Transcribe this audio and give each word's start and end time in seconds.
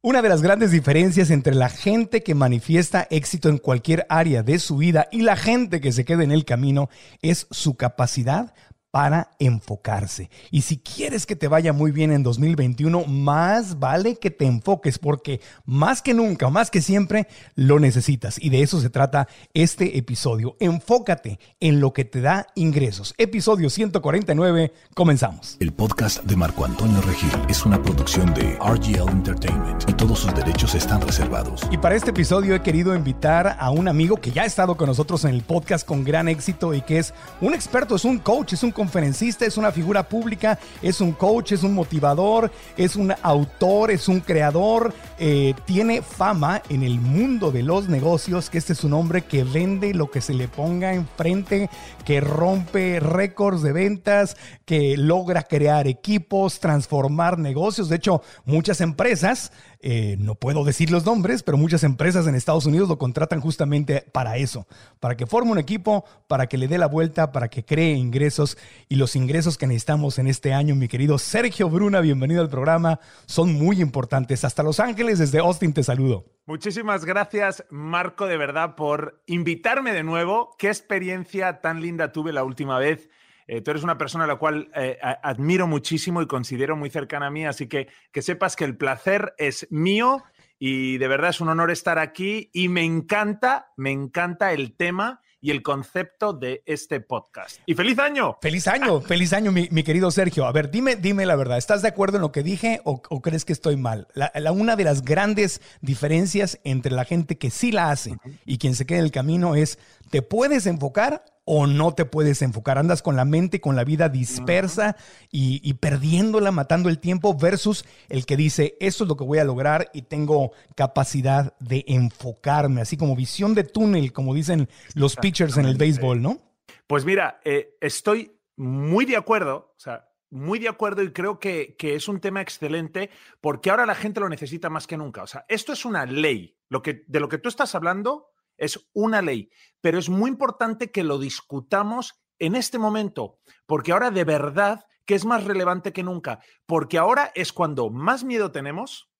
Una 0.00 0.22
de 0.22 0.28
las 0.28 0.42
grandes 0.42 0.70
diferencias 0.70 1.28
entre 1.28 1.56
la 1.56 1.68
gente 1.68 2.22
que 2.22 2.36
manifiesta 2.36 3.08
éxito 3.10 3.48
en 3.48 3.58
cualquier 3.58 4.06
área 4.08 4.44
de 4.44 4.60
su 4.60 4.76
vida 4.76 5.08
y 5.10 5.22
la 5.22 5.34
gente 5.34 5.80
que 5.80 5.90
se 5.90 6.04
queda 6.04 6.22
en 6.22 6.30
el 6.30 6.44
camino 6.44 6.88
es 7.20 7.48
su 7.50 7.74
capacidad 7.74 8.54
para 8.90 9.30
enfocarse. 9.38 10.30
Y 10.50 10.62
si 10.62 10.78
quieres 10.78 11.26
que 11.26 11.36
te 11.36 11.48
vaya 11.48 11.72
muy 11.72 11.90
bien 11.90 12.12
en 12.12 12.22
2021, 12.22 13.04
más 13.04 13.78
vale 13.78 14.16
que 14.16 14.30
te 14.30 14.46
enfoques 14.46 14.98
porque 14.98 15.40
más 15.64 16.00
que 16.00 16.14
nunca, 16.14 16.48
más 16.48 16.70
que 16.70 16.80
siempre, 16.80 17.28
lo 17.54 17.78
necesitas. 17.78 18.42
Y 18.42 18.50
de 18.50 18.62
eso 18.62 18.80
se 18.80 18.90
trata 18.90 19.28
este 19.52 19.98
episodio. 19.98 20.56
Enfócate 20.60 21.38
en 21.60 21.80
lo 21.80 21.92
que 21.92 22.04
te 22.04 22.20
da 22.20 22.46
ingresos. 22.54 23.14
Episodio 23.18 23.68
149, 23.68 24.72
comenzamos. 24.94 25.56
El 25.60 25.72
podcast 25.72 26.22
de 26.24 26.36
Marco 26.36 26.64
Antonio 26.64 27.00
Regil 27.02 27.30
es 27.48 27.66
una 27.66 27.82
producción 27.82 28.32
de 28.34 28.56
RGL 28.56 29.08
Entertainment 29.10 29.88
y 29.88 29.92
todos 29.92 30.20
sus 30.20 30.34
derechos 30.34 30.74
están 30.74 31.00
reservados. 31.02 31.62
Y 31.70 31.76
para 31.76 31.94
este 31.94 32.10
episodio 32.10 32.54
he 32.54 32.62
querido 32.62 32.94
invitar 32.94 33.56
a 33.58 33.70
un 33.70 33.88
amigo 33.88 34.16
que 34.16 34.30
ya 34.30 34.42
ha 34.42 34.46
estado 34.46 34.76
con 34.76 34.86
nosotros 34.86 35.24
en 35.24 35.34
el 35.34 35.42
podcast 35.42 35.86
con 35.86 36.04
gran 36.04 36.28
éxito 36.28 36.72
y 36.72 36.80
que 36.80 36.98
es 36.98 37.12
un 37.40 37.54
experto, 37.54 37.96
es 37.96 38.04
un 38.04 38.18
coach, 38.18 38.54
es 38.54 38.62
un 38.62 38.72
conferencista, 38.78 39.44
es 39.44 39.56
una 39.56 39.72
figura 39.72 40.08
pública, 40.08 40.56
es 40.82 41.00
un 41.00 41.10
coach, 41.10 41.50
es 41.50 41.64
un 41.64 41.74
motivador, 41.74 42.52
es 42.76 42.94
un 42.94 43.12
autor, 43.22 43.90
es 43.90 44.06
un 44.06 44.20
creador. 44.20 44.94
Eh, 45.18 45.54
tiene 45.64 46.00
fama 46.00 46.62
en 46.68 46.84
el 46.84 47.00
mundo 47.00 47.50
de 47.50 47.64
los 47.64 47.88
negocios, 47.88 48.50
que 48.50 48.58
este 48.58 48.74
es 48.74 48.84
un 48.84 48.92
hombre 48.92 49.22
que 49.22 49.42
vende 49.42 49.94
lo 49.94 50.12
que 50.12 50.20
se 50.20 50.32
le 50.32 50.46
ponga 50.46 50.94
enfrente, 50.94 51.68
que 52.04 52.20
rompe 52.20 53.00
récords 53.00 53.62
de 53.62 53.72
ventas, 53.72 54.36
que 54.64 54.96
logra 54.96 55.42
crear 55.42 55.88
equipos, 55.88 56.60
transformar 56.60 57.36
negocios. 57.36 57.88
De 57.88 57.96
hecho, 57.96 58.22
muchas 58.44 58.80
empresas 58.80 59.50
eh, 59.80 60.16
no 60.18 60.34
puedo 60.34 60.64
decir 60.64 60.90
los 60.90 61.06
nombres, 61.06 61.42
pero 61.42 61.56
muchas 61.56 61.84
empresas 61.84 62.26
en 62.26 62.34
Estados 62.34 62.66
Unidos 62.66 62.88
lo 62.88 62.98
contratan 62.98 63.40
justamente 63.40 64.04
para 64.12 64.36
eso, 64.36 64.66
para 64.98 65.16
que 65.16 65.26
forme 65.26 65.52
un 65.52 65.58
equipo, 65.58 66.04
para 66.26 66.48
que 66.48 66.58
le 66.58 66.66
dé 66.66 66.78
la 66.78 66.88
vuelta, 66.88 67.30
para 67.30 67.48
que 67.48 67.64
cree 67.64 67.92
ingresos 67.92 68.58
y 68.88 68.96
los 68.96 69.14
ingresos 69.14 69.56
que 69.56 69.66
necesitamos 69.68 70.18
en 70.18 70.26
este 70.26 70.52
año, 70.52 70.74
mi 70.74 70.88
querido 70.88 71.18
Sergio 71.18 71.70
Bruna, 71.70 72.00
bienvenido 72.00 72.40
al 72.40 72.48
programa, 72.48 72.98
son 73.26 73.52
muy 73.52 73.80
importantes. 73.80 74.44
Hasta 74.44 74.62
Los 74.62 74.80
Ángeles, 74.80 75.18
desde 75.18 75.38
Austin 75.38 75.72
te 75.72 75.84
saludo. 75.84 76.24
Muchísimas 76.46 77.04
gracias, 77.04 77.64
Marco, 77.70 78.26
de 78.26 78.36
verdad, 78.36 78.74
por 78.74 79.22
invitarme 79.26 79.92
de 79.92 80.02
nuevo. 80.02 80.56
Qué 80.58 80.68
experiencia 80.68 81.60
tan 81.60 81.80
linda 81.80 82.10
tuve 82.10 82.32
la 82.32 82.42
última 82.42 82.78
vez 82.78 83.08
eh, 83.48 83.62
tú 83.62 83.70
eres 83.70 83.82
una 83.82 83.98
persona 83.98 84.24
a 84.24 84.26
la 84.28 84.36
cual 84.36 84.70
eh, 84.74 84.98
admiro 85.22 85.66
muchísimo 85.66 86.22
y 86.22 86.26
considero 86.26 86.76
muy 86.76 86.90
cercana 86.90 87.26
a 87.26 87.30
mí, 87.30 87.46
así 87.46 87.66
que 87.66 87.88
que 88.12 88.22
sepas 88.22 88.54
que 88.54 88.64
el 88.64 88.76
placer 88.76 89.34
es 89.38 89.66
mío 89.70 90.22
y 90.58 90.98
de 90.98 91.08
verdad 91.08 91.30
es 91.30 91.40
un 91.40 91.48
honor 91.48 91.70
estar 91.70 91.98
aquí 91.98 92.50
y 92.52 92.68
me 92.68 92.84
encanta, 92.84 93.72
me 93.76 93.90
encanta 93.90 94.52
el 94.52 94.76
tema 94.76 95.22
y 95.40 95.50
el 95.50 95.62
concepto 95.62 96.32
de 96.32 96.62
este 96.66 97.00
podcast. 97.00 97.60
¡Y 97.64 97.74
feliz 97.74 97.98
año! 97.98 98.36
¡Feliz 98.42 98.66
año! 98.66 99.00
¡Feliz 99.00 99.32
año, 99.32 99.52
mi, 99.52 99.68
querido 99.84 100.10
Sergio! 100.10 100.46
A 100.46 100.52
ver, 100.52 100.70
dime, 100.70 100.96
dime 100.96 101.26
la 101.26 101.36
verdad. 101.36 101.58
¿Estás 101.58 101.80
de 101.82 101.88
acuerdo 101.88 102.16
en 102.16 102.22
lo 102.22 102.32
que 102.32 102.42
dije 102.42 102.80
o, 102.84 103.00
crees 103.22 103.44
que 103.44 103.52
estoy 103.52 103.76
mal? 103.76 104.08
La, 104.14 104.52
una 104.52 104.74
de 104.76 104.84
las 104.84 105.02
grandes 105.02 105.60
diferencias 105.80 106.58
entre 106.64 106.92
la 106.92 107.04
gente 107.04 107.38
que 107.38 107.50
sí 107.50 107.70
la 107.70 107.90
hace 107.90 108.16
y 108.44 108.58
quien 108.58 108.74
se 108.74 108.84
queda 108.84 108.98
en 108.98 109.04
el 109.04 109.12
camino 109.12 109.54
es, 109.54 109.78
¿te 110.10 110.22
puedes 110.22 110.66
enfocar 110.66 111.24
o 111.50 111.66
no 111.66 111.94
te 111.94 112.04
puedes 112.04 112.42
enfocar. 112.42 112.76
Andas 112.76 113.00
con 113.00 113.16
la 113.16 113.24
mente, 113.24 113.58
con 113.58 113.74
la 113.74 113.82
vida 113.82 114.10
dispersa 114.10 114.96
y, 115.30 115.72
perdiéndola, 115.74 116.52
matando 116.52 116.90
el 116.90 116.98
tiempo, 116.98 117.34
versus 117.34 117.86
el 118.10 118.26
que 118.26 118.36
dice, 118.36 118.76
esto 118.80 119.04
es 119.04 119.08
lo 119.08 119.16
que 119.16 119.24
voy 119.24 119.38
a 119.38 119.44
lograr 119.44 119.90
y 119.94 120.02
tengo 120.02 120.52
capacidad 120.76 121.56
de 121.58 121.84
enfocarme, 121.88 122.82
así 122.82 122.98
como 122.98 123.16
visión 123.16 123.54
de 123.54 123.64
túnel, 123.64 124.12
como 124.12 124.34
dicen 124.34 124.68
los 124.94 125.16
pitchers 125.16 125.56
en 125.56 125.64
el 125.64 125.78
béisbol, 125.78 126.20
¿no? 126.20 126.38
Pues 126.86 127.06
mira, 127.06 127.40
eh, 127.44 127.78
estoy 127.80 128.30
muy 128.56 129.06
de 129.06 129.16
acuerdo, 129.16 129.72
o 129.74 129.80
sea, 129.80 130.06
muy 130.30 130.58
de 130.58 130.68
acuerdo 130.68 131.02
y 131.02 131.12
creo 131.12 131.38
que, 131.38 131.76
que, 131.78 131.94
es 131.94 132.08
un 132.08 132.20
tema 132.20 132.42
excelente 132.42 133.08
porque 133.40 133.70
ahora 133.70 133.86
la 133.86 133.94
gente 133.94 134.20
lo 134.20 134.28
necesita 134.28 134.68
más 134.68 134.86
que 134.86 134.98
nunca. 134.98 135.22
O 135.22 135.26
sea, 135.26 135.46
esto 135.48 135.72
es 135.72 135.86
una 135.86 136.04
ley. 136.04 136.58
Lo 136.68 136.82
que, 136.82 137.04
de 137.06 137.20
lo 137.20 137.30
que 137.30 137.38
tú 137.38 137.48
estás 137.48 137.74
hablando 137.74 138.32
es 138.58 138.88
una 138.92 139.22
ley, 139.22 139.50
pero 139.80 139.98
es 139.98 140.08
muy 140.08 140.30
importante 140.30 140.90
que 140.90 141.04
lo 141.04 141.18
discutamos 141.18 142.20
en 142.38 142.54
este 142.54 142.78
momento, 142.78 143.38
porque 143.66 143.92
ahora 143.92 144.10
de 144.10 144.24
verdad 144.24 144.84
que 145.06 145.14
es 145.14 145.24
más 145.24 145.44
relevante 145.44 145.92
que 145.92 146.02
nunca, 146.02 146.40
porque 146.66 146.98
ahora 146.98 147.32
es 147.34 147.52
cuando 147.52 147.88
más 147.88 148.24
miedo 148.24 148.52
tenemos, 148.52 149.10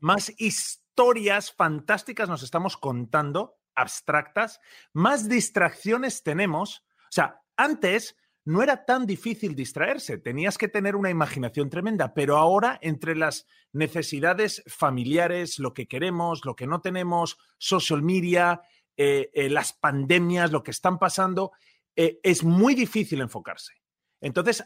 más 0.00 0.32
historias 0.38 1.52
fantásticas 1.52 2.28
nos 2.28 2.42
estamos 2.42 2.76
contando, 2.76 3.56
abstractas, 3.76 4.60
más 4.92 5.28
distracciones 5.28 6.22
tenemos. 6.24 6.84
O 7.04 7.12
sea, 7.12 7.40
antes 7.56 8.16
no 8.44 8.62
era 8.62 8.84
tan 8.84 9.06
difícil 9.06 9.54
distraerse, 9.54 10.18
tenías 10.18 10.58
que 10.58 10.68
tener 10.68 10.96
una 10.96 11.10
imaginación 11.10 11.70
tremenda, 11.70 12.12
pero 12.12 12.36
ahora 12.36 12.78
entre 12.82 13.16
las 13.16 13.46
necesidades 13.72 14.62
familiares, 14.66 15.58
lo 15.58 15.72
que 15.72 15.88
queremos, 15.88 16.44
lo 16.44 16.54
que 16.54 16.66
no 16.66 16.80
tenemos, 16.80 17.38
social 17.58 18.02
media, 18.02 18.60
eh, 18.96 19.30
eh, 19.32 19.48
las 19.48 19.72
pandemias, 19.72 20.52
lo 20.52 20.62
que 20.62 20.72
están 20.72 20.98
pasando, 20.98 21.52
eh, 21.96 22.20
es 22.22 22.44
muy 22.44 22.74
difícil 22.74 23.22
enfocarse. 23.22 23.72
Entonces, 24.20 24.64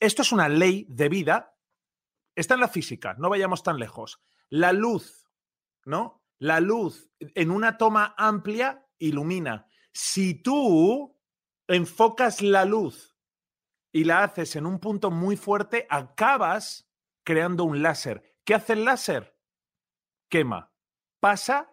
esto 0.00 0.22
es 0.22 0.32
una 0.32 0.48
ley 0.48 0.86
de 0.88 1.08
vida, 1.08 1.56
está 2.34 2.54
en 2.54 2.60
la 2.60 2.68
física, 2.68 3.14
no 3.18 3.30
vayamos 3.30 3.62
tan 3.62 3.78
lejos. 3.78 4.20
La 4.48 4.72
luz, 4.72 5.28
¿no? 5.84 6.24
La 6.38 6.60
luz 6.60 7.08
en 7.18 7.50
una 7.50 7.78
toma 7.78 8.14
amplia 8.18 8.86
ilumina. 8.98 9.66
Si 9.92 10.34
tú 10.34 11.15
enfocas 11.68 12.42
la 12.42 12.64
luz 12.64 13.16
y 13.92 14.04
la 14.04 14.22
haces 14.22 14.56
en 14.56 14.66
un 14.66 14.78
punto 14.78 15.10
muy 15.10 15.36
fuerte, 15.36 15.86
acabas 15.88 16.90
creando 17.24 17.64
un 17.64 17.82
láser. 17.82 18.36
¿Qué 18.44 18.54
hace 18.54 18.74
el 18.74 18.84
láser? 18.84 19.36
Quema. 20.28 20.72
Pasa 21.20 21.72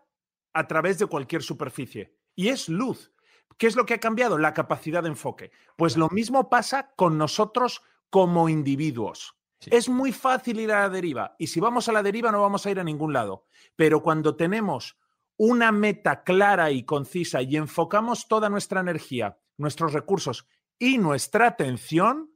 a 0.54 0.68
través 0.68 1.00
de 1.00 1.06
cualquier 1.06 1.44
superficie. 1.44 2.18
Y 2.36 2.50
es 2.50 2.70
luz. 2.70 3.14
¿Qué 3.58 3.68
es 3.68 3.76
lo 3.76 3.86
que 3.86 3.96
ha 3.96 4.00
cambiado? 4.00 4.38
La 4.38 4.54
capacidad 4.54 5.04
de 5.04 5.10
enfoque. 5.10 5.52
Pues 5.78 5.98
lo 5.98 6.10
mismo 6.10 6.50
pasa 6.50 6.94
con 6.96 7.18
nosotros 7.18 7.84
como 8.10 8.50
individuos. 8.50 9.36
Es 9.68 9.88
muy 9.88 10.12
fácil 10.12 10.60
ir 10.60 10.72
a 10.72 10.82
la 10.82 10.90
deriva 10.90 11.36
y 11.40 11.48
si 11.48 11.62
vamos 11.62 11.88
a 11.88 11.94
la 11.94 12.04
deriva 12.04 12.32
no 12.32 12.42
vamos 12.42 12.66
a 12.66 12.72
ir 12.72 12.80
a 12.80 12.84
ningún 12.84 13.14
lado. 13.14 13.46
Pero 13.76 14.02
cuando 14.02 14.36
tenemos 14.36 14.98
una 15.38 15.72
meta 15.72 16.24
clara 16.24 16.72
y 16.72 16.84
concisa 16.84 17.42
y 17.42 17.56
enfocamos 17.56 18.28
toda 18.28 18.50
nuestra 18.50 18.82
energía 18.82 19.40
nuestros 19.58 19.94
recursos 19.94 20.48
y 20.80 20.98
nuestra 20.98 21.48
atención, 21.48 22.32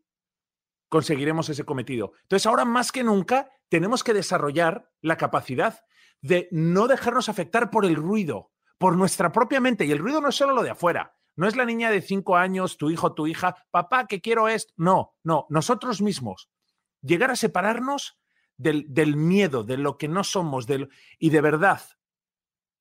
conseguiremos 0.89 1.49
ese 1.49 1.65
cometido. 1.65 2.13
Entonces, 2.23 2.45
ahora 2.45 2.65
más 2.65 2.91
que 2.91 3.03
nunca, 3.03 3.49
tenemos 3.69 4.03
que 4.03 4.13
desarrollar 4.13 4.91
la 5.01 5.17
capacidad 5.17 5.83
de 6.21 6.47
no 6.51 6.87
dejarnos 6.87 7.29
afectar 7.29 7.69
por 7.69 7.85
el 7.85 7.95
ruido, 7.95 8.51
por 8.77 8.95
nuestra 8.95 9.31
propia 9.31 9.59
mente. 9.59 9.85
Y 9.85 9.91
el 9.91 9.99
ruido 9.99 10.21
no 10.21 10.29
es 10.29 10.35
solo 10.35 10.53
lo 10.53 10.63
de 10.63 10.71
afuera. 10.71 11.15
No 11.35 11.47
es 11.47 11.55
la 11.55 11.65
niña 11.65 11.91
de 11.91 12.01
cinco 12.01 12.35
años, 12.35 12.77
tu 12.77 12.89
hijo, 12.89 13.13
tu 13.13 13.27
hija, 13.27 13.55
papá, 13.69 14.07
que 14.07 14.21
quiero 14.21 14.47
esto. 14.47 14.73
No, 14.77 15.15
no, 15.23 15.45
nosotros 15.49 16.01
mismos. 16.01 16.49
Llegar 17.01 17.29
a 17.29 17.35
separarnos 17.35 18.17
del, 18.57 18.85
del 18.89 19.15
miedo, 19.15 19.63
de 19.63 19.77
lo 19.77 19.97
que 19.97 20.07
no 20.07 20.23
somos, 20.23 20.65
del, 20.65 20.89
y 21.19 21.29
de 21.29 21.41
verdad, 21.41 21.81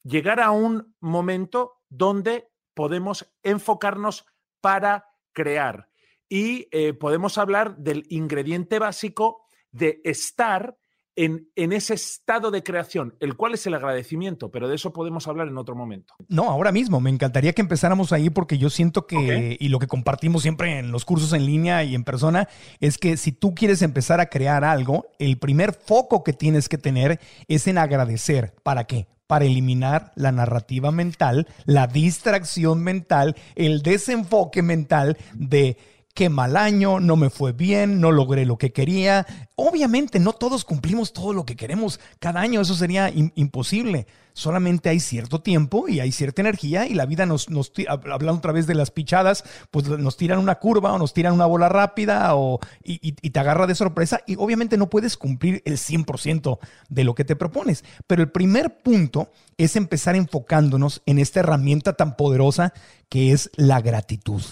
llegar 0.02 0.40
a 0.40 0.52
un 0.52 0.96
momento 1.00 1.82
donde 1.90 2.48
podemos 2.76 3.32
enfocarnos 3.42 4.26
para 4.60 5.08
crear. 5.32 5.88
Y 6.28 6.68
eh, 6.70 6.92
podemos 6.92 7.38
hablar 7.38 7.78
del 7.78 8.04
ingrediente 8.10 8.78
básico 8.78 9.46
de 9.70 10.02
estar 10.04 10.76
en, 11.16 11.48
en, 11.56 11.72
ese 11.72 11.94
estado 11.94 12.50
de 12.50 12.62
creación, 12.62 13.14
el 13.20 13.36
cual 13.36 13.54
es 13.54 13.66
el 13.66 13.74
agradecimiento, 13.74 14.50
pero 14.50 14.68
de 14.68 14.76
eso 14.76 14.92
podemos 14.92 15.26
hablar 15.26 15.48
en 15.48 15.56
otro 15.56 15.74
momento. 15.74 16.14
No, 16.28 16.50
ahora 16.50 16.72
mismo, 16.72 17.00
me 17.00 17.10
encantaría 17.10 17.52
que 17.52 17.62
empezáramos 17.62 18.12
ahí 18.12 18.30
porque 18.30 18.58
yo 18.58 18.70
siento 18.70 19.06
que, 19.06 19.56
y 19.58 19.68
lo 19.68 19.78
que 19.78 19.86
compartimos 19.86 20.42
siempre 20.42 20.78
en 20.78 20.92
los 20.92 21.04
cursos 21.04 21.32
en 21.32 21.46
línea 21.46 21.82
y 21.84 21.94
en 21.94 22.04
persona, 22.04 22.48
es 22.80 22.98
que 22.98 23.16
si 23.16 23.32
tú 23.32 23.54
quieres 23.54 23.82
empezar 23.82 24.20
a 24.20 24.26
crear 24.26 24.64
algo, 24.64 25.06
el 25.18 25.38
primer 25.38 25.72
foco 25.72 26.22
que 26.22 26.32
tienes 26.32 26.68
que 26.68 26.78
tener 26.78 27.18
es 27.48 27.66
en 27.66 27.78
agradecer. 27.78 28.54
¿Para 28.62 28.84
qué? 28.84 29.06
para 29.26 29.44
eliminar 29.44 30.12
la 30.14 30.32
narrativa 30.32 30.92
mental, 30.92 31.48
la 31.64 31.86
distracción 31.86 32.82
mental, 32.82 33.34
el 33.56 33.82
desenfoque 33.82 34.62
mental 34.62 35.16
de 35.34 35.76
qué 36.16 36.30
mal 36.30 36.56
año, 36.56 36.98
no 36.98 37.14
me 37.14 37.28
fue 37.28 37.52
bien, 37.52 38.00
no 38.00 38.10
logré 38.10 38.46
lo 38.46 38.56
que 38.56 38.72
quería. 38.72 39.26
Obviamente 39.54 40.18
no 40.18 40.32
todos 40.32 40.64
cumplimos 40.64 41.12
todo 41.12 41.34
lo 41.34 41.44
que 41.44 41.56
queremos 41.56 42.00
cada 42.18 42.40
año, 42.40 42.62
eso 42.62 42.74
sería 42.74 43.12
imposible. 43.14 44.06
Solamente 44.32 44.88
hay 44.88 44.98
cierto 44.98 45.42
tiempo 45.42 45.88
y 45.88 46.00
hay 46.00 46.12
cierta 46.12 46.40
energía 46.40 46.86
y 46.86 46.94
la 46.94 47.04
vida 47.04 47.26
nos, 47.26 47.50
nos 47.50 47.70
hablando 47.86 48.38
otra 48.38 48.52
vez 48.52 48.66
de 48.66 48.74
las 48.74 48.90
pichadas, 48.90 49.44
pues 49.70 49.88
nos 49.88 50.16
tiran 50.16 50.38
una 50.38 50.54
curva 50.54 50.94
o 50.94 50.98
nos 50.98 51.12
tiran 51.12 51.34
una 51.34 51.44
bola 51.44 51.68
rápida 51.68 52.34
o, 52.34 52.60
y, 52.82 52.98
y 53.02 53.30
te 53.30 53.38
agarra 53.38 53.66
de 53.66 53.74
sorpresa 53.74 54.22
y 54.26 54.36
obviamente 54.36 54.78
no 54.78 54.88
puedes 54.88 55.18
cumplir 55.18 55.62
el 55.66 55.76
100% 55.76 56.58
de 56.88 57.04
lo 57.04 57.14
que 57.14 57.26
te 57.26 57.36
propones. 57.36 57.84
Pero 58.06 58.22
el 58.22 58.30
primer 58.30 58.78
punto 58.78 59.30
es 59.58 59.76
empezar 59.76 60.16
enfocándonos 60.16 61.02
en 61.04 61.18
esta 61.18 61.40
herramienta 61.40 61.92
tan 61.92 62.16
poderosa 62.16 62.72
que 63.10 63.32
es 63.32 63.50
la 63.56 63.82
gratitud. 63.82 64.42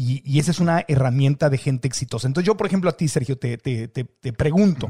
Y, 0.00 0.38
esa 0.38 0.52
es 0.52 0.60
una 0.60 0.84
herramienta 0.86 1.50
de 1.50 1.58
gente 1.58 1.88
exitosa. 1.88 2.28
Entonces 2.28 2.46
yo, 2.46 2.56
por 2.56 2.68
ejemplo, 2.68 2.88
a 2.88 2.96
ti, 2.96 3.08
Sergio, 3.08 3.36
te, 3.36 3.58
pregunto, 4.36 4.88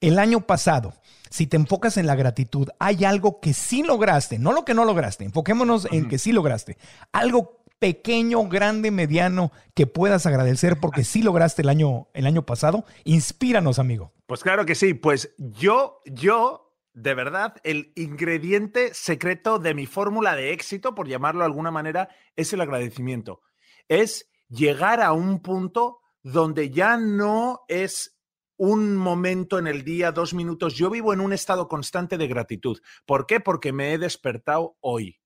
el 0.00 0.16
año 0.16 0.46
pasado, 0.46 0.94
si 1.28 1.48
te 1.48 1.56
enfocas 1.56 1.96
en 1.96 2.06
la 2.06 2.14
gratitud, 2.14 2.68
¿hay 2.78 3.04
algo 3.04 3.40
que 3.40 3.52
sí 3.52 3.82
lograste? 3.82 4.38
No 4.38 4.52
lo 4.52 4.64
que 4.64 4.72
no 4.72 4.84
lograste, 4.84 5.24
enfoquémonos 5.24 5.88
en 5.90 6.06
que 6.06 6.18
sí 6.18 6.30
lograste. 6.30 6.78
Algo 7.10 7.64
pequeño, 7.80 8.46
grande, 8.46 8.92
mediano 8.92 9.50
que 9.74 9.88
puedas 9.88 10.24
agradecer 10.24 10.78
porque 10.78 11.02
sí 11.02 11.20
lograste 11.20 11.62
el 11.62 11.68
año, 11.68 12.06
el 12.14 12.24
año 12.24 12.46
pasado. 12.46 12.84
Inspíranos, 13.02 13.80
amigo. 13.80 14.12
Pues 14.26 14.44
claro 14.44 14.64
que 14.66 14.76
sí. 14.76 14.94
Pues 14.94 15.34
yo, 15.36 16.00
yo, 16.06 16.76
de 16.92 17.14
verdad, 17.14 17.56
el 17.64 17.92
ingrediente 17.96 18.94
secreto 18.94 19.58
de 19.58 19.74
mi 19.74 19.86
fórmula 19.86 20.36
de 20.36 20.52
éxito, 20.52 20.94
por 20.94 21.08
llamarlo 21.08 21.40
de 21.40 21.46
alguna 21.46 21.72
manera, 21.72 22.08
es 22.36 22.52
el 22.52 22.60
agradecimiento. 22.60 23.40
Es 23.88 24.30
llegar 24.48 25.00
a 25.00 25.12
un 25.12 25.40
punto 25.40 26.00
donde 26.22 26.70
ya 26.70 26.96
no 26.96 27.60
es 27.68 28.18
un 28.56 28.96
momento 28.96 29.58
en 29.58 29.66
el 29.66 29.84
día, 29.84 30.12
dos 30.12 30.32
minutos. 30.32 30.74
Yo 30.74 30.90
vivo 30.90 31.12
en 31.12 31.20
un 31.20 31.32
estado 31.32 31.68
constante 31.68 32.16
de 32.16 32.28
gratitud. 32.28 32.78
¿Por 33.04 33.26
qué? 33.26 33.40
Porque 33.40 33.72
me 33.72 33.92
he 33.92 33.98
despertado 33.98 34.76
hoy, 34.80 35.20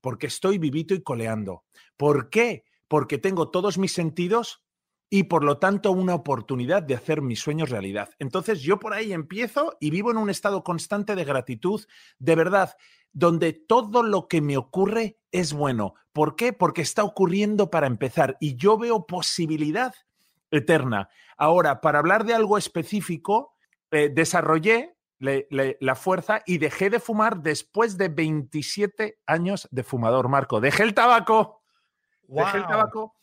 porque 0.00 0.26
estoy 0.26 0.58
vivito 0.58 0.94
y 0.94 1.02
coleando. 1.02 1.64
¿Por 1.96 2.30
qué? 2.30 2.64
Porque 2.88 3.18
tengo 3.18 3.50
todos 3.50 3.78
mis 3.78 3.92
sentidos 3.92 4.63
y 5.14 5.22
por 5.22 5.44
lo 5.44 5.58
tanto 5.58 5.92
una 5.92 6.12
oportunidad 6.12 6.82
de 6.82 6.96
hacer 6.96 7.22
mis 7.22 7.38
sueños 7.38 7.70
realidad. 7.70 8.10
Entonces 8.18 8.62
yo 8.62 8.80
por 8.80 8.94
ahí 8.94 9.12
empiezo 9.12 9.76
y 9.78 9.90
vivo 9.90 10.10
en 10.10 10.16
un 10.16 10.28
estado 10.28 10.64
constante 10.64 11.14
de 11.14 11.24
gratitud, 11.24 11.86
de 12.18 12.34
verdad, 12.34 12.76
donde 13.12 13.52
todo 13.52 14.02
lo 14.02 14.26
que 14.26 14.40
me 14.40 14.56
ocurre 14.56 15.20
es 15.30 15.52
bueno. 15.52 15.94
¿Por 16.12 16.34
qué? 16.34 16.52
Porque 16.52 16.82
está 16.82 17.04
ocurriendo 17.04 17.70
para 17.70 17.86
empezar 17.86 18.36
y 18.40 18.56
yo 18.56 18.76
veo 18.76 19.06
posibilidad 19.06 19.94
eterna. 20.50 21.08
Ahora, 21.36 21.80
para 21.80 22.00
hablar 22.00 22.24
de 22.24 22.34
algo 22.34 22.58
específico, 22.58 23.54
eh, 23.92 24.10
desarrollé 24.12 24.96
la 25.20 25.94
fuerza 25.94 26.42
y 26.44 26.58
dejé 26.58 26.90
de 26.90 26.98
fumar 26.98 27.40
después 27.40 27.96
de 27.96 28.08
27 28.08 29.20
años 29.26 29.68
de 29.70 29.84
fumador, 29.84 30.28
Marco. 30.28 30.60
Dejé 30.60 30.82
el 30.82 30.92
tabaco. 30.92 31.62
Dejé 32.26 32.56
el 32.56 32.66
tabaco. 32.66 33.14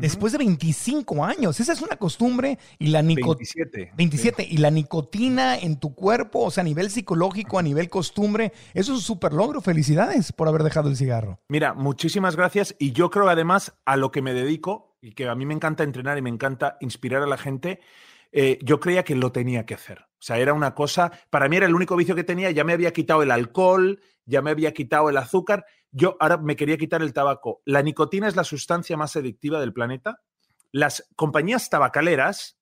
Después 0.00 0.32
de 0.32 0.38
25 0.38 1.24
años, 1.24 1.58
esa 1.60 1.72
es 1.72 1.82
una 1.82 1.96
costumbre 1.96 2.58
y 2.78 2.88
la 2.88 3.02
27. 3.02 3.92
27 3.96 4.46
y 4.48 4.58
la 4.58 4.70
nicotina 4.70 5.56
en 5.56 5.80
tu 5.80 5.94
cuerpo, 5.94 6.40
o 6.40 6.50
sea, 6.50 6.60
a 6.60 6.64
nivel 6.64 6.90
psicológico, 6.90 7.58
a 7.58 7.62
nivel 7.62 7.88
costumbre, 7.88 8.52
eso 8.74 8.92
es 8.92 8.98
un 8.98 9.00
súper 9.00 9.32
logro. 9.32 9.60
Felicidades 9.60 10.32
por 10.32 10.48
haber 10.48 10.62
dejado 10.62 10.88
el 10.88 10.96
cigarro. 10.96 11.40
Mira, 11.48 11.74
muchísimas 11.74 12.36
gracias 12.36 12.74
y 12.78 12.92
yo 12.92 13.10
creo 13.10 13.28
además 13.28 13.74
a 13.84 13.96
lo 13.96 14.10
que 14.10 14.22
me 14.22 14.34
dedico 14.34 14.96
y 15.00 15.12
que 15.12 15.28
a 15.28 15.34
mí 15.34 15.46
me 15.46 15.54
encanta 15.54 15.84
entrenar 15.84 16.18
y 16.18 16.22
me 16.22 16.30
encanta 16.30 16.76
inspirar 16.80 17.22
a 17.22 17.26
la 17.26 17.38
gente, 17.38 17.80
eh, 18.32 18.58
yo 18.62 18.80
creía 18.80 19.04
que 19.04 19.14
lo 19.14 19.32
tenía 19.32 19.66
que 19.66 19.74
hacer. 19.74 20.06
O 20.18 20.22
sea, 20.22 20.38
era 20.38 20.52
una 20.52 20.74
cosa, 20.74 21.12
para 21.30 21.48
mí 21.48 21.56
era 21.56 21.66
el 21.66 21.74
único 21.74 21.96
vicio 21.96 22.14
que 22.14 22.24
tenía, 22.24 22.50
ya 22.50 22.64
me 22.64 22.72
había 22.72 22.92
quitado 22.92 23.22
el 23.22 23.30
alcohol, 23.30 24.00
ya 24.26 24.42
me 24.42 24.50
había 24.50 24.74
quitado 24.74 25.08
el 25.08 25.16
azúcar, 25.16 25.64
yo 25.90 26.16
ahora 26.20 26.36
me 26.36 26.56
quería 26.56 26.76
quitar 26.76 27.00
el 27.00 27.12
tabaco. 27.12 27.62
La 27.64 27.80
nicotina 27.80 28.28
es 28.28 28.36
la 28.36 28.44
sustancia 28.44 28.96
más 28.96 29.16
adictiva 29.16 29.60
del 29.60 29.72
planeta. 29.72 30.20
Las 30.72 31.08
compañías 31.16 31.70
tabacaleras 31.70 32.58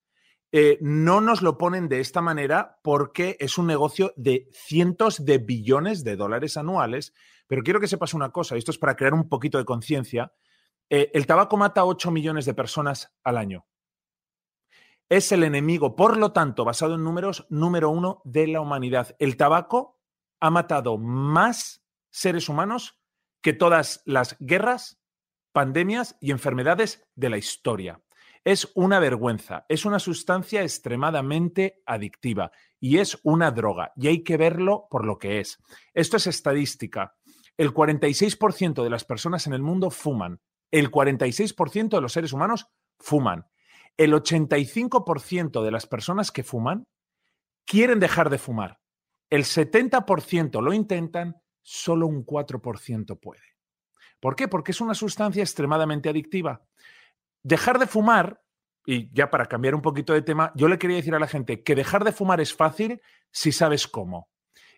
eh, 0.53 0.79
no 0.81 1.21
nos 1.21 1.43
lo 1.43 1.59
ponen 1.59 1.89
de 1.89 1.99
esta 1.99 2.21
manera 2.21 2.79
porque 2.83 3.37
es 3.41 3.59
un 3.59 3.67
negocio 3.67 4.13
de 4.17 4.49
cientos 4.53 5.25
de 5.25 5.39
billones 5.39 6.05
de 6.05 6.15
dólares 6.15 6.57
anuales. 6.57 7.13
Pero 7.49 7.63
quiero 7.63 7.81
que 7.81 7.89
sepas 7.89 8.15
una 8.15 8.31
cosa, 8.31 8.57
esto 8.57 8.71
es 8.71 8.79
para 8.79 8.95
crear 8.95 9.15
un 9.15 9.29
poquito 9.29 9.59
de 9.59 9.65
conciencia. 9.65 10.33
Eh, 10.89 11.11
el 11.13 11.27
tabaco 11.27 11.57
mata 11.57 11.81
a 11.81 11.87
8 11.87 12.11
millones 12.11 12.45
de 12.45 12.55
personas 12.55 13.13
al 13.25 13.37
año. 13.37 13.67
Es 15.09 15.33
el 15.33 15.43
enemigo, 15.43 15.97
por 15.97 16.17
lo 16.17 16.33
tanto, 16.33 16.65
basado 16.65 16.95
en 16.95 17.05
números, 17.05 17.47
número 17.51 17.91
uno 17.91 18.23
de 18.25 18.47
la 18.47 18.61
humanidad. 18.61 19.17
El 19.19 19.37
tabaco 19.37 19.99
ha 20.41 20.51
matado 20.51 20.99
más 20.99 21.83
seres 22.11 22.49
humanos 22.49 23.01
que 23.43 23.53
todas 23.53 24.03
las 24.05 24.37
guerras, 24.41 25.01
pandemias 25.53 26.17
y 26.21 26.31
enfermedades 26.31 27.07
de 27.15 27.31
la 27.31 27.39
historia. 27.39 28.01
Es 28.45 28.71
una 28.75 28.99
vergüenza, 28.99 29.65
es 29.69 29.85
una 29.87 29.99
sustancia 29.99 30.63
extremadamente 30.63 31.83
adictiva 31.87 32.53
y 32.79 32.99
es 32.99 33.19
una 33.23 33.51
droga 33.51 33.93
y 33.97 34.09
hay 34.09 34.23
que 34.23 34.37
verlo 34.37 34.87
por 34.91 35.07
lo 35.07 35.19
que 35.19 35.41
es. 35.41 35.59
Esto 35.95 36.19
es 36.19 36.27
estadística. 36.27 37.17
El 37.57 37.73
46% 37.73 38.83
de 38.83 38.91
las 38.91 39.05
personas 39.05 39.47
en 39.47 39.55
el 39.55 39.63
mundo 39.63 39.91
fuman. 39.91 40.41
El 40.71 40.91
46% 40.91 41.89
de 41.89 42.01
los 42.01 42.13
seres 42.13 42.33
humanos 42.33 42.67
fuman. 42.99 43.47
El 43.97 44.13
85% 44.13 45.63
de 45.63 45.71
las 45.71 45.87
personas 45.87 46.31
que 46.31 46.43
fuman 46.43 46.87
quieren 47.65 48.01
dejar 48.01 48.29
de 48.29 48.39
fumar. 48.39 48.81
El 49.31 49.45
70% 49.45 50.63
lo 50.63 50.73
intentan 50.73 51.37
solo 51.63 52.07
un 52.07 52.25
4% 52.25 53.19
puede. 53.19 53.43
¿Por 54.21 54.37
qué? 54.37 54.49
Porque 54.49 54.73
es 54.73 54.81
una 54.81 54.95
sustancia 54.95 55.43
extremadamente 55.43 56.09
adictiva. 56.09 56.63
Dejar 57.43 57.79
de 57.79 57.87
fumar, 57.87 58.43
y 58.87 59.13
ya 59.13 59.31
para 59.31 59.47
cambiar 59.47 59.75
un 59.75 59.83
poquito 59.83 60.13
de 60.13 60.23
tema, 60.23 60.53
yo 60.55 60.69
le 60.69 60.79
quería 60.79 60.97
decir 60.97 61.15
a 61.15 61.19
la 61.19 61.27
gente 61.27 61.63
que 61.63 61.75
dejar 61.75 62.05
de 62.05 62.13
fumar 62.13 62.41
es 62.41 62.55
fácil 62.55 63.01
si 63.31 63.53
sabes 63.53 63.89
cómo. 63.89 64.29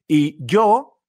Y 0.08 0.36
yo, 0.44 1.00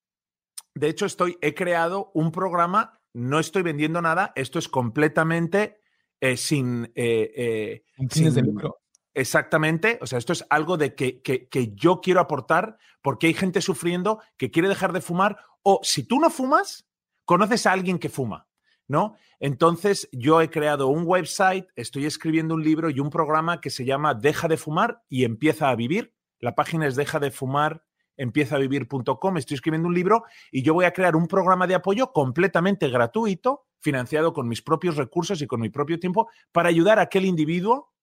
de 0.74 0.90
hecho, 0.90 1.06
estoy, 1.06 1.38
he 1.42 1.54
creado 1.54 2.12
un 2.14 2.32
programa, 2.32 3.00
no 3.14 3.40
estoy 3.40 3.62
vendiendo 3.62 4.02
nada, 4.02 4.34
esto 4.36 4.60
es 4.60 4.68
completamente 4.68 5.82
eh, 6.20 6.38
sin... 6.38 6.92
Eh, 6.96 7.32
eh, 7.36 7.84
sin 8.10 8.34
de 8.34 8.42
lucro. 8.42 8.82
Exactamente, 9.18 9.98
o 10.00 10.06
sea, 10.06 10.20
esto 10.20 10.32
es 10.32 10.46
algo 10.52 10.78
de 10.78 10.94
que, 10.94 11.24
que, 11.24 11.48
que, 11.50 11.74
yo 11.74 12.02
quiero 12.02 12.20
aportar 12.20 12.78
porque 13.02 13.26
hay 13.26 13.34
gente 13.34 13.62
sufriendo 13.62 14.22
que 14.38 14.52
quiere 14.52 14.70
dejar 14.70 14.94
de 14.94 15.02
fumar 15.02 15.40
o 15.64 15.80
si 15.82 16.04
tú 16.04 16.20
no 16.20 16.30
fumas, 16.30 16.88
conoces 17.26 17.66
a 17.66 17.72
alguien 17.72 17.98
que 17.98 18.10
fuma, 18.10 18.48
¿no? 18.88 19.16
Entonces 19.40 20.08
yo 20.12 20.40
he 20.40 20.52
creado 20.52 20.90
un 20.90 21.02
website, 21.04 21.66
estoy 21.76 22.06
escribiendo 22.06 22.54
un 22.54 22.64
libro 22.64 22.92
y 22.92 23.00
un 23.00 23.10
programa 23.10 23.60
que 23.60 23.72
se 23.72 23.86
llama 23.86 24.14
Deja 24.14 24.48
de 24.48 24.58
fumar 24.58 25.02
y 25.10 25.26
empieza 25.26 25.70
a 25.70 25.76
vivir. 25.76 26.14
La 26.38 26.54
página 26.54 26.86
es 26.86 26.96
deja 26.96 27.20
de 27.20 27.32
fumar 27.32 27.84
empiezavivir.com, 28.18 29.38
estoy 29.38 29.56
escribiendo 29.56 29.88
un 29.88 29.96
libro 29.96 30.26
y 30.52 30.62
yo 30.62 30.76
voy 30.76 30.86
a 30.86 30.94
crear 30.94 31.16
un 31.16 31.28
programa 31.28 31.66
de 31.66 31.74
apoyo 31.74 32.14
completamente 32.14 32.88
gratuito, 32.88 33.66
financiado 33.80 34.32
con 34.32 34.48
mis 34.48 34.62
propios 34.62 34.96
recursos 34.96 35.42
y 35.42 35.48
con 35.48 35.60
mi 35.60 35.70
propio 35.70 36.00
tiempo, 36.00 36.30
para 36.52 36.70
ayudar 36.70 37.00
a 37.00 37.04
aquel 37.04 37.26
individuo 37.26 37.94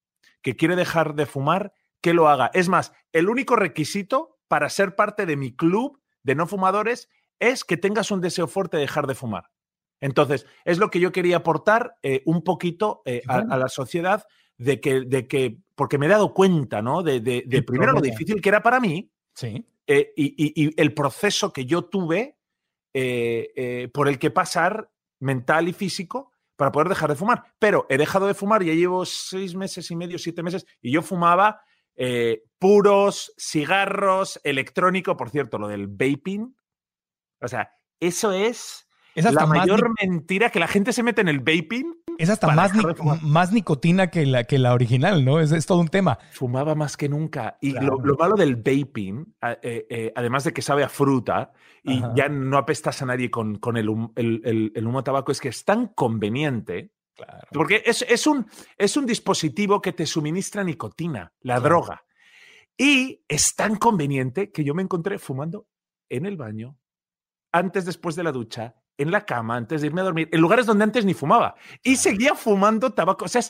que 0.45 0.55
quiere 0.55 0.77
dejar 0.77 1.15
de 1.15 1.27
fumar, 1.27 1.73
que 2.03 2.13
lo 2.13 2.29
haga. 2.29 2.51
Es 2.53 2.69
más, 2.69 2.93
el 3.13 3.31
único 3.31 3.57
requisito 3.57 4.37
para 4.47 4.69
ser 4.69 4.95
parte 4.95 5.25
de 5.25 5.37
mi 5.37 5.57
club 5.57 6.01
de 6.23 6.35
no 6.35 6.47
fumadores 6.47 7.09
es 7.41 7.65
que 7.65 7.79
tengas 7.79 8.11
un 8.11 8.21
deseo 8.21 8.47
fuerte 8.47 8.77
de 8.77 8.83
dejar 8.83 9.07
de 9.07 9.15
fumar. 9.15 9.51
Entonces, 10.01 10.47
es 10.67 10.79
lo 10.79 10.91
que 10.91 11.01
yo 11.01 11.13
quería 11.13 11.39
aportar 11.39 11.97
eh, 12.03 12.23
un 12.27 12.45
poquito 12.45 13.01
eh, 13.07 13.23
a, 13.27 13.57
la 13.57 13.69
sociedad 13.69 14.25
de 14.59 14.81
que, 14.81 15.01
de 15.01 15.27
que, 15.27 15.61
porque 15.75 15.97
me 15.97 16.07
he 16.07 16.11
dado 16.11 16.35
cuenta, 16.35 16.83
¿no? 16.83 17.03
De, 17.03 17.21
de, 17.21 17.63
primero 17.63 17.93
lo 17.93 18.03
difícil 18.03 18.43
que 18.43 18.51
era 18.51 18.63
para 18.63 18.81
mí 18.81 19.11
sí. 19.35 19.67
Eh, 19.87 20.13
y, 20.15 20.63
y, 20.63 20.81
el 20.81 20.93
proceso 20.93 21.53
que 21.53 21.65
yo 21.65 21.87
tuve 21.87 22.37
por 23.93 24.09
el 24.09 24.19
que 24.19 24.31
pasar 24.31 24.91
mental 25.21 25.69
y 25.69 25.73
físico 25.73 26.34
para 26.57 26.73
poder 26.73 26.89
dejar 26.89 27.11
de 27.11 27.17
fumar. 27.17 27.55
Pero 27.59 27.87
he 27.89 27.99
dejado 27.99 28.27
de 28.27 28.35
fumar, 28.35 28.63
ya 28.63 28.75
llevo 28.75 29.05
seis 29.05 29.55
meses 29.55 29.91
y 29.91 29.97
medio, 29.97 30.19
siete 30.19 30.43
meses, 30.43 30.67
y 30.81 30.93
yo 30.93 31.03
fumaba 31.03 31.63
puros, 32.59 33.33
cigarros, 33.39 34.41
electrónico, 34.43 35.17
por 35.17 35.31
cierto, 35.31 35.59
lo 35.59 35.69
del 35.69 35.87
vaping, 35.87 36.57
o 37.41 37.49
sea, 37.49 37.71
eso 38.01 38.33
es 38.33 38.87
la 39.15 39.47
mayor 39.47 39.95
mentira 40.01 40.51
que 40.51 40.59
la 40.59 40.67
gente 40.67 40.93
se 40.93 41.03
mete 41.05 41.21
en 41.21 41.29
el 41.29 41.39
vaping. 41.39 42.04
Es 42.19 42.31
hasta 42.31 42.49
más, 42.49 42.73
más, 43.23 43.53
nicotina 43.53 44.11
que 44.11 44.27
la, 44.27 44.45
que 44.45 44.59
la 44.59 44.75
original, 44.75 45.25
¿no? 45.25 45.41
Es, 45.41 45.53
es, 45.53 45.67
todo 45.67 45.79
un 45.79 45.89
tema. 45.89 46.19
Fumaba 46.33 46.75
más 46.75 46.97
que 46.97 47.09
nunca. 47.09 47.59
Y 47.61 47.73
lo, 47.73 47.99
malo 48.19 48.35
del 48.37 48.57
vaping, 48.57 49.35
eh, 49.43 49.87
eh, 49.89 50.13
además 50.15 50.45
de 50.45 50.53
que 50.53 50.63
sabe 50.63 50.85
a 50.85 50.89
fruta 50.89 51.53
y 51.83 52.01
ya 52.15 52.29
no 52.29 52.57
apestas 52.57 53.03
a 53.03 53.07
nadie 53.07 53.31
con, 53.31 53.57
con 53.57 53.77
el, 53.77 53.89
el, 54.17 54.73
el, 54.75 54.87
humo 54.87 55.05
tabaco, 55.05 55.33
es 55.33 55.41
que 55.41 55.49
es 55.49 55.65
tan 55.65 55.89
conveniente 55.89 56.93
Porque 57.53 57.83
es, 57.85 58.27
un, 58.27 58.47
es 58.79 58.97
un 58.97 59.07
dispositivo 59.07 59.83
que 59.83 59.93
te 59.93 60.07
suministra 60.07 60.65
nicotina, 60.65 61.33
la 61.41 61.61
droga. 61.61 62.05
Y 62.77 63.23
es 63.29 63.55
tan 63.55 63.77
conveniente 63.77 64.51
que 64.51 64.65
yo 64.65 64.75
me 64.75 64.83
encontré 64.83 65.19
fumando 65.19 65.69
en 66.09 66.27
el 66.27 66.37
baño, 66.37 66.77
antes, 67.53 67.85
después 67.85 68.17
de 68.17 68.25
la 68.25 68.33
ducha, 68.33 68.75
en 68.99 69.11
la 69.11 69.25
cama, 69.25 69.57
antes 69.57 69.81
de 69.81 69.89
irme 69.89 70.01
a 70.01 70.05
dormir, 70.05 70.29
en 70.33 70.41
lugares 70.41 70.67
donde 70.67 70.85
antes 70.85 71.05
ni 71.05 71.15
fumaba. 71.15 71.55
Y 71.83 71.97
seguía 71.97 72.35
fumando 72.35 72.93
tabaco. 72.93 73.25
O 73.25 73.29
sea, 73.29 73.43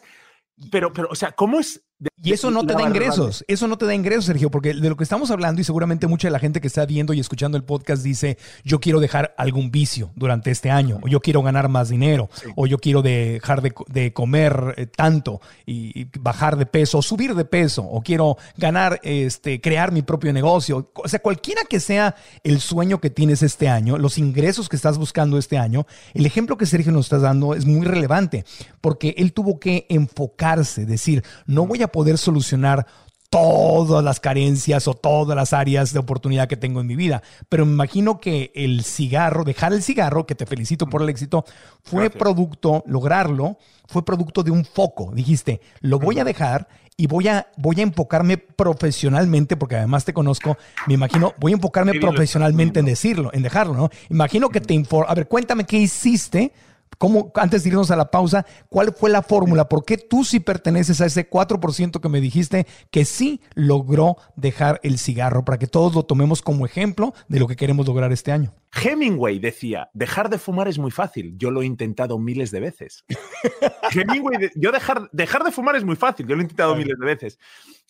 pero, 0.71 0.93
pero, 0.93 1.09
o 1.11 1.15
sea, 1.15 1.33
¿cómo 1.33 1.59
es 1.59 1.85
y 2.25 2.33
eso 2.33 2.51
no 2.51 2.65
te 2.65 2.73
da 2.73 2.83
ingresos, 2.83 3.45
eso 3.49 3.69
no 3.69 3.77
te 3.77 3.85
da 3.85 3.95
ingresos, 3.95 4.25
Sergio, 4.25 4.51
porque 4.51 4.73
de 4.73 4.89
lo 4.89 4.97
que 4.97 5.05
estamos 5.05 5.31
hablando 5.31 5.61
y 5.61 5.65
seguramente 5.65 6.07
mucha 6.07 6.29
de 6.29 6.33
la 6.33 6.39
gente 6.39 6.63
que 6.63 6.69
está 6.69 6.87
viendo 6.87 7.13
y 7.13 7.21
escuchando 7.21 7.59
el 7.59 7.65
podcast 7.65 8.03
dice, 8.03 8.39
yo 8.65 8.81
quiero 8.81 8.99
dejar 8.99 9.35
algún 9.37 9.71
vicio 9.71 10.11
durante 10.17 10.51
este 10.51 10.71
año, 10.71 11.01
o 11.03 11.09
yo 11.09 11.21
quiero 11.21 11.43
ganar 11.43 11.69
más 11.69 11.91
dinero, 11.91 12.31
o 12.57 12.67
yo 12.67 12.79
quiero 12.79 13.03
dejar 13.03 13.61
de, 13.61 14.13
comer 14.15 14.75
eh, 14.79 14.87
tanto 14.87 15.43
y, 15.67 16.07
bajar 16.19 16.57
de 16.57 16.65
peso, 16.65 16.99
o 16.99 17.03
subir 17.03 17.35
de 17.35 17.45
peso, 17.45 17.83
o 17.83 18.01
quiero 18.01 18.39
ganar, 18.57 19.01
este, 19.03 19.61
crear 19.61 19.93
mi 19.93 20.01
propio 20.01 20.33
negocio. 20.33 20.91
O 20.95 21.09
sea, 21.09 21.19
cualquiera 21.19 21.65
que 21.69 21.79
sea 21.79 22.15
el 22.43 22.61
sueño 22.61 23.03
que 23.03 23.11
tienes 23.11 23.43
este 23.43 23.69
año, 23.69 23.99
los 23.99 24.17
ingresos 24.17 24.71
que 24.71 24.77
estás 24.77 24.97
buscando 24.97 25.37
este 25.37 25.59
año, 25.59 25.87
el 26.15 26.25
ejemplo 26.25 26.57
que 26.57 26.65
Sergio 26.65 26.91
nos 26.91 27.07
está 27.07 27.19
dando 27.19 27.55
es 27.55 27.67
muy 27.67 27.85
relevante, 27.85 28.47
porque 28.81 29.15
él 29.19 29.35
tuvo 29.35 29.61
que 29.61 29.85
enfocarse, 29.91 30.87
decir, 30.87 31.23
no 31.47 31.67
voy 31.67 31.83
a 31.83 31.89
poder 31.95 32.19
solucionar 32.19 32.89
todas 33.31 34.03
las 34.03 34.19
carencias 34.19 34.89
o 34.89 34.95
todas 34.95 35.37
las 35.37 35.53
áreas 35.53 35.93
de 35.93 36.01
oportunidad 36.01 36.49
que 36.49 36.57
tengo 36.57 36.81
en 36.81 36.89
mi 36.89 36.97
vida. 36.97 37.23
Pero 37.49 37.65
me 37.65 37.73
imagino 37.73 38.19
que 38.19 38.51
el 38.57 38.83
cigarro, 38.83 39.45
dejar 39.45 39.73
el 39.73 39.81
cigarro, 39.81 40.27
que 40.27 40.35
te 40.35 40.45
felicito 40.45 40.89
por 40.89 41.03
el 41.03 41.09
éxito, 41.09 41.45
fue 41.85 42.11
producto, 42.11 42.83
lograrlo, 42.89 43.59
fue 43.87 44.05
producto 44.05 44.43
de 44.43 44.51
un 44.51 44.65
foco. 44.65 45.13
Dijiste, 45.15 45.61
lo 45.83 46.01
voy 46.01 46.19
a 46.19 46.25
dejar 46.25 46.67
y 46.97 47.07
voy 47.07 47.29
a, 47.29 47.47
voy 47.59 47.77
a 47.79 47.85
enfocarme 47.85 48.39
profesionalmente, 48.39 49.57
porque 49.57 49.77
además 49.77 50.05
te 50.05 50.13
conozco, 50.13 50.59
me 50.89 50.95
imagino, 50.95 51.33
voy 51.39 51.53
a 51.53 51.55
enfocarme 51.55 52.01
profesionalmente 52.01 52.81
en 52.81 52.87
decirlo, 52.87 53.31
en 53.33 53.43
dejarlo, 53.43 53.75
¿no? 53.75 53.91
Imagino 54.11 54.49
que 54.49 54.61
te 54.61 54.75
informo. 54.75 55.09
A 55.09 55.15
ver, 55.15 55.29
cuéntame 55.29 55.65
qué 55.65 55.79
hiciste 55.79 56.53
¿Cómo, 56.99 57.33
antes 57.35 57.63
de 57.63 57.71
irnos 57.71 57.91
a 57.91 57.97
la 57.97 58.11
pausa, 58.11 58.47
cuál 58.69 58.95
fue 58.95 59.11
la 59.11 59.23
fórmula? 59.23 59.69
¿Por 59.69 59.85
qué 59.85 59.99
tú 59.99 60.25
sí 60.25 60.41
perteneces 60.41 61.01
a 61.01 61.07
ese 61.07 61.29
4% 61.29 62.01
que 62.01 62.09
me 62.09 62.21
dijiste 62.21 62.67
que 62.91 63.05
sí 63.05 63.41
logró 63.55 64.17
dejar 64.37 64.81
el 64.83 64.99
cigarro? 64.99 65.45
Para 65.45 65.59
que 65.59 65.67
todos 65.67 65.95
lo 65.95 66.05
tomemos 66.05 66.43
como 66.43 66.67
ejemplo 66.67 67.15
de 67.29 67.41
lo 67.41 67.47
que 67.47 67.57
queremos 67.57 67.87
lograr 67.87 68.13
este 68.13 68.33
año. 68.33 68.55
Hemingway 68.83 69.39
decía, 69.39 69.89
dejar 69.93 70.29
de 70.29 70.39
fumar 70.39 70.67
es 70.69 70.79
muy 70.79 70.91
fácil, 70.91 71.35
yo 71.39 71.51
lo 71.51 71.63
he 71.63 71.67
intentado 71.67 72.19
miles 72.19 72.51
de 72.51 72.61
veces. 72.61 73.05
Hemingway, 73.93 74.51
yo 74.57 74.73
dejar, 74.73 75.09
dejar 75.13 75.45
de 75.45 75.53
fumar 75.53 75.77
es 75.77 75.85
muy 75.85 75.97
fácil, 75.97 76.27
yo 76.27 76.35
lo 76.35 76.41
he 76.41 76.45
intentado 76.45 76.75
miles 76.75 76.99
de 76.99 77.07
veces. 77.07 77.39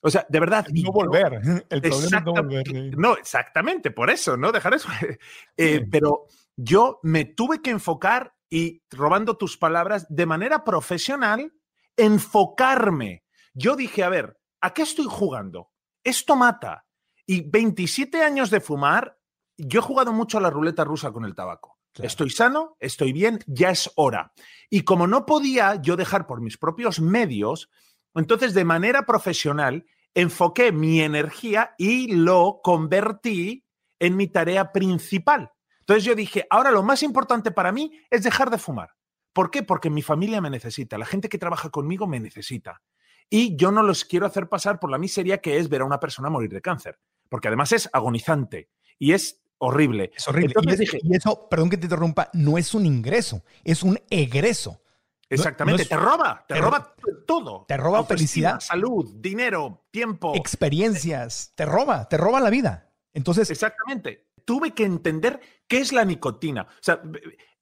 O 0.02 0.11
sea, 0.11 0.26
de 0.28 0.38
verdad. 0.38 0.66
No 0.70 0.92
volver. 0.92 1.40
El 1.70 1.80
problema 1.80 2.18
es 2.18 2.25
no 2.25 2.32
volver. 2.32 2.99
No, 2.99 3.16
exactamente, 3.16 3.90
por 3.90 4.11
eso, 4.11 4.37
¿no? 4.37 4.52
Dejar 4.52 4.75
eso. 4.75 4.88
Eh, 5.56 5.87
pero 5.90 6.26
yo 6.56 6.99
me 7.02 7.25
tuve 7.25 7.62
que 7.62 7.70
enfocar 7.70 8.34
y 8.54 8.84
robando 8.88 9.37
tus 9.37 9.58
palabras, 9.58 10.06
de 10.08 10.26
manera 10.26 10.62
profesional, 10.62 11.52
enfocarme. 11.96 13.25
Yo 13.52 13.75
dije, 13.75 14.04
a 14.04 14.08
ver, 14.08 14.38
¿a 14.61 14.73
qué 14.73 14.82
estoy 14.82 15.06
jugando? 15.08 15.73
Esto 16.04 16.37
mata. 16.37 16.87
Y 17.26 17.50
27 17.50 18.23
años 18.23 18.50
de 18.50 18.61
fumar, 18.61 19.18
yo 19.56 19.80
he 19.80 19.82
jugado 19.82 20.12
mucho 20.12 20.38
a 20.38 20.40
la 20.40 20.50
ruleta 20.50 20.84
rusa 20.84 21.11
con 21.11 21.25
el 21.25 21.34
tabaco. 21.34 21.80
Estoy 21.94 22.30
sano, 22.30 22.76
estoy 22.78 23.12
bien, 23.12 23.40
ya 23.49 23.70
es 23.70 23.90
hora. 23.96 24.32
Y 24.70 24.82
como 24.82 25.08
no 25.08 25.26
podía 25.26 25.82
yo 25.82 25.96
dejar 25.96 26.28
por 26.28 26.40
mis 26.40 26.56
propios 26.56 27.00
medios, 27.00 27.70
entonces 28.14 28.54
de 28.54 28.64
manera 28.64 29.04
profesional 29.04 29.84
enfoqué 30.14 30.70
mi 30.70 31.00
energía 31.00 31.75
y 31.76 32.14
lo 32.14 32.61
convertí 32.62 33.64
en 33.99 34.14
mi 34.16 34.28
tarea 34.28 34.70
principal. 34.70 35.50
Entonces 35.85 36.05
yo 36.05 36.14
dije, 36.14 36.47
ahora 36.49 36.71
lo 36.71 36.83
más 36.83 37.03
importante 37.03 37.50
para 37.50 37.71
mí 37.71 37.93
es 38.09 38.23
dejar 38.23 38.50
de 38.50 38.57
fumar. 38.57 38.95
¿Por 39.35 39.50
qué? 39.50 39.62
Porque 39.62 39.91
mi 39.91 40.00
familia 40.00 40.41
me 40.41 40.49
necesita, 40.49 40.97
la 40.97 41.05
gente 41.05 41.29
que 41.29 41.37
trabaja 41.37 41.69
conmigo 41.69 42.07
me 42.07 42.21
necesita. 42.21 42.81
Y 43.29 43.55
yo 43.57 43.71
no 43.71 43.83
los 43.83 44.07
quiero 44.07 44.25
hacer 44.25 44.49
pasar 44.49 44.81
por 44.81 44.91
la 44.91 44.97
miseria 44.97 45.43
que 45.43 45.59
es 45.59 45.69
ver 45.69 45.83
a 45.83 45.85
una 45.85 46.00
persona 46.00 46.31
morir 46.31 46.50
de 46.50 46.62
cáncer, 46.62 46.99
porque 47.29 47.49
además 47.49 47.73
es 47.73 47.91
agonizante 47.93 48.71
y 48.99 49.12
es 49.12 49.43
horrible. 49.59 50.11
Es 50.17 50.26
horrible. 50.26 50.55
y, 51.03 51.14
eso, 51.14 51.50
perdón 51.50 51.69
que 51.69 51.76
te 51.76 51.85
interrumpa, 51.85 52.31
no 52.33 52.57
es 52.57 52.73
un 52.73 52.87
ingreso, 52.87 53.45
es 53.62 53.83
un 53.83 54.00
egreso. 54.09 54.81
Exactamente, 55.29 55.85
te 55.85 55.97
roba, 55.97 56.47
te, 56.49 56.55
roba 56.55 56.95
todo. 57.26 57.67
Te 57.69 57.76
roba 57.76 58.05
felicidad, 58.05 58.59
salud, 58.61 59.17
dinero, 59.17 59.85
tiempo. 59.91 60.33
Experiencias, 60.35 61.53
te 61.55 61.67
roba, 61.67 62.09
te 62.09 62.17
roba 62.17 62.41
la 62.41 62.49
vida. 62.49 62.91
Entonces, 63.12 63.50
exactamente 63.50 64.29
tuve 64.44 64.72
que 64.72 64.84
entender 64.84 65.40
qué 65.66 65.78
es 65.78 65.92
la 65.92 66.04
nicotina. 66.04 66.62
O 66.62 66.82
sea, 66.82 67.02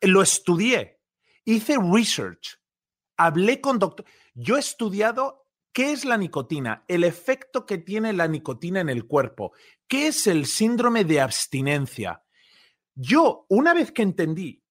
lo 0.01 0.23
estudié, 0.23 1.01
hice 1.45 1.77
research, 1.79 2.61
hablé 3.17 3.61
con 3.61 3.79
doctor. 3.79 4.07
Yo 4.35 4.57
he 4.57 4.61
estudiado 4.61 5.47
qué 5.73 5.93
es 5.93 6.05
la 6.05 6.17
nicotina, 6.17 6.85
el 6.89 7.05
efecto 7.05 7.67
que 7.67 7.79
tiene 7.79 8.13
la 8.13 8.29
nicotina 8.29 8.81
en 8.81 8.89
el 8.89 9.07
cuerpo, 9.07 9.53
qué 9.89 10.09
es 10.09 10.27
el 10.27 10.47
síndrome 10.47 11.05
de 11.05 11.21
abstinencia. 11.21 12.25
Yo, 12.95 13.47
una 13.49 13.73
vez 13.73 13.93
que 13.93 14.03
entendí 14.03 14.63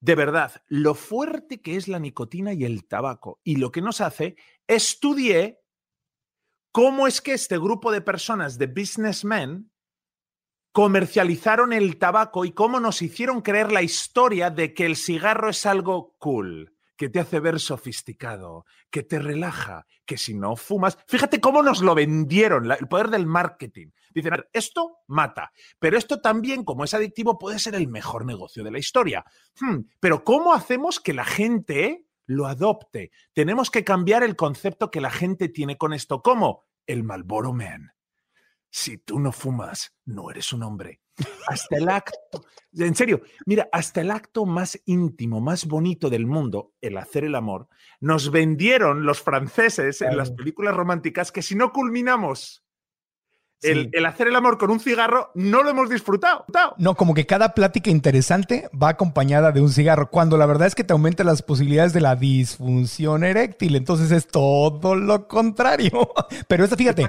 de 0.00 0.14
verdad 0.14 0.62
lo 0.68 0.94
fuerte 0.94 1.60
que 1.60 1.76
es 1.76 1.88
la 1.88 1.98
nicotina 1.98 2.52
y 2.52 2.64
el 2.64 2.86
tabaco 2.86 3.40
y 3.42 3.56
lo 3.56 3.72
que 3.72 3.82
nos 3.82 4.00
hace, 4.00 4.36
estudié 4.66 5.60
cómo 6.72 7.06
es 7.06 7.20
que 7.20 7.32
este 7.32 7.58
grupo 7.58 7.90
de 7.90 8.00
personas, 8.00 8.58
de 8.58 8.66
businessmen, 8.66 9.67
comercializaron 10.72 11.72
el 11.72 11.98
tabaco 11.98 12.44
y 12.44 12.52
cómo 12.52 12.80
nos 12.80 13.02
hicieron 13.02 13.40
creer 13.40 13.72
la 13.72 13.82
historia 13.82 14.50
de 14.50 14.74
que 14.74 14.86
el 14.86 14.96
cigarro 14.96 15.50
es 15.50 15.66
algo 15.66 16.14
cool, 16.18 16.74
que 16.96 17.08
te 17.08 17.20
hace 17.20 17.40
ver 17.40 17.60
sofisticado, 17.60 18.64
que 18.90 19.02
te 19.02 19.18
relaja, 19.18 19.86
que 20.04 20.18
si 20.18 20.34
no 20.34 20.56
fumas, 20.56 20.98
fíjate 21.06 21.40
cómo 21.40 21.62
nos 21.62 21.80
lo 21.80 21.94
vendieron, 21.94 22.70
el 22.70 22.88
poder 22.88 23.08
del 23.08 23.26
marketing. 23.26 23.88
Dicen, 24.14 24.34
esto 24.52 24.98
mata, 25.06 25.52
pero 25.78 25.96
esto 25.96 26.20
también, 26.20 26.64
como 26.64 26.84
es 26.84 26.94
adictivo, 26.94 27.38
puede 27.38 27.58
ser 27.58 27.74
el 27.74 27.88
mejor 27.88 28.24
negocio 28.24 28.64
de 28.64 28.70
la 28.70 28.78
historia. 28.78 29.24
Hmm, 29.60 29.80
pero 30.00 30.24
¿cómo 30.24 30.54
hacemos 30.54 30.98
que 30.98 31.12
la 31.12 31.24
gente 31.24 32.06
lo 32.26 32.46
adopte? 32.46 33.10
Tenemos 33.32 33.70
que 33.70 33.84
cambiar 33.84 34.22
el 34.22 34.34
concepto 34.34 34.90
que 34.90 35.00
la 35.00 35.10
gente 35.10 35.48
tiene 35.48 35.76
con 35.76 35.92
esto. 35.92 36.20
¿Cómo? 36.22 36.66
El 36.86 37.04
Malboro 37.04 37.52
Man 37.52 37.92
si 38.70 38.98
tú 38.98 39.18
no 39.18 39.32
fumas, 39.32 39.94
no 40.04 40.30
eres 40.30 40.52
un 40.52 40.62
hombre. 40.62 41.00
Hasta 41.48 41.76
el 41.76 41.88
acto, 41.88 42.44
en 42.76 42.94
serio, 42.94 43.22
mira, 43.44 43.68
hasta 43.72 44.00
el 44.00 44.10
acto 44.10 44.46
más 44.46 44.80
íntimo, 44.84 45.40
más 45.40 45.66
bonito 45.66 46.10
del 46.10 46.26
mundo, 46.26 46.74
el 46.80 46.96
hacer 46.96 47.24
el 47.24 47.34
amor, 47.34 47.68
nos 48.00 48.30
vendieron 48.30 49.04
los 49.04 49.20
franceses 49.20 50.00
en 50.00 50.16
las 50.16 50.30
películas 50.30 50.76
románticas 50.76 51.32
que 51.32 51.42
si 51.42 51.56
no 51.56 51.72
culminamos 51.72 52.62
el, 53.62 54.06
hacer 54.06 54.28
el 54.28 54.36
amor 54.36 54.58
con 54.58 54.70
un 54.70 54.80
cigarro 54.80 55.30
no 55.34 55.62
lo 55.62 55.70
hemos 55.70 55.90
disfrutado. 55.90 56.44
No, 56.76 56.94
como 56.94 57.14
que 57.14 57.26
cada 57.26 57.54
plática 57.54 57.90
interesante 57.90 58.68
va 58.80 58.90
acompañada 58.90 59.52
de 59.52 59.60
un 59.60 59.70
cigarro, 59.70 60.10
cuando 60.10 60.36
la 60.36 60.46
verdad 60.46 60.68
es 60.68 60.74
que 60.74 60.84
te 60.84 60.92
aumenta 60.92 61.24
las 61.24 61.42
posibilidades 61.42 61.92
de 61.92 62.00
la 62.00 62.16
disfunción 62.16 63.24
eréctil. 63.24 63.76
Entonces 63.76 64.10
es 64.12 64.26
todo 64.26 64.94
lo 64.94 65.26
contrario. 65.26 65.90
Pero 66.48 66.64
esta, 66.64 66.76
fíjate, 66.76 67.08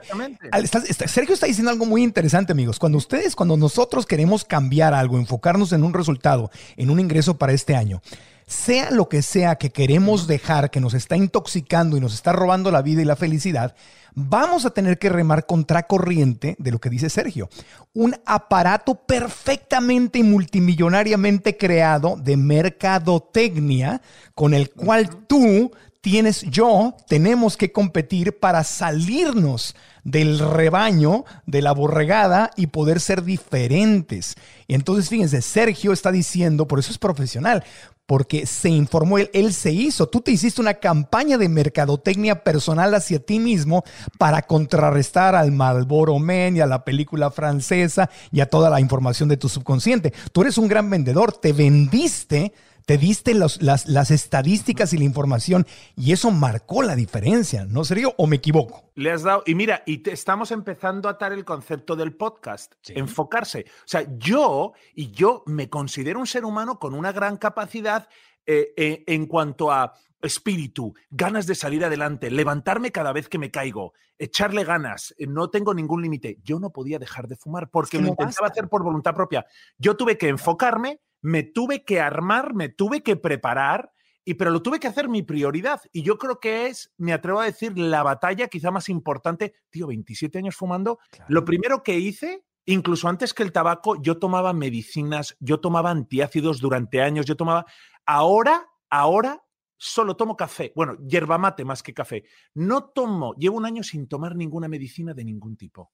Sergio 1.08 1.34
está 1.34 1.46
diciendo 1.46 1.72
algo 1.72 1.86
muy 1.86 2.04
interesante, 2.04 2.54
amigos. 2.54 2.80
Cuando 2.80 2.98
ustedes, 2.98 3.36
cuando 3.36 3.58
nosotros 3.58 4.06
queremos 4.06 4.46
cambiar 4.46 4.94
algo, 4.94 5.18
enfocarnos 5.18 5.72
en 5.74 5.84
un 5.84 5.94
resultado, 5.94 6.50
en 6.78 6.90
un 6.90 7.00
ingreso 7.00 7.38
para 7.38 7.54
este 7.54 7.76
año, 7.76 8.02
sea 8.50 8.90
lo 8.90 9.08
que 9.10 9.22
sea 9.22 9.58
que 9.58 9.70
queremos 9.70 10.26
dejar, 10.26 10.72
que 10.72 10.80
nos 10.80 10.96
está 10.96 11.16
intoxicando 11.16 11.96
y 11.96 12.00
nos 12.00 12.16
está 12.16 12.34
robando 12.34 12.72
la 12.72 12.82
vida 12.82 13.04
y 13.04 13.06
la 13.06 13.16
felicidad, 13.16 13.76
vamos 14.16 14.66
a 14.66 14.72
tener 14.72 14.98
que 14.98 15.10
remar 15.10 15.46
contracorriente 15.46 16.56
de 16.58 16.72
lo 16.72 16.80
que 16.80 16.90
dice 16.90 17.12
Sergio. 17.12 17.48
Un 17.94 18.16
aparato 18.26 18.96
perfectamente 18.96 20.18
y 20.18 20.24
multimillonariamente 20.24 21.58
creado 21.58 22.18
de 22.18 22.38
mercadotecnia 22.38 24.02
con 24.34 24.56
el 24.56 24.72
cual 24.72 25.28
tú 25.28 25.72
tienes, 26.02 26.42
yo, 26.42 26.96
tenemos 27.08 27.56
que 27.56 27.72
competir 27.72 28.40
para 28.40 28.64
salirnos 28.64 29.76
del 30.04 30.40
rebaño, 30.40 31.24
de 31.46 31.62
la 31.62 31.72
borregada 31.74 32.50
y 32.56 32.68
poder 32.68 33.00
ser 33.00 33.24
diferentes. 33.24 34.34
Y 34.68 34.74
entonces, 34.74 35.08
fíjense, 35.08 35.44
Sergio 35.44 35.94
está 35.94 36.12
diciendo, 36.12 36.68
por 36.68 36.80
eso 36.80 36.92
es 36.92 36.98
profesional, 36.98 37.64
porque 38.10 38.48
se 38.48 38.70
informó 38.70 39.20
él, 39.20 39.30
él 39.34 39.54
se 39.54 39.72
hizo. 39.72 40.08
Tú 40.08 40.22
te 40.22 40.32
hiciste 40.32 40.62
una 40.62 40.74
campaña 40.74 41.38
de 41.38 41.48
mercadotecnia 41.48 42.44
personal 42.44 42.96
hacia 42.96 43.20
ti 43.20 43.38
mismo 43.38 43.84
para 44.18 44.42
contrarrestar 44.42 45.36
al 45.36 45.52
Malboro 45.52 46.18
Men 46.18 46.58
y 46.58 46.60
a 46.60 46.66
la 46.66 46.84
película 46.84 47.30
francesa 47.30 48.10
y 48.32 48.40
a 48.40 48.50
toda 48.50 48.72
la 48.72 48.80
información 48.80 49.30
de 49.30 49.38
tu 49.38 49.48
subconsciente. 49.48 50.12
Tú 50.32 50.42
eres 50.42 50.58
un 50.58 50.68
gran 50.68 50.90
vendedor, 50.90 51.34
te 51.34 51.54
vendiste 51.54 52.52
te 52.90 52.98
diste 52.98 53.36
las, 53.36 53.62
las, 53.62 54.10
estadísticas 54.10 54.94
y 54.94 54.98
la 54.98 55.04
información 55.04 55.68
y 55.96 56.12
eso 56.12 56.32
marcó 56.32 56.82
la 56.82 56.96
diferencia, 56.96 57.64
¿no, 57.66 57.84
serio? 57.84 58.16
¿O 58.18 58.26
me 58.26 58.38
equivoco? 58.38 58.90
Le 58.96 59.12
has 59.12 59.22
dado, 59.22 59.44
y 59.46 59.54
mira, 59.54 59.84
y 59.86 60.00
te, 60.00 60.12
estamos 60.12 60.50
empezando 60.50 61.08
a 61.08 61.12
atar 61.12 61.32
el 61.32 61.46
concepto 61.46 61.96
del 61.96 62.16
podcast, 62.16 62.74
enfocarse. 62.88 63.66
O 63.82 63.88
sea, 63.88 64.08
yo, 64.18 64.74
y 64.96 65.12
yo 65.12 65.44
me 65.46 65.70
considero 65.70 66.20
un 66.20 66.26
ser 66.26 66.46
humano 66.46 66.80
con 66.80 66.96
una 66.96 67.12
gran 67.12 67.38
capacidad 67.38 68.10
eh, 68.48 68.74
eh, 68.76 69.04
en 69.06 69.28
cuanto 69.28 69.72
a 69.72 69.94
espíritu, 70.24 70.96
ganas 71.12 71.46
de 71.46 71.54
salir 71.54 71.86
adelante, 71.86 72.32
levantarme 72.32 72.92
cada 72.92 73.14
vez 73.14 73.30
que 73.30 73.38
me 73.38 73.52
caigo, 73.52 73.94
echarle 74.18 74.64
ganas, 74.64 75.14
eh, 75.20 75.28
no 75.28 75.52
tengo 75.52 75.76
ningún 75.76 76.02
límite. 76.02 76.40
Yo 76.44 76.60
no 76.60 76.72
podía 76.72 76.98
dejar 76.98 77.28
de 77.28 77.36
fumar 77.36 77.70
porque 77.70 78.02
lo 78.02 78.08
intentaba 78.08 78.48
hacer 78.48 78.68
por 78.68 78.84
voluntad 78.84 79.14
propia. 79.14 79.46
Yo 79.78 79.96
tuve 79.96 80.18
que 80.18 80.28
enfocarme, 80.28 81.02
me 81.22 81.44
tuve 81.44 81.84
que 81.84 82.00
armar, 82.00 82.54
me 82.54 82.70
tuve 82.70 83.02
que 83.02 83.16
preparar, 83.16 83.92
y, 84.26 84.36
pero 84.36 84.52
lo 84.52 84.62
tuve 84.62 84.80
que 84.80 84.88
hacer 84.88 85.10
mi 85.10 85.24
prioridad. 85.24 85.82
Y 85.92 86.04
yo 86.04 86.18
creo 86.18 86.40
que 86.40 86.68
es, 86.68 86.94
me 86.98 87.14
atrevo 87.14 87.40
a 87.40 87.46
decir, 87.46 87.78
la 87.78 88.04
batalla 88.04 88.48
quizá 88.48 88.70
más 88.70 88.90
importante. 88.90 89.56
Tío, 89.70 89.88
27 89.88 90.38
años 90.38 90.56
fumando. 90.56 91.00
Lo 91.28 91.46
primero 91.46 91.82
que 91.82 91.98
hice, 91.98 92.46
incluso 92.66 93.08
antes 93.08 93.34
que 93.34 93.44
el 93.44 93.52
tabaco, 93.52 94.00
yo 94.02 94.20
tomaba 94.20 94.54
medicinas, 94.54 95.36
yo 95.40 95.60
tomaba 95.60 95.90
antiácidos 95.90 96.60
durante 96.60 97.02
años, 97.02 97.26
yo 97.26 97.36
tomaba... 97.36 97.66
Ahora, 98.06 98.68
ahora 98.90 99.42
solo 99.80 100.16
tomo 100.16 100.36
café. 100.36 100.74
Bueno, 100.76 100.98
yerba 101.08 101.38
mate 101.38 101.66
más 101.66 101.82
que 101.82 101.94
café. 101.94 102.26
No 102.54 102.90
tomo, 102.90 103.34
llevo 103.36 103.58
un 103.58 103.66
año 103.66 103.82
sin 103.82 104.08
tomar 104.08 104.36
ninguna 104.36 104.68
medicina 104.68 105.14
de 105.14 105.24
ningún 105.24 105.58
tipo. 105.58 105.94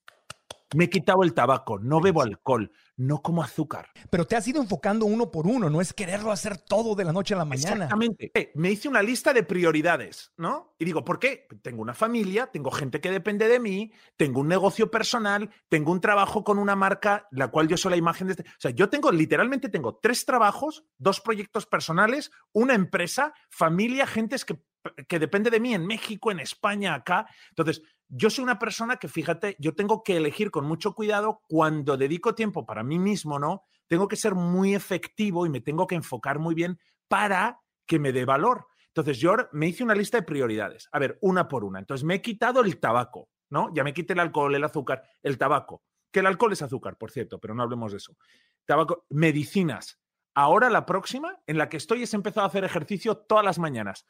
Me 0.75 0.86
he 0.86 0.89
quitado 0.89 1.24
el 1.24 1.34
tabaco, 1.34 1.79
no 1.79 2.01
bebo 2.01 2.22
alcohol, 2.22 2.70
no 2.98 3.22
como 3.22 3.41
azúcar. 3.41 3.88
Pero 4.10 4.27
te 4.27 4.36
has 4.36 4.46
ido 4.46 4.62
enfocando 4.62 5.05
uno 5.05 5.32
por 5.32 5.48
uno, 5.48 5.70
no 5.70 5.79
es 5.79 5.94
quererlo 5.94 6.34
hacer 6.34 6.58
todo 6.58 6.96
de 6.96 7.05
la 7.05 7.13
noche 7.13 7.34
a 7.34 7.38
la 7.38 7.46
mañana. 7.46 7.86
Exactamente. 7.86 8.32
Eh, 8.34 8.51
me 8.55 8.72
hice 8.72 8.89
una 8.89 9.01
lista 9.01 9.32
de 9.32 9.44
prioridades, 9.44 10.34
¿no? 10.36 10.75
Y 10.77 10.84
digo, 10.84 11.05
¿por 11.05 11.17
qué? 11.17 11.48
Tengo 11.62 11.82
una 11.82 11.94
familia, 11.94 12.48
tengo 12.48 12.72
gente 12.72 13.00
que 13.00 13.10
depende 13.10 13.48
de 13.48 13.62
mí, 13.62 13.94
tengo 14.17 14.41
un 14.41 14.50
negocio 14.50 14.91
personal, 14.91 15.50
tengo 15.70 15.94
un 15.94 16.01
trabajo 16.01 16.44
con 16.44 16.60
una 16.60 16.75
marca, 16.75 17.27
la 17.32 17.48
cual 17.48 17.70
yo 17.70 17.77
soy 17.77 17.91
la 17.91 17.98
imagen 17.98 18.27
de 18.27 18.34
este. 18.34 18.44
O 18.44 18.60
sea, 18.60 18.72
yo 18.72 18.89
tengo, 18.89 19.13
literalmente 19.13 19.70
tengo 19.70 20.00
tres 20.01 20.25
trabajos, 20.25 20.84
dos 20.98 21.22
proyectos 21.22 21.65
personales, 21.65 22.32
una 22.51 22.74
empresa, 22.74 23.34
familia, 23.50 24.05
gentes 24.08 24.44
que 24.44 24.60
que 25.08 25.20
depende 25.20 25.50
de 25.50 25.60
mí 25.60 25.74
en 25.74 25.86
México, 25.86 26.32
en 26.32 26.39
España, 26.39 26.94
acá. 26.94 27.27
Entonces, 27.50 27.82
yo 28.07 28.29
soy 28.29 28.43
una 28.43 28.59
persona 28.59 28.97
que, 28.97 29.07
fíjate, 29.07 29.55
yo 29.59 29.74
tengo 29.75 30.03
que 30.03 30.17
elegir 30.17 30.51
con 30.51 30.65
mucho 30.65 30.93
cuidado 30.93 31.41
cuando 31.47 31.97
dedico 31.97 32.35
tiempo 32.35 32.65
para 32.65 32.83
mí 32.83 33.00
mismo, 33.00 33.39
¿no? 33.39 33.63
Tengo 33.88 34.07
que 34.07 34.15
ser 34.15 34.35
muy 34.35 34.75
efectivo 34.75 35.45
y 35.45 35.50
me 35.50 35.62
tengo 35.62 35.88
que 35.88 35.95
enfocar 35.95 36.39
muy 36.39 36.55
bien 36.55 36.79
para 37.07 37.59
que 37.85 38.00
me 38.00 38.12
dé 38.12 38.25
valor. 38.25 38.67
Entonces, 38.88 39.19
yo 39.19 39.35
me 39.51 39.67
hice 39.67 39.83
una 39.83 39.95
lista 39.95 40.17
de 40.17 40.24
prioridades. 40.24 40.88
A 40.91 41.00
ver, 41.00 41.17
una 41.21 41.47
por 41.47 41.63
una. 41.63 41.79
Entonces, 41.79 42.03
me 42.03 42.15
he 42.15 42.21
quitado 42.21 42.62
el 42.62 42.79
tabaco, 42.79 43.29
¿no? 43.50 43.74
Ya 43.74 43.83
me 43.83 43.93
quité 43.93 44.13
el 44.13 44.19
alcohol, 44.19 44.55
el 44.55 44.63
azúcar, 44.63 45.03
el 45.21 45.38
tabaco. 45.38 45.83
Que 46.12 46.21
el 46.21 46.27
alcohol 46.27 46.53
es 46.53 46.62
azúcar, 46.62 46.97
por 46.97 47.12
cierto, 47.12 47.39
pero 47.39 47.53
no 47.53 47.63
hablemos 47.63 47.91
de 47.91 47.97
eso. 47.97 48.15
Tabaco, 48.65 49.05
medicinas. 49.09 50.00
Ahora 50.33 50.69
la 50.69 50.85
próxima 50.85 51.41
en 51.47 51.57
la 51.57 51.69
que 51.69 51.77
estoy 51.77 52.03
es 52.03 52.13
empezado 52.13 52.45
a 52.45 52.50
hacer 52.50 52.63
ejercicio 52.63 53.17
todas 53.17 53.43
las 53.43 53.59
mañanas. 53.59 54.05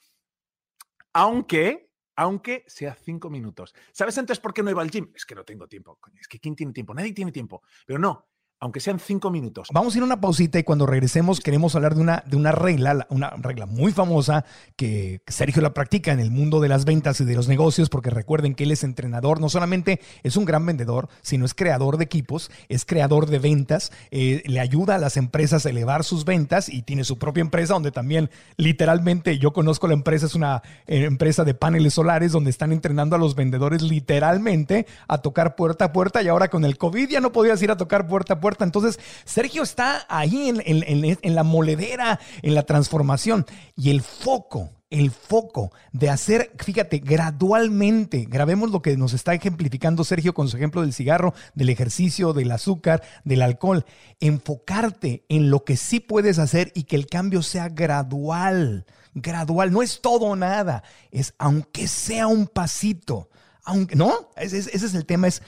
Aunque, 1.14 1.85
aunque 2.16 2.64
sea 2.68 2.96
cinco 2.96 3.30
minutos. 3.30 3.74
¿Sabes 3.92 4.18
entonces 4.18 4.42
por 4.42 4.54
qué 4.54 4.64
no 4.64 4.72
iba 4.72 4.82
al 4.82 4.92
gym? 4.92 5.12
Es 5.16 5.26
que 5.26 5.36
no 5.36 5.44
tengo 5.44 5.68
tiempo. 5.68 6.00
Es 6.20 6.28
que 6.28 6.40
¿quién 6.40 6.56
tiene 6.56 6.74
tiempo? 6.74 6.94
Nadie 6.94 7.14
tiene 7.14 7.32
tiempo. 7.32 7.62
Pero 7.86 8.00
no, 8.00 8.28
aunque 8.60 8.80
sean 8.80 9.00
cinco 9.00 9.30
minutos. 9.30 9.68
Vamos 9.74 9.94
a 9.94 9.98
ir 9.98 10.02
a 10.02 10.06
una 10.06 10.22
pausita 10.22 10.58
y 10.58 10.64
cuando 10.64 10.86
regresemos 10.86 11.42
queremos 11.42 11.76
hablar 11.76 11.96
de 11.96 12.02
una, 12.02 12.24
de 12.26 12.38
una 12.38 12.52
regla, 12.52 13.06
una 13.10 13.32
regla 13.32 13.66
muy 13.66 13.92
famosa 13.92 14.46
que 14.76 15.22
Sergio 15.28 15.62
la 15.62 15.74
practica 15.74 16.12
en 16.14 16.20
el 16.20 16.32
mundo 16.32 16.62
de 16.62 16.70
las 16.70 16.86
ventas 16.86 17.20
y 17.20 17.26
de 17.26 17.36
los 17.36 17.48
negocios, 17.48 17.90
porque 17.90 18.10
recuerden 18.10 18.56
que 18.56 18.64
él 18.64 18.72
es 18.72 18.84
entrenador, 18.84 19.42
no 19.42 19.50
solamente 19.50 20.00
es 20.24 20.38
un 20.38 20.46
gran 20.46 20.66
vendedor, 20.66 21.10
sino 21.22 21.46
es 21.46 21.54
creador 21.54 21.98
de 21.98 22.06
equipos, 22.06 22.50
es 22.70 22.86
creador 22.86 23.28
de 23.28 23.40
ventas, 23.40 23.92
eh, 24.12 24.42
le 24.46 24.60
ayuda 24.60 24.96
a 24.96 25.00
las 25.00 25.18
empresas 25.18 25.66
a 25.66 25.70
elevar 25.70 26.04
sus 26.04 26.24
ventas 26.24 26.70
y 26.70 26.82
tiene 26.82 27.04
su 27.04 27.20
propia 27.20 27.42
empresa 27.42 27.74
donde 27.74 27.92
también 27.92 28.30
literalmente 28.58 29.38
yo 29.38 29.52
conozco 29.52 29.88
la 29.88 29.94
empresa, 29.94 30.26
es 30.28 30.36
una 30.36 30.64
eh, 30.88 31.04
empresa 31.04 31.44
de 31.44 31.54
paneles 31.56 31.94
solares 31.94 32.32
donde 32.32 32.52
están 32.52 32.72
entrenando 32.72 33.16
a 33.16 33.20
los 33.20 33.36
vendedores 33.36 33.82
literalmente 33.82 34.88
a 35.08 35.18
tocar 35.18 35.56
puerta 35.56 35.86
a 35.86 35.92
puerta 35.92 36.24
y 36.24 36.30
ahora 36.30 36.50
con 36.50 36.64
el 36.64 36.78
COVID 36.78 37.10
ya 37.10 37.20
no 37.20 37.32
podías 37.32 37.62
ir 37.62 37.72
a 37.72 37.78
tocar 37.78 38.08
puerta 38.08 38.34
a 38.34 38.40
puerta 38.40 38.45
entonces, 38.60 39.00
Sergio 39.26 39.64
está 39.64 40.06
ahí 40.10 40.50
en, 40.50 41.36
la 41.36 41.44
moledera, 41.44 42.20
en 42.42 42.56
la 42.56 42.64
transformación. 42.64 43.46
Y 43.76 43.90
el 43.90 44.02
foco, 44.02 44.70
el 44.90 45.12
foco 45.12 45.72
de 45.92 46.10
hacer, 46.10 46.52
fíjate, 46.64 47.00
gradualmente, 47.00 48.26
grabemos 48.30 48.72
lo 48.72 48.82
que 48.82 48.96
nos 48.98 49.14
está 49.14 49.34
ejemplificando 49.34 50.04
Sergio 50.04 50.34
con 50.34 50.48
su 50.48 50.58
ejemplo 50.58 50.82
del 50.82 50.94
cigarro, 50.94 51.34
del 51.54 51.70
ejercicio, 51.70 52.34
del 52.34 52.52
azúcar, 52.52 53.02
del 53.24 53.42
alcohol, 53.42 53.86
enfocarte 54.20 55.26
en 55.30 55.50
lo 55.50 55.64
que 55.64 55.78
sí 55.78 56.00
puedes 56.00 56.40
hacer 56.40 56.72
y 56.76 56.84
que 56.84 56.96
el 56.96 57.08
cambio 57.08 57.42
sea 57.42 57.70
gradual, 57.70 58.86
gradual, 59.14 59.72
no 59.72 59.82
es 59.82 60.02
todo 60.02 60.26
o 60.26 60.36
nada, 60.36 60.84
es 61.12 61.34
aunque 61.40 61.88
sea 61.88 62.28
un 62.28 62.48
pasito, 62.48 63.30
aunque, 63.64 63.96
¿no? 63.96 64.30
Ese, 64.36 64.60
ese 64.60 64.86
es 64.86 64.94
el 64.94 65.06
tema, 65.06 65.28
es 65.28 65.42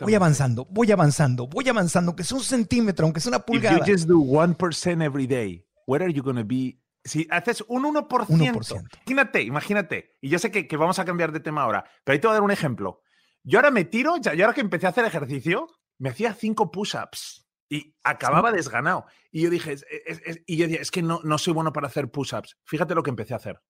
Voy 0.00 0.14
avanzando, 0.14 0.66
voy 0.70 0.92
avanzando, 0.92 1.46
voy 1.46 1.68
avanzando, 1.68 2.14
que 2.14 2.24
sea 2.24 2.36
un 2.36 2.44
centímetro, 2.44 3.06
aunque 3.06 3.20
sea 3.20 3.30
una 3.30 3.40
pulgada. 3.40 3.78
If 3.78 3.86
you 3.86 3.92
just 3.92 4.08
do 4.08 4.18
1% 4.18 5.04
every 5.04 5.26
day, 5.26 5.66
where 5.86 6.04
are 6.04 6.12
you 6.12 6.22
going 6.22 6.36
to 6.36 6.44
be? 6.44 6.78
Si 7.02 7.26
haces 7.30 7.64
un 7.66 7.84
1%, 7.84 8.06
1%. 8.08 8.88
imagínate, 9.06 9.42
imagínate, 9.42 10.16
y 10.20 10.28
yo 10.28 10.38
sé 10.38 10.50
que, 10.50 10.68
que, 10.68 10.76
vamos 10.76 10.98
a 10.98 11.04
cambiar 11.04 11.32
de 11.32 11.40
tema 11.40 11.62
ahora, 11.62 11.84
pero 12.04 12.12
ahí 12.12 12.20
te 12.20 12.26
voy 12.26 12.32
a 12.32 12.34
dar 12.34 12.42
un 12.42 12.50
ejemplo. 12.50 13.02
Yo 13.42 13.58
ahora 13.58 13.70
me 13.70 13.84
tiro, 13.84 14.16
ya, 14.18 14.34
yo 14.34 14.44
ahora 14.44 14.54
que 14.54 14.60
empecé 14.60 14.86
a 14.86 14.90
hacer 14.90 15.06
ejercicio, 15.06 15.66
me 15.98 16.10
hacía 16.10 16.34
5 16.34 16.70
push-ups 16.70 17.46
y 17.70 17.94
acababa 18.02 18.52
desganado. 18.52 19.06
Y 19.30 19.42
yo 19.42 19.50
dije, 19.50 19.72
es, 19.72 20.20
y 20.46 20.56
yo 20.56 20.66
dije, 20.66 20.82
es 20.82 20.90
que 20.90 21.02
no, 21.02 21.20
no 21.24 21.38
soy 21.38 21.54
bueno 21.54 21.72
para 21.72 21.86
hacer 21.86 22.10
push-ups. 22.10 22.58
Fíjate 22.64 22.94
lo 22.94 23.02
que 23.02 23.10
empecé 23.10 23.32
a 23.32 23.38
hacer. 23.38 23.62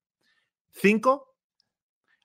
5, 0.73 1.37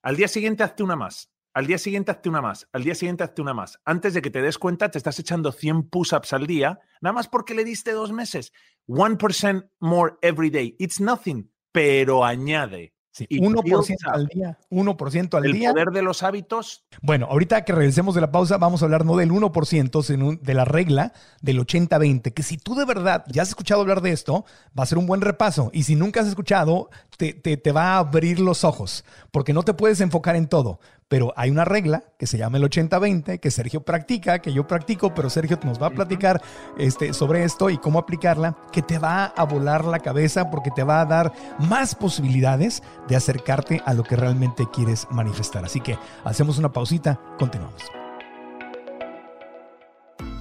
al 0.02 0.16
día 0.16 0.28
siguiente 0.28 0.64
hazte 0.64 0.84
una 0.84 0.96
más. 0.96 1.35
Al 1.56 1.68
día 1.68 1.78
siguiente 1.78 2.12
hazte 2.12 2.28
una 2.28 2.42
más, 2.42 2.68
al 2.74 2.84
día 2.84 2.96
siguiente 2.96 3.24
hazte 3.24 3.42
una 3.42 3.54
más. 3.54 3.80
Antes 3.86 4.14
de 4.14 4.22
que 4.22 4.30
te 4.30 4.42
des 4.42 4.58
cuenta, 4.58 4.92
te 4.92 4.98
estás 4.98 5.18
echando 5.20 5.54
100 5.54 5.84
push-ups 5.84 6.34
al 6.34 6.46
día, 6.46 6.82
nada 7.00 7.14
más 7.14 7.30
porque 7.30 7.56
le 7.56 7.64
diste 7.64 7.94
dos 7.94 8.12
meses. 8.12 8.52
1% 8.90 9.70
more 9.80 10.16
every 10.22 10.50
day. 10.50 10.76
It's 10.80 11.00
nothing, 11.00 11.50
pero 11.72 12.26
añade. 12.26 12.94
Sí, 13.12 13.26
1% 13.30 13.96
al 14.12 14.28
día, 14.28 14.60
1% 14.70 15.38
al 15.38 15.44
día. 15.44 15.70
El 15.70 15.74
poder 15.74 15.92
de 15.92 16.02
los 16.02 16.24
hábitos. 16.24 16.84
Bueno, 17.02 17.28
ahorita 17.28 17.64
que 17.64 17.72
regresemos 17.72 18.14
de 18.14 18.20
la 18.20 18.30
pausa, 18.30 18.58
vamos 18.58 18.82
a 18.82 18.86
hablar 18.86 19.06
no 19.06 19.16
del 19.16 19.32
1%, 19.32 20.04
sino 20.04 20.34
de 20.36 20.54
la 20.54 20.66
regla 20.66 21.14
del 21.42 21.66
80-20, 21.66 22.34
que 22.34 22.44
si 22.44 22.58
tú 22.58 22.76
de 22.76 22.84
verdad 22.84 23.24
ya 23.30 23.44
has 23.44 23.48
escuchado 23.48 23.80
hablar 23.80 24.02
de 24.02 24.12
esto, 24.12 24.44
va 24.78 24.84
a 24.84 24.86
ser 24.86 24.98
un 24.98 25.08
buen 25.08 25.22
repaso. 25.22 25.72
Y 25.72 25.84
si 25.84 25.96
nunca 25.96 26.20
has 26.20 26.28
escuchado, 26.28 26.90
te, 27.18 27.34
te, 27.34 27.56
te 27.56 27.72
va 27.72 27.94
a 27.94 28.00
abrir 28.00 28.42
los 28.42 28.66
ojos, 28.66 29.06
porque 29.32 29.54
no 29.54 29.64
te 29.64 29.74
puedes 29.74 30.02
enfocar 30.02 30.36
en 30.36 30.50
todo 30.50 30.82
pero 31.08 31.34
hay 31.36 31.52
una 31.52 31.66
regla 31.66 32.04
que 32.18 32.28
se 32.28 32.38
llama 32.38 32.58
el 32.58 32.64
80-20, 32.64 33.40
que 33.40 33.52
Sergio 33.52 33.84
practica, 33.84 34.40
que 34.40 34.54
yo 34.54 34.68
practico, 34.68 35.14
pero 35.14 35.30
Sergio 35.30 35.60
nos 35.64 35.82
va 35.82 35.88
a 35.88 35.92
platicar 35.92 36.42
este, 36.78 37.14
sobre 37.14 37.44
esto 37.44 37.70
y 37.70 37.78
cómo 37.78 38.00
aplicarla, 38.00 38.56
que 38.72 38.82
te 38.82 39.00
va 39.00 39.26
a 39.26 39.44
volar 39.44 39.86
la 39.86 40.00
cabeza 40.00 40.50
porque 40.50 40.72
te 40.72 40.84
va 40.84 41.02
a 41.02 41.06
dar 41.06 41.34
más 41.60 41.96
posibilidades 41.96 42.84
de 43.08 43.16
acercarte 43.16 43.82
a 43.86 43.94
lo 43.94 44.04
que 44.04 44.16
realmente 44.16 44.66
quieres 44.74 45.08
manifestar. 45.12 45.66
Así 45.66 45.80
que 45.80 45.98
hacemos 46.24 46.58
una 46.58 46.72
pausita, 46.72 47.20
continuamos. 47.38 48.05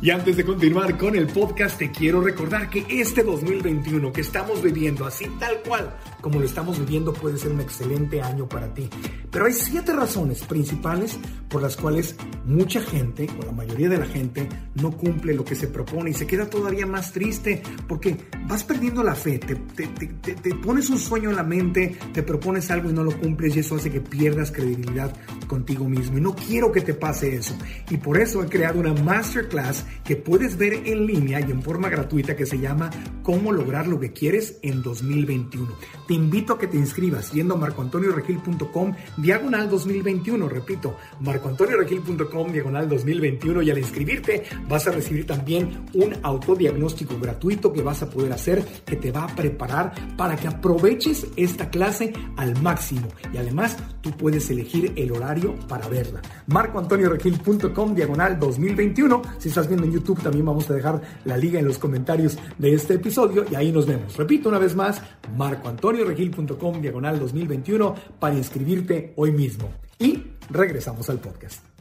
Y 0.04 0.10
antes 0.10 0.36
de 0.36 0.44
continuar 0.44 0.98
con 0.98 1.16
el 1.16 1.26
podcast, 1.28 1.78
te 1.78 1.90
quiero 1.90 2.20
recordar 2.20 2.68
que 2.68 2.84
este 2.90 3.22
2021 3.22 4.12
que 4.12 4.20
estamos 4.20 4.62
viviendo, 4.62 5.06
así 5.06 5.24
tal 5.40 5.62
cual 5.66 5.96
como 6.24 6.40
lo 6.40 6.46
estamos 6.46 6.78
viviendo, 6.78 7.12
puede 7.12 7.36
ser 7.36 7.52
un 7.52 7.60
excelente 7.60 8.22
año 8.22 8.48
para 8.48 8.72
ti. 8.72 8.88
Pero 9.30 9.44
hay 9.44 9.52
siete 9.52 9.92
razones 9.92 10.42
principales 10.42 11.18
por 11.50 11.60
las 11.60 11.76
cuales 11.76 12.16
mucha 12.46 12.80
gente, 12.80 13.28
o 13.38 13.44
la 13.44 13.52
mayoría 13.52 13.90
de 13.90 13.98
la 13.98 14.06
gente, 14.06 14.48
no 14.74 14.90
cumple 14.90 15.34
lo 15.34 15.44
que 15.44 15.54
se 15.54 15.68
propone 15.68 16.12
y 16.12 16.14
se 16.14 16.26
queda 16.26 16.48
todavía 16.48 16.86
más 16.86 17.12
triste 17.12 17.62
porque 17.86 18.16
vas 18.48 18.64
perdiendo 18.64 19.02
la 19.02 19.14
fe, 19.14 19.38
te, 19.38 19.54
te 19.54 20.54
pones 20.54 20.88
un 20.88 20.98
sueño 20.98 21.28
en 21.28 21.36
la 21.36 21.42
mente, 21.42 21.94
te 22.14 22.22
propones 22.22 22.70
algo 22.70 22.88
y 22.88 22.94
no 22.94 23.04
lo 23.04 23.18
cumples 23.18 23.54
y 23.54 23.58
eso 23.58 23.76
hace 23.76 23.90
que 23.90 24.00
pierdas 24.00 24.50
credibilidad 24.50 25.14
contigo 25.46 25.86
mismo. 25.86 26.16
Y 26.16 26.22
no 26.22 26.34
quiero 26.34 26.72
que 26.72 26.80
te 26.80 26.94
pase 26.94 27.36
eso. 27.36 27.54
Y 27.90 27.98
por 27.98 28.16
eso 28.16 28.42
he 28.42 28.46
creado 28.46 28.80
una 28.80 28.94
masterclass 28.94 29.84
que 30.02 30.16
puedes 30.16 30.56
ver 30.56 30.74
en 30.86 31.06
línea 31.06 31.40
y 31.40 31.50
en 31.50 31.62
forma 31.62 31.88
gratuita 31.88 32.36
que 32.36 32.46
se 32.46 32.58
llama 32.58 32.90
Cómo 33.22 33.52
lograr 33.52 33.86
lo 33.86 34.00
que 34.00 34.12
quieres 34.12 34.58
en 34.62 34.82
2021. 34.82 35.68
Te 36.06 36.14
invito 36.14 36.54
a 36.54 36.58
que 36.58 36.66
te 36.66 36.76
inscribas 36.76 37.32
yendo 37.32 37.54
a 37.54 37.58
marcoantonioregil.com 37.58 38.94
diagonal 39.18 39.70
2021. 39.70 40.48
Repito, 40.48 40.96
marcoantonioregil.com 41.20 42.52
diagonal 42.52 42.88
2021 42.88 43.62
y 43.62 43.70
al 43.70 43.78
inscribirte 43.78 44.44
vas 44.68 44.86
a 44.86 44.92
recibir 44.92 45.26
también 45.26 45.86
un 45.94 46.14
autodiagnóstico 46.22 47.18
gratuito 47.18 47.72
que 47.72 47.82
vas 47.82 48.02
a 48.02 48.10
poder 48.10 48.32
hacer 48.32 48.64
que 48.84 48.96
te 48.96 49.10
va 49.10 49.24
a 49.24 49.34
preparar 49.34 49.92
para 50.16 50.36
que 50.36 50.48
aproveches 50.48 51.26
esta 51.36 51.70
clase 51.70 52.12
al 52.36 52.60
máximo 52.62 53.08
y 53.32 53.38
además 53.38 53.76
tú 54.00 54.10
puedes 54.12 54.50
elegir 54.50 54.92
el 54.96 55.12
horario 55.12 55.54
para 55.68 55.88
verla. 55.88 56.20
marcoantonioregil.com 56.46 57.94
diagonal 57.94 58.38
2021. 58.38 59.22
Si 59.38 59.48
estás 59.48 59.68
viendo 59.68 59.83
en 59.84 59.92
YouTube 59.92 60.22
también 60.22 60.46
vamos 60.46 60.68
a 60.70 60.74
dejar 60.74 61.00
la 61.24 61.36
liga 61.36 61.58
en 61.58 61.66
los 61.66 61.78
comentarios 61.78 62.36
de 62.58 62.74
este 62.74 62.94
episodio 62.94 63.44
y 63.50 63.54
ahí 63.54 63.72
nos 63.72 63.86
vemos. 63.86 64.16
Repito 64.16 64.48
una 64.48 64.58
vez 64.58 64.74
más, 64.74 65.00
marcoantonioregil.com 65.36 66.80
diagonal 66.80 67.18
2021 67.18 67.94
para 68.18 68.34
inscribirte 68.34 69.12
hoy 69.16 69.32
mismo. 69.32 69.70
Y 69.98 70.22
regresamos 70.50 71.08
al 71.10 71.18
podcast. 71.18 71.73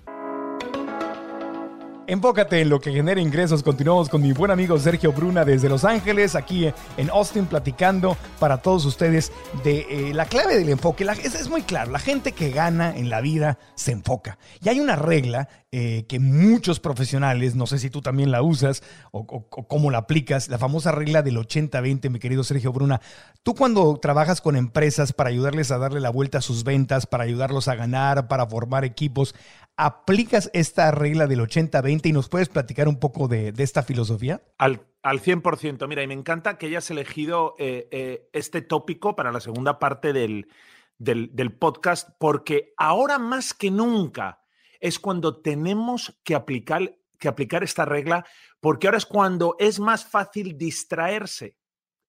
Enfócate 2.13 2.62
en 2.62 2.69
lo 2.69 2.80
que 2.80 2.91
genera 2.91 3.19
ingresos. 3.19 3.63
Continuamos 3.63 4.08
con 4.08 4.21
mi 4.21 4.34
buen 4.34 4.52
amigo 4.52 4.78
Sergio 4.78 5.12
Bruna 5.12 5.43
desde 5.43 5.67
Los 5.67 5.84
Ángeles, 5.84 6.36
aquí 6.36 6.71
en 6.95 7.10
Austin, 7.10 7.47
platicando 7.47 8.15
para 8.39 8.62
todos 8.62 8.86
ustedes 8.86 9.32
de 9.63 9.88
eh, 9.89 10.13
la 10.13 10.26
clave 10.26 10.56
del 10.56 10.69
enfoque. 10.69 11.08
es, 11.23 11.49
muy 11.49 11.63
claro, 11.63 11.89
la 11.89 11.97
gente 11.97 12.34
que 12.34 12.52
gana 12.52 12.95
en 12.95 13.10
la 13.10 13.19
vida 13.19 13.58
se 13.73 13.93
enfoca. 13.93 14.38
Y 14.62 14.69
hay 14.69 14.80
una 14.80 14.95
regla 14.95 15.49
eh, 15.71 16.06
que 16.08 16.19
muchos 16.19 16.80
profesionales, 16.80 17.56
no 17.56 17.65
sé 17.65 17.80
si 17.80 17.89
tú 17.89 17.99
también 17.99 18.30
la 18.30 18.43
usas 18.43 18.84
o, 19.10 19.21
o 19.21 19.67
cómo 19.67 19.89
la 19.89 19.97
aplicas, 19.97 20.49
la 20.49 20.60
famosa 20.60 20.91
regla 20.91 21.23
del 21.23 21.38
80-20, 21.38 22.12
mi 22.12 22.19
querido 22.19 22.43
Sergio 22.43 22.71
Bruna. 22.71 23.02
Tú 23.41 23.56
cuando 23.56 23.97
trabajas 23.97 24.39
con 24.39 24.56
empresas 24.56 25.13
para 25.13 25.32
ayudarles 25.32 25.71
a 25.71 25.80
darle 25.80 25.99
la 25.99 26.12
vuelta 26.12 26.38
a 26.38 26.41
sus 26.41 26.63
ventas, 26.63 27.08
para 27.08 27.23
ayudarlos 27.23 27.67
a 27.67 27.73
ganar, 27.73 28.28
para 28.28 28.45
formar 28.45 28.86
equipos, 28.86 29.34
¿aplicas 29.78 30.50
esta 30.54 30.92
regla 30.92 31.28
del 31.28 31.40
80-20 31.40 32.08
y 32.08 32.12
nos 32.12 32.30
puedes 32.30 32.50
platicar 32.50 32.88
un 32.88 33.00
poco 33.00 33.28
de, 33.28 33.54
esta 33.58 33.84
filosofía? 33.84 34.42
Al, 34.58 34.86
al 35.02 35.22
100%. 35.22 35.88
Mira, 35.88 36.04
y 36.04 36.08
me 36.08 36.14
encanta 36.14 36.58
que 36.58 36.68
hayas 36.68 36.90
elegido 36.92 37.56
eh, 37.58 37.88
eh, 37.92 38.30
este 38.34 38.62
tópico 38.62 39.16
para 39.16 39.32
la 39.32 39.40
segunda 39.40 39.80
parte 39.80 40.14
del, 40.14 40.48
del, 40.98 41.52
podcast, 41.54 42.10
porque 42.20 42.74
ahora 42.78 43.20
más 43.20 43.54
que 43.54 43.72
nunca 43.72 44.42
es 44.80 45.00
cuando 45.00 45.42
tenemos 45.42 46.20
que 46.24 46.36
aplicar, 46.36 46.98
que 47.20 47.28
aplicar 47.28 47.64
esta 47.64 47.86
regla, 47.86 48.26
porque 48.60 48.88
ahora 48.88 48.98
es 48.98 49.06
cuando 49.06 49.56
es 49.60 49.80
más 49.80 50.06
fácil 50.06 50.58
distraerse. 50.58 51.58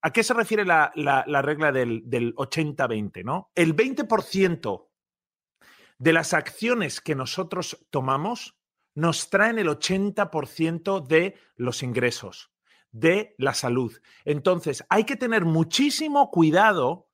¿A 0.03 0.12
qué 0.12 0.22
se 0.22 0.35
refiere 0.35 0.66
la, 0.66 0.92
la 0.94 1.40
regla 1.40 1.72
del, 1.72 2.03
del 2.05 2.35
80-20? 2.35 3.24
¿no? 3.24 3.50
El 3.55 3.74
20% 3.74 4.87
de 6.04 6.12
las 6.12 6.34
acciones 6.34 7.00
que 7.00 7.14
nosotros 7.14 7.78
tomamos 7.88 8.58
nos 8.94 9.30
traen 9.30 9.58
el 9.58 9.68
80% 9.68 11.06
de 11.06 11.34
los 11.56 11.82
ingresos, 11.82 12.52
de 12.92 13.34
la 13.38 13.54
salud. 13.54 13.90
Entonces, 14.26 14.84
hay 14.90 15.04
que 15.04 15.16
tener 15.16 15.46
muchísimo 15.46 16.30
cuidado 16.30 17.08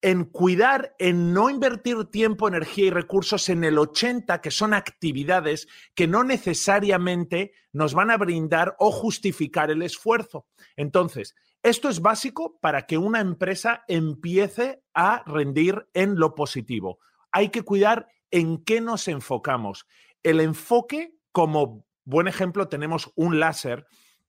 en 0.00 0.24
cuidar, 0.24 0.96
en 0.98 1.34
no 1.34 1.50
invertir 1.50 2.06
tiempo, 2.06 2.48
energía 2.48 2.86
y 2.86 2.90
recursos 2.90 3.50
en 3.50 3.64
el 3.64 3.76
80, 3.76 4.40
que 4.40 4.50
son 4.50 4.72
actividades 4.72 5.68
que 5.94 6.08
no 6.08 6.24
necesariamente 6.24 7.52
nos 7.70 7.92
van 7.92 8.10
a 8.10 8.16
brindar 8.16 8.76
o 8.78 8.90
justificar 8.90 9.70
el 9.70 9.82
esfuerzo. 9.82 10.46
Entonces, 10.76 11.34
esto 11.62 11.90
es 11.90 12.00
básico 12.00 12.58
para 12.62 12.86
que 12.86 12.96
una 12.96 13.20
empresa 13.20 13.84
empiece 13.88 14.82
a 14.94 15.22
rendir 15.26 15.86
en 15.92 16.18
lo 16.18 16.34
positivo. 16.34 16.98
Hay 17.30 17.50
que 17.50 17.62
cuidar 17.62 18.08
en 18.32 18.64
qué 18.64 18.80
nos 18.80 19.06
enfocamos. 19.06 19.86
El 20.24 20.40
enfoque, 20.40 21.16
como 21.30 21.86
buen 22.04 22.26
ejemplo, 22.26 22.68
tenemos 22.68 23.12
un 23.14 23.38
láser. 23.38 23.86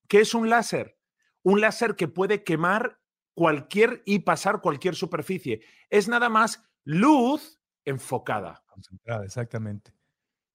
¿Qué 0.08 0.20
es 0.20 0.36
un 0.36 0.50
láser? 0.50 1.00
Un 1.42 1.62
láser 1.62 1.96
que 1.96 2.08
puede 2.08 2.44
quemar 2.44 3.00
cualquier 3.34 4.04
y 4.06 4.20
pasar 4.20 4.62
cualquier 4.62 4.96
superficie. 4.96 5.62
Es 5.90 6.08
nada 6.08 6.30
más 6.30 6.64
luz 6.84 7.60
enfocada. 7.86 8.64
Concentrada, 8.68 9.26
exactamente. 9.26 9.96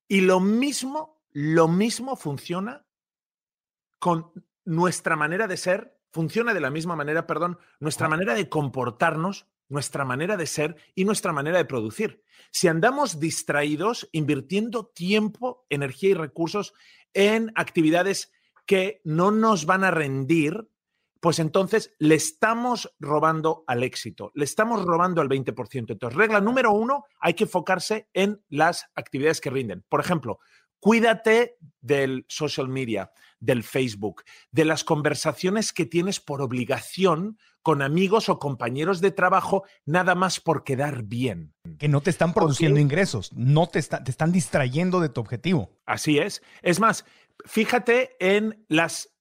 Y 0.07 0.21
lo 0.21 0.41
mismo, 0.41 1.21
lo 1.33 1.69
mismo 1.69 2.17
funciona 2.17 2.87
con 3.99 4.33
nuestra 4.65 5.17
manera 5.17 5.47
de 5.49 5.57
ser, 5.57 5.99
funciona 6.13 6.55
de 6.55 6.61
la 6.61 6.71
misma 6.71 6.97
manera, 6.97 7.27
perdón, 7.27 7.59
nuestra 7.81 8.09
manera 8.09 8.35
de 8.35 8.49
comportarnos 8.49 9.47
nuestra 9.69 10.05
manera 10.05 10.37
de 10.37 10.47
ser 10.47 10.77
y 10.95 11.05
nuestra 11.05 11.33
manera 11.33 11.59
de 11.59 11.65
producir. 11.65 12.23
Si 12.51 12.69
andamos 12.69 13.21
distraídos, 13.21 14.09
invirtiendo 14.13 14.87
tiempo, 14.87 15.67
energía 15.69 16.11
y 16.11 16.15
recursos 16.15 16.75
en 17.15 17.53
actividades 17.55 18.33
que 18.67 19.01
no 19.05 19.31
nos 19.31 19.67
van 19.67 19.85
a 19.85 19.91
rendir, 19.91 20.69
pues 21.21 21.39
entonces 21.39 21.95
le 21.99 22.15
estamos 22.15 22.95
robando 23.01 23.65
al 23.67 23.83
éxito, 23.83 24.31
le 24.35 24.45
estamos 24.45 24.85
robando 24.85 25.21
al 25.21 25.29
20%. 25.29 25.93
Entonces, 25.93 26.17
regla 26.17 26.41
número 26.41 26.73
uno, 26.73 27.05
hay 27.19 27.35
que 27.35 27.45
enfocarse 27.45 28.09
en 28.13 28.41
las 28.49 28.87
actividades 28.95 29.41
que 29.41 29.51
rinden. 29.51 29.85
Por 29.89 30.01
ejemplo, 30.01 30.39
cuídate 30.81 31.57
del 31.81 32.25
social 32.29 32.69
media, 32.69 33.13
del 33.41 33.63
Facebook, 33.63 34.25
de 34.51 34.65
las 34.65 34.85
conversaciones 34.85 35.73
que 35.73 35.87
tienes 35.87 36.21
por 36.21 36.43
obligación 36.43 37.39
con 37.63 37.83
amigos 37.83 38.29
o 38.29 38.39
compañeros 38.39 39.01
de 39.01 39.11
trabajo, 39.11 39.65
nada 39.85 40.15
más 40.15 40.41
por 40.41 40.65
quedar 40.65 41.03
bien. 41.03 41.55
Que 41.79 41.89
no 41.89 42.01
te 42.01 42.11
están 42.11 42.33
produciendo 42.33 42.81
ingresos, 42.81 43.33
no 43.35 43.67
te, 43.69 43.83
te 43.83 44.11
están 44.11 44.33
distrayendo 44.33 45.01
de 45.01 45.09
tu 45.09 45.21
objetivo. 45.21 45.71
Así 45.85 46.19
es. 46.19 46.43
Es 46.63 46.81
más, 46.81 47.05
fíjate 47.45 48.17
en 48.21 48.65
las 48.69 49.15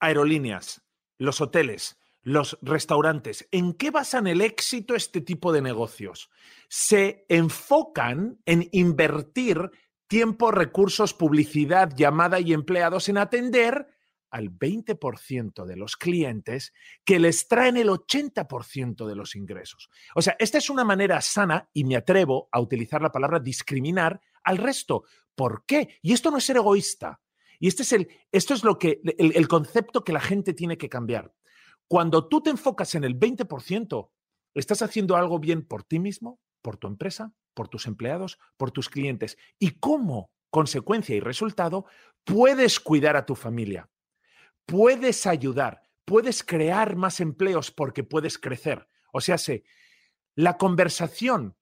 aerolíneas, 0.00 0.82
los 1.18 1.40
hoteles, 1.40 1.98
los 2.22 2.58
restaurantes. 2.60 3.46
¿En 3.52 3.72
qué 3.72 3.92
basan 3.92 4.26
el 4.26 4.40
éxito 4.40 4.96
este 4.96 5.20
tipo 5.20 5.52
de 5.52 5.62
negocios? 5.62 6.28
Se 6.68 7.24
enfocan 7.28 8.40
en 8.46 8.68
invertir 8.72 9.70
tiempo, 10.06 10.50
recursos, 10.50 11.14
publicidad, 11.14 11.94
llamada 11.96 12.40
y 12.40 12.52
empleados 12.52 13.08
en 13.08 13.18
atender 13.18 13.88
al 14.30 14.50
20% 14.50 15.64
de 15.64 15.76
los 15.76 15.96
clientes 15.96 16.72
que 17.04 17.18
les 17.18 17.48
traen 17.48 17.76
el 17.76 17.88
80% 17.88 19.06
de 19.06 19.16
los 19.16 19.36
ingresos. 19.36 19.88
O 20.14 20.22
sea, 20.22 20.36
esta 20.38 20.58
es 20.58 20.68
una 20.68 20.84
manera 20.84 21.20
sana, 21.20 21.70
y 21.72 21.84
me 21.84 21.96
atrevo 21.96 22.48
a 22.52 22.60
utilizar 22.60 23.00
la 23.00 23.12
palabra 23.12 23.38
discriminar 23.38 24.20
al 24.44 24.58
resto. 24.58 25.04
¿Por 25.34 25.64
qué? 25.64 25.98
Y 26.02 26.12
esto 26.12 26.30
no 26.30 26.38
es 26.38 26.44
ser 26.44 26.56
egoísta. 26.56 27.20
Y 27.58 27.68
este 27.68 27.82
es 27.82 27.92
el, 27.92 28.08
esto 28.32 28.54
es 28.54 28.64
lo 28.64 28.78
que, 28.78 29.00
el, 29.18 29.48
concepto 29.48 30.04
que 30.04 30.12
la 30.12 30.20
gente 30.20 30.52
tiene 30.52 30.76
que 30.76 30.88
cambiar. 30.88 31.32
Cuando 31.88 32.28
tú 32.28 32.42
te 32.42 32.50
enfocas 32.50 32.94
en 32.94 33.04
el 33.04 33.18
20%, 33.18 34.10
estás 34.54 34.82
haciendo 34.82 35.16
algo 35.16 35.38
bien 35.38 35.66
por 35.66 35.84
ti 35.84 35.98
mismo, 35.98 36.40
por 36.60 36.76
tu 36.76 36.88
empresa, 36.88 37.32
por 37.56 37.68
tus 37.68 37.86
empleados, 37.86 38.38
por 38.58 38.70
tus 38.70 38.88
clientes. 38.88 39.38
Y 39.58 39.70
como 39.80 40.30
consecuencia 40.50 41.16
y 41.16 41.20
resultado, 41.20 41.86
puedes 42.22 42.78
cuidar 42.78 43.16
a 43.16 43.24
tu 43.26 43.34
familia, 43.34 43.88
puedes 44.66 45.26
ayudar, 45.26 45.82
puedes 46.04 46.44
crear 46.44 46.94
más 46.94 47.18
empleos 47.20 47.70
porque 47.72 48.04
puedes 48.04 48.38
crecer. 48.38 48.86
O 49.12 49.20
sea, 49.20 49.38
sé, 49.38 49.64
la 50.34 50.58
conversación 50.58 51.56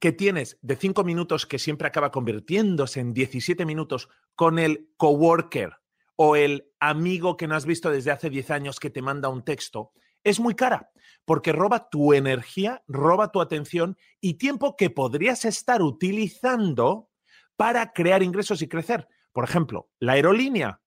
que 0.00 0.12
tienes 0.12 0.58
de 0.62 0.76
cinco 0.76 1.04
minutos 1.04 1.46
que 1.46 1.58
siempre 1.58 1.88
acaba 1.88 2.10
convirtiéndose 2.10 3.00
en 3.00 3.14
17 3.14 3.64
minutos 3.64 4.08
con 4.34 4.58
el 4.58 4.90
coworker 4.96 5.76
o 6.16 6.34
el 6.36 6.72
amigo 6.80 7.36
que 7.36 7.46
no 7.46 7.54
has 7.54 7.66
visto 7.66 7.90
desde 7.90 8.10
hace 8.10 8.30
10 8.30 8.50
años 8.50 8.80
que 8.80 8.90
te 8.90 9.02
manda 9.02 9.28
un 9.28 9.44
texto, 9.44 9.92
es 10.30 10.40
muy 10.40 10.54
cara 10.54 10.90
porque 11.28 11.52
roba 11.52 11.90
tu 11.90 12.14
energía, 12.14 12.82
roba 12.88 13.30
tu 13.30 13.42
atención 13.42 13.98
y 14.18 14.38
tiempo 14.38 14.76
que 14.76 14.88
podrías 14.88 15.44
estar 15.44 15.82
utilizando 15.82 17.10
para 17.54 17.92
crear 17.92 18.22
ingresos 18.22 18.62
y 18.62 18.68
crecer. 18.68 19.08
Por 19.32 19.44
ejemplo, 19.44 19.90
la 19.98 20.12
aerolínea. 20.12 20.80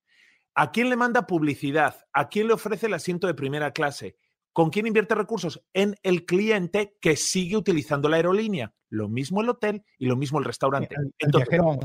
¿A 0.55 0.71
quién 0.71 0.89
le 0.89 0.95
manda 0.95 1.27
publicidad? 1.27 1.95
¿A 2.11 2.27
quién 2.27 2.47
le 2.47 2.53
ofrece 2.53 2.87
el 2.87 2.95
asiento 2.95 3.27
de 3.27 3.35
primera 3.35 3.71
clase? 3.71 4.17
¿Con 4.53 4.69
quién 4.69 4.87
invierte 4.87 5.15
recursos? 5.15 5.63
En 5.73 5.95
el 6.03 6.25
cliente 6.25 6.97
que 6.99 7.15
sigue 7.15 7.55
utilizando 7.55 8.09
la 8.09 8.17
aerolínea. 8.17 8.73
Lo 8.91 9.07
mismo 9.07 9.39
el 9.39 9.47
hotel 9.47 9.85
y 9.97 10.07
lo 10.07 10.17
mismo 10.17 10.37
el 10.37 10.43
restaurante. 10.43 10.93
El, 11.17 11.31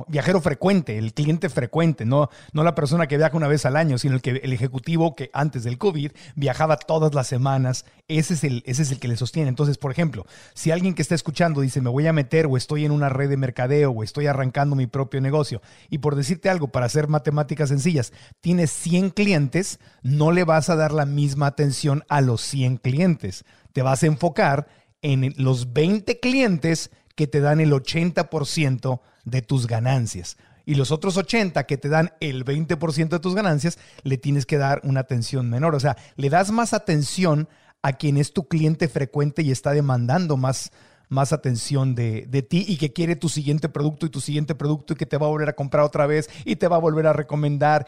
viajero, 0.09 0.41
frecuente, 0.41 0.99
el 0.99 1.15
cliente 1.15 1.49
frecuente, 1.49 2.05
no, 2.05 2.31
no 2.53 2.65
la 2.65 2.75
persona 2.75 3.07
que 3.07 3.17
viaja 3.17 3.37
una 3.37 3.47
vez 3.47 3.65
al 3.65 3.77
año, 3.77 3.97
sino 3.97 4.17
el, 4.17 4.23
que, 4.23 4.31
el 4.31 4.53
ejecutivo 4.53 5.15
que 5.15 5.31
antes 5.33 5.63
del 5.63 5.79
COVID 5.79 6.11
viajaba 6.35 6.77
todas 6.79 7.15
las 7.15 7.29
semanas. 7.29 7.85
Ese 8.09 8.35
es, 8.35 8.43
el, 8.43 8.65
ese 8.67 8.83
es 8.83 8.91
el 8.91 8.99
que 8.99 9.07
le 9.07 9.17
sostiene. 9.17 9.49
Entonces, 9.49 9.79
por 9.79 9.93
ejemplo, 9.93 10.27
si 10.55 10.73
alguien 10.73 10.95
que 10.95 11.03
está 11.03 11.15
escuchando 11.15 11.61
dice, 11.61 11.81
me 11.81 11.91
voy 11.91 12.09
a 12.09 12.13
meter 12.13 12.47
o 12.47 12.57
estoy 12.57 12.85
en 12.85 12.91
una 12.91 13.09
red 13.09 13.29
de 13.29 13.37
mercadeo 13.37 13.93
o 13.93 14.03
estoy 14.03 14.27
arrancando 14.27 14.75
mi 14.75 14.89
propio 14.89 15.21
negocio, 15.21 15.63
y 15.89 15.99
por 15.99 16.17
decirte 16.17 16.51
algo, 16.51 16.73
para 16.73 16.87
hacer 16.87 17.07
matemáticas 17.07 17.69
sencillas, 17.69 18.13
tienes 18.41 18.73
100 18.73 19.11
clientes, 19.11 19.79
no 20.03 20.33
le 20.33 20.43
vas 20.43 20.71
a 20.71 20.77
dar 20.77 20.91
la 20.91 21.07
misma 21.07 21.47
atención 21.47 22.03
a 22.09 22.21
los 22.21 22.41
100 22.41 22.56
clientes. 22.83 23.45
Te 23.73 23.83
vas 23.83 24.03
a 24.03 24.07
enfocar 24.07 24.69
en 25.03 25.35
los 25.37 25.73
20 25.73 26.21
clientes 26.21 26.91
que 27.15 27.27
te 27.27 27.41
dan 27.41 27.61
el 27.61 27.73
80% 27.73 29.01
de 29.25 29.43
tus 29.43 29.67
ganancias. 29.67 30.37
Y 30.65 30.75
los 30.75 30.91
otros 30.91 31.17
80 31.17 31.65
que 31.65 31.79
te 31.79 31.89
dan 31.89 32.13
el 32.21 32.45
20% 32.45 33.09
de 33.09 33.21
tus 33.21 33.35
ganancias, 33.35 33.79
le 34.03 34.19
tienes 34.19 34.47
que 34.47 34.59
dar 34.59 34.81
una 34.85 35.01
atención 35.01 35.49
menor. 35.49 35.75
O 35.75 35.81
sea, 35.81 35.97
le 36.17 36.29
das 36.29 36.51
más 36.51 36.75
atención 36.75 37.49
a 37.83 37.93
quien 37.93 38.17
es 38.17 38.33
tu 38.33 38.49
cliente 38.49 38.89
frecuente 38.89 39.43
y 39.43 39.53
está 39.53 39.71
demandando 39.71 40.37
más, 40.37 40.73
más 41.09 41.33
atención 41.33 41.95
de, 41.95 42.47
ti 42.49 42.65
y 42.67 42.79
que 42.79 42.93
quiere 42.93 43.15
tu 43.15 43.29
siguiente 43.29 43.69
producto 43.69 44.07
y 44.07 44.11
tu 44.11 44.21
siguiente 44.21 44.57
producto 44.57 44.93
y 44.93 44.97
que 44.97 45.07
te 45.07 45.19
va 45.19 45.27
a 45.27 45.31
volver 45.31 45.49
a 45.49 45.55
comprar 45.55 45.85
otra 45.85 46.07
vez 46.07 46.29
y 46.45 46.57
te 46.57 46.67
va 46.67 46.77
a 46.77 46.81
volver 46.81 47.07
a 47.07 47.13
recomendar. 47.13 47.87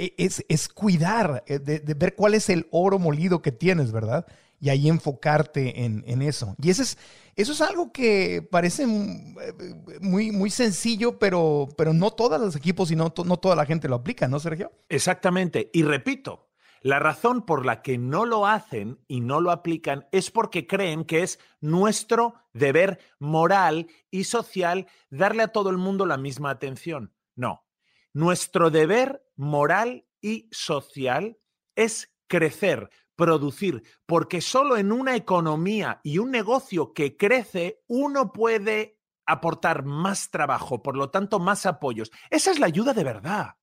E, 0.00 0.14
es, 0.16 0.42
es 0.48 0.68
cuidar, 0.70 1.44
eh, 1.46 1.58
de, 1.58 1.94
ver 1.94 2.14
cuál 2.14 2.32
es 2.32 2.48
el 2.48 2.66
oro 2.70 2.98
molido 2.98 3.42
que 3.42 3.52
tienes, 3.52 3.92
¿verdad? 3.92 4.26
y 4.62 4.68
ahí 4.68 4.88
enfocarte 4.88 5.84
en, 5.84 6.22
eso. 6.22 6.54
Y 6.60 6.68
eso 6.68 6.82
es, 6.82 6.98
eso 7.34 7.52
es 7.52 7.60
algo 7.62 7.92
que 7.92 8.46
parece 8.50 8.86
muy, 8.86 10.32
muy 10.32 10.50
sencillo, 10.50 11.18
pero, 11.18 11.68
pero 11.78 11.94
no 11.94 12.10
todos 12.10 12.38
los 12.38 12.56
equipos 12.56 12.90
y 12.90 12.96
no, 12.96 13.12
no 13.24 13.38
toda 13.38 13.56
la 13.56 13.64
gente 13.64 13.88
lo 13.88 13.96
aplica, 13.96 14.28
¿no, 14.28 14.38
Sergio? 14.38 14.70
Exactamente. 14.90 15.70
Y 15.72 15.82
repito, 15.82 16.50
la 16.82 16.98
razón 16.98 17.46
por 17.46 17.64
la 17.64 17.80
que 17.80 17.96
no 17.96 18.26
lo 18.26 18.46
hacen 18.46 18.98
y 19.08 19.20
no 19.20 19.40
lo 19.40 19.50
aplican 19.50 20.06
es 20.12 20.30
porque 20.30 20.66
creen 20.66 21.04
que 21.04 21.22
es 21.22 21.38
nuestro 21.60 22.34
deber 22.52 22.98
moral 23.18 23.86
y 24.10 24.24
social 24.24 24.86
darle 25.08 25.42
a 25.42 25.48
todo 25.48 25.70
el 25.70 25.78
mundo 25.78 26.04
la 26.04 26.18
misma 26.18 26.50
atención. 26.50 27.14
No, 27.34 27.64
nuestro 28.12 28.70
deber 28.70 29.24
moral 29.40 30.04
y 30.20 30.48
social 30.52 31.38
es 31.74 32.12
crecer, 32.28 32.90
producir, 33.16 33.82
porque 34.04 34.42
solo 34.42 34.76
en 34.76 34.92
una 34.92 35.16
economía 35.16 35.98
y 36.04 36.18
un 36.18 36.30
negocio 36.30 36.92
que 36.92 37.16
crece 37.16 37.80
uno 37.88 38.32
puede 38.32 38.98
aportar 39.24 39.84
más 39.84 40.30
trabajo, 40.30 40.82
por 40.82 40.94
lo 40.94 41.08
tanto 41.08 41.38
más 41.38 41.64
apoyos. 41.64 42.10
Esa 42.28 42.50
es 42.50 42.58
la 42.58 42.66
ayuda 42.66 42.92
de 42.92 43.02
verdad. 43.02 43.54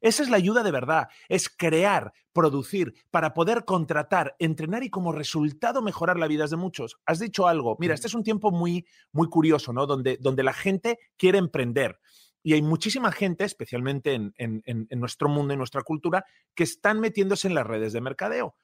Esa 0.00 0.22
es 0.22 0.30
la 0.30 0.38
ayuda 0.38 0.62
de 0.62 0.70
verdad, 0.70 1.08
es 1.28 1.50
crear, 1.50 2.12
producir, 2.32 2.94
para 3.10 3.34
poder 3.34 3.64
contratar, 3.66 4.36
entrenar 4.38 4.84
y 4.84 4.90
como 4.90 5.12
resultado 5.12 5.82
mejorar 5.82 6.18
la 6.18 6.28
vida 6.28 6.46
de 6.46 6.56
muchos. 6.56 6.96
Has 7.04 7.18
dicho 7.18 7.46
algo, 7.46 7.76
mira, 7.78 7.92
este 7.92 8.06
es 8.06 8.14
un 8.14 8.22
tiempo 8.22 8.50
muy, 8.50 8.86
muy 9.12 9.28
curioso, 9.28 9.72
¿no? 9.72 9.86
Donde, 9.86 10.16
donde 10.18 10.42
la 10.42 10.54
gente 10.54 10.98
quiere 11.18 11.38
emprender. 11.38 11.98
Y 12.46 12.52
hay 12.52 12.62
muchísima 12.62 13.10
gente, 13.10 13.42
especialmente 13.42 14.14
en, 14.14 14.32
en 14.36 15.00
nuestro 15.00 15.28
mundo, 15.28 15.52
en 15.52 15.58
nuestra 15.58 15.82
cultura, 15.82 16.24
que 16.54 16.62
están 16.62 17.00
metiéndose 17.00 17.48
en 17.48 17.56
las 17.56 17.66
redes 17.66 17.92
de 17.92 18.00
mercadeo. 18.00 18.54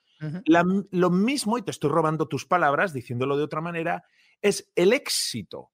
Lo 0.45 1.11
mismo, 1.11 1.59
y 1.59 1.62
te 1.62 1.73
estoy 1.73 1.90
robando 1.90 2.29
tus 2.29 2.47
palabras, 2.47 2.92
diciéndolo 2.92 3.37
de 3.37 3.42
otra 3.42 3.61
manera, 3.61 4.05
es 4.40 4.71
el 4.77 4.92
éxito, 4.92 5.73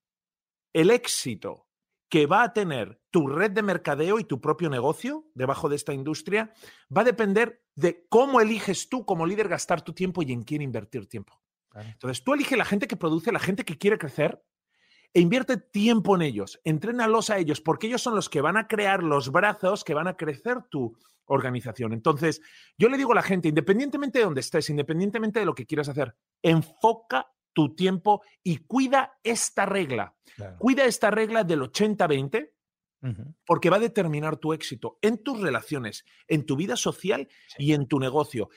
el 0.72 0.90
éxito 0.90 1.66
que 2.08 2.24
va 2.24 2.44
a 2.44 2.54
tener 2.54 2.98
tu 3.10 3.26
red 3.26 3.50
de 3.50 3.62
mercadeo 3.62 4.18
y 4.18 4.24
tu 4.24 4.40
propio 4.40 4.70
negocio 4.70 5.26
debajo 5.34 5.68
de 5.68 5.76
esta 5.76 5.92
industria, 5.92 6.54
va 6.96 7.02
a 7.02 7.04
depender 7.04 7.62
de 7.74 8.06
cómo 8.08 8.40
eliges 8.40 8.88
tú 8.88 9.04
como 9.04 9.26
líder 9.26 9.48
gastar 9.48 9.82
tu 9.82 9.92
tiempo 9.92 10.22
y 10.22 10.32
en 10.32 10.44
quién 10.44 10.62
invertir 10.62 11.06
tiempo. 11.08 11.42
Entonces, 11.74 12.24
tú 12.24 12.32
eliges 12.32 12.56
la 12.56 12.64
gente 12.64 12.88
que 12.88 12.96
produce, 12.96 13.30
la 13.32 13.38
gente 13.38 13.66
que 13.66 13.76
quiere 13.76 13.98
crecer, 13.98 14.42
e 15.14 15.20
invierte 15.20 15.56
tiempo 15.56 16.16
en 16.16 16.22
ellos, 16.22 16.60
entrénalos 16.64 17.30
a 17.30 17.38
ellos, 17.38 17.60
porque 17.60 17.86
ellos 17.86 18.02
son 18.02 18.14
los 18.14 18.28
que 18.28 18.40
van 18.40 18.56
a 18.56 18.66
crear 18.66 19.02
los 19.02 19.32
brazos 19.32 19.84
que 19.84 19.94
van 19.94 20.08
a 20.08 20.16
crecer 20.16 20.62
tu 20.70 20.96
organización. 21.26 21.92
Entonces, 21.92 22.40
yo 22.76 22.88
le 22.88 22.96
digo 22.96 23.12
a 23.12 23.16
la 23.16 23.22
gente, 23.22 23.48
independientemente 23.48 24.18
de 24.18 24.24
donde 24.24 24.40
estés, 24.40 24.70
independientemente 24.70 25.40
de 25.40 25.46
lo 25.46 25.54
que 25.54 25.66
quieras 25.66 25.88
hacer, 25.88 26.14
enfoca 26.42 27.28
tu 27.52 27.74
tiempo 27.74 28.22
y 28.42 28.58
cuida 28.58 29.18
esta 29.22 29.66
regla. 29.66 30.14
Cuida 30.58 30.84
esta 30.84 31.10
regla 31.10 31.44
del 31.44 31.62
80-20. 31.62 32.52
Porque 33.46 33.70
va 33.70 33.76
a 33.76 33.80
determinar 33.80 34.38
tu 34.38 34.52
éxito 34.52 34.98
en 35.02 35.18
tus 35.18 35.40
relaciones, 35.40 36.04
en 36.26 36.44
tu 36.44 36.56
vida 36.56 36.74
social 36.74 37.28
y 37.56 37.72
en 37.72 37.86
tu 37.86 38.00
negocio. 38.00 38.48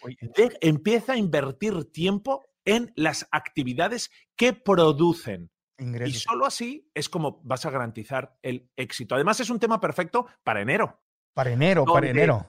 empieza 0.61 1.13
a 1.13 1.17
invertir 1.17 1.85
tiempo 1.91 2.43
en 2.65 2.91
las 2.95 3.27
actividades 3.31 4.09
que 4.35 4.53
producen. 4.53 5.51
Y 5.81 6.13
solo 6.13 6.45
así 6.45 6.89
es 6.93 7.09
como 7.09 7.41
vas 7.43 7.65
a 7.65 7.71
garantizar 7.71 8.37
el 8.43 8.69
éxito. 8.75 9.15
Además, 9.15 9.39
es 9.39 9.49
un 9.49 9.59
tema 9.59 9.79
perfecto 9.81 10.27
para 10.43 10.61
enero. 10.61 10.99
Para 11.33 11.51
enero, 11.51 11.85
para 11.85 12.09
enero. 12.09 12.45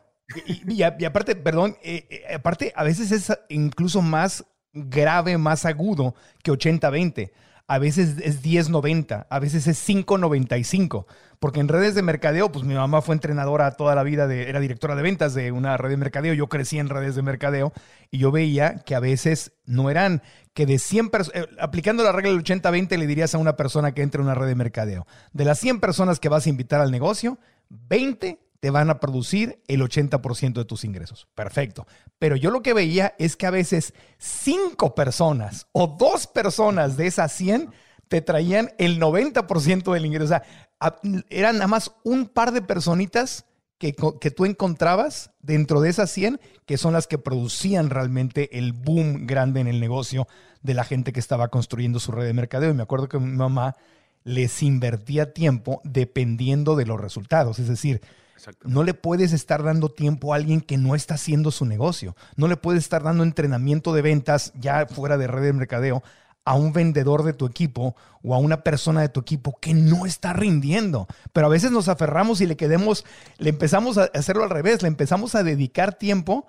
Y, 0.68 0.82
aparte, 0.82 1.34
perdón, 1.36 1.76
eh, 1.82 2.06
eh, 2.10 2.34
aparte 2.34 2.72
a 2.76 2.84
veces 2.84 3.10
es 3.10 3.32
incluso 3.48 4.02
más 4.02 4.44
grave, 4.72 5.38
más 5.38 5.64
agudo 5.64 6.14
que 6.42 6.52
80-20. 6.52 7.32
A 7.66 7.78
veces 7.78 8.18
es 8.18 8.42
10-90, 8.42 9.26
a 9.30 9.38
veces 9.38 9.66
es 9.66 9.88
5-95. 9.88 11.06
Porque 11.42 11.58
en 11.58 11.66
redes 11.66 11.96
de 11.96 12.02
mercadeo, 12.02 12.52
pues 12.52 12.64
mi 12.64 12.74
mamá 12.74 13.02
fue 13.02 13.16
entrenadora 13.16 13.72
toda 13.72 13.96
la 13.96 14.04
vida, 14.04 14.28
de, 14.28 14.48
era 14.48 14.60
directora 14.60 14.94
de 14.94 15.02
ventas 15.02 15.34
de 15.34 15.50
una 15.50 15.76
red 15.76 15.90
de 15.90 15.96
mercadeo. 15.96 16.34
Yo 16.34 16.48
crecí 16.48 16.78
en 16.78 16.88
redes 16.88 17.16
de 17.16 17.22
mercadeo 17.22 17.72
y 18.12 18.18
yo 18.18 18.30
veía 18.30 18.76
que 18.86 18.94
a 18.94 19.00
veces 19.00 19.50
no 19.64 19.90
eran 19.90 20.22
que 20.54 20.66
de 20.66 20.78
100 20.78 21.10
personas, 21.10 21.42
eh, 21.42 21.48
aplicando 21.58 22.04
la 22.04 22.12
regla 22.12 22.30
del 22.30 22.44
80-20, 22.44 22.96
le 22.96 23.08
dirías 23.08 23.34
a 23.34 23.38
una 23.38 23.56
persona 23.56 23.92
que 23.92 24.02
entre 24.02 24.20
a 24.20 24.24
una 24.24 24.36
red 24.36 24.46
de 24.46 24.54
mercadeo, 24.54 25.04
de 25.32 25.44
las 25.44 25.58
100 25.58 25.80
personas 25.80 26.20
que 26.20 26.28
vas 26.28 26.46
a 26.46 26.48
invitar 26.48 26.80
al 26.80 26.92
negocio, 26.92 27.40
20 27.70 28.38
te 28.60 28.70
van 28.70 28.90
a 28.90 29.00
producir 29.00 29.60
el 29.66 29.80
80% 29.82 30.52
de 30.52 30.64
tus 30.64 30.84
ingresos. 30.84 31.26
Perfecto. 31.34 31.88
Pero 32.20 32.36
yo 32.36 32.52
lo 32.52 32.62
que 32.62 32.72
veía 32.72 33.16
es 33.18 33.34
que 33.34 33.46
a 33.46 33.50
veces 33.50 33.94
cinco 34.16 34.94
personas 34.94 35.66
o 35.72 35.88
dos 35.88 36.28
personas 36.28 36.96
de 36.96 37.08
esas 37.08 37.32
100 37.32 37.72
te 38.12 38.20
traían 38.20 38.72
el 38.76 39.00
90% 39.00 39.90
del 39.90 40.04
ingreso. 40.04 40.24
O 40.26 40.28
sea, 40.28 40.42
eran 41.30 41.54
nada 41.54 41.66
más 41.66 41.92
un 42.04 42.26
par 42.26 42.52
de 42.52 42.60
personitas 42.60 43.46
que, 43.78 43.94
que, 44.20 44.30
tú 44.30 44.44
encontrabas 44.44 45.30
dentro 45.40 45.80
de 45.80 45.88
esas 45.88 46.10
100 46.10 46.38
que 46.66 46.76
son 46.76 46.92
las 46.92 47.06
que 47.06 47.16
producían 47.16 47.88
realmente 47.88 48.58
el 48.58 48.74
boom 48.74 49.26
grande 49.26 49.60
en 49.60 49.66
el 49.66 49.80
negocio 49.80 50.28
de 50.60 50.74
la 50.74 50.84
gente 50.84 51.14
que 51.14 51.20
estaba 51.20 51.48
construyendo 51.48 52.00
su 52.00 52.12
red 52.12 52.26
de 52.26 52.34
mercadeo. 52.34 52.70
Y 52.70 52.74
me 52.74 52.82
acuerdo 52.82 53.08
que 53.08 53.18
mi 53.18 53.34
mamá 53.34 53.76
les 54.24 54.62
invertía 54.62 55.32
tiempo 55.32 55.80
dependiendo 55.82 56.76
de 56.76 56.84
los 56.84 57.00
resultados. 57.00 57.60
Es 57.60 57.68
decir, 57.68 58.02
no 58.62 58.84
le 58.84 58.92
puedes 58.92 59.32
estar 59.32 59.62
dando 59.62 59.88
tiempo 59.88 60.34
a 60.34 60.36
alguien 60.36 60.60
que 60.60 60.76
no 60.76 60.94
está 60.94 61.14
haciendo 61.14 61.50
su 61.50 61.64
negocio. 61.64 62.14
No 62.36 62.46
le 62.46 62.58
puedes 62.58 62.82
estar 62.82 63.02
dando 63.02 63.24
entrenamiento 63.24 63.94
de 63.94 64.02
ventas 64.02 64.52
ya 64.54 64.84
fuera 64.84 65.16
de 65.16 65.28
red 65.28 65.44
de 65.44 65.52
mercadeo 65.54 66.02
a 66.44 66.54
un 66.54 66.72
vendedor 66.72 67.22
de 67.22 67.32
tu 67.32 67.46
equipo 67.46 67.94
o 68.22 68.34
a 68.34 68.38
una 68.38 68.62
persona 68.62 69.00
de 69.00 69.08
tu 69.08 69.20
equipo 69.20 69.58
que 69.60 69.74
no 69.74 70.06
está 70.06 70.32
rindiendo. 70.32 71.06
Pero 71.32 71.46
a 71.46 71.50
veces 71.50 71.70
nos 71.70 71.88
aferramos 71.88 72.40
y 72.40 72.46
le 72.46 72.56
quedemos, 72.56 73.04
le 73.38 73.50
empezamos 73.50 73.98
a 73.98 74.10
hacerlo 74.14 74.44
al 74.44 74.50
revés, 74.50 74.82
le 74.82 74.88
empezamos 74.88 75.34
a 75.34 75.42
dedicar 75.42 75.94
tiempo 75.94 76.46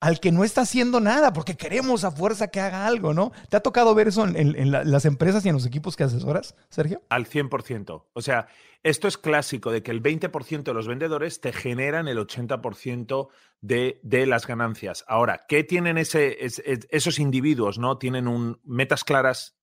al 0.00 0.20
que 0.20 0.32
no 0.32 0.44
está 0.44 0.62
haciendo 0.62 1.00
nada, 1.00 1.32
porque 1.32 1.56
queremos 1.56 2.04
a 2.04 2.10
fuerza 2.10 2.48
que 2.48 2.60
haga 2.60 2.86
algo, 2.86 3.14
¿no? 3.14 3.32
¿Te 3.48 3.56
ha 3.56 3.60
tocado 3.60 3.94
ver 3.94 4.08
eso 4.08 4.26
en, 4.26 4.70
las 4.70 5.04
empresas 5.06 5.44
y 5.46 5.48
en 5.48 5.54
los 5.54 5.66
equipos 5.66 5.96
que 5.96 6.04
asesoras, 6.04 6.54
Sergio? 6.68 7.02
Al 7.08 7.26
100%. 7.26 8.04
O 8.12 8.22
sea, 8.22 8.48
esto 8.82 9.08
es 9.08 9.16
clásico 9.16 9.72
de 9.72 9.82
que 9.82 9.90
el 9.90 10.02
20% 10.02 10.62
de 10.62 10.74
los 10.74 10.86
vendedores 10.86 11.40
te 11.40 11.52
generan 11.52 12.06
el 12.06 12.18
80% 12.18 13.28
de, 13.62 14.00
de, 14.02 14.26
las 14.26 14.46
ganancias. 14.46 15.04
Ahora, 15.08 15.46
¿qué 15.48 15.64
tienen 15.64 15.96
esos 15.96 17.18
individuos? 17.18 17.78
¿no? 17.78 17.96
Tienen 17.96 18.28
un, 18.28 18.60
metas 18.62 19.04
claras, 19.04 19.56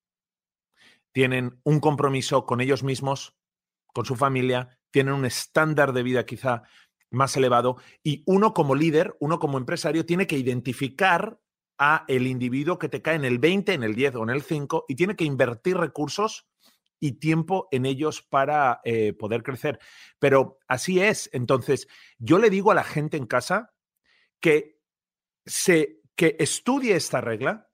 tienen 1.12 1.60
un 1.63 1.80
compromiso 1.80 2.48
con 2.48 2.62
ellos 2.62 2.84
mismos, 2.84 3.36
con 3.94 4.06
su 4.06 4.15
familia, 4.15 4.80
tienen 4.89 5.13
un 5.13 5.26
estándar 5.26 5.94
de 5.94 6.04
vida 6.04 6.26
quizá 6.26 6.63
más 7.12 7.38
elevado 7.38 7.78
y 8.04 8.24
uno 8.26 8.54
como 8.54 8.74
líder, 8.76 9.15
uno 9.19 9.39
como 9.39 9.58
empresario 9.58 10.06
tiene 10.06 10.28
que 10.28 10.38
identificar 10.38 11.39
a 11.78 12.06
el 12.08 12.28
individuo 12.28 12.80
que 12.80 12.89
te 12.89 13.02
cae 13.02 13.15
en 13.15 13.26
el 13.26 13.39
20, 13.39 13.74
en 13.74 13.84
el 13.84 13.95
10 13.95 14.15
o 14.15 14.24
en 14.24 14.30
el 14.30 14.41
5 14.41 14.86
y 14.88 14.95
tiene 14.95 15.15
que 15.15 15.26
invertir 15.26 15.78
recursos 15.78 16.47
y 17.00 17.13
tiempo 17.13 17.67
en 17.71 17.86
ellos 17.86 18.21
para 18.21 18.82
eh, 18.84 19.13
poder 19.13 19.43
crecer. 19.43 19.80
Pero 20.19 20.60
así 20.67 21.02
es. 21.02 21.30
Entonces, 21.34 21.88
yo 22.19 22.38
le 22.38 22.50
digo 22.50 22.71
a 22.71 22.76
la 22.76 22.84
gente 22.84 23.17
en 23.17 23.26
casa 23.26 23.74
que, 24.39 24.80
se, 25.45 26.02
que 26.15 26.36
estudie 26.39 26.95
esta 26.95 27.21
regla, 27.21 27.71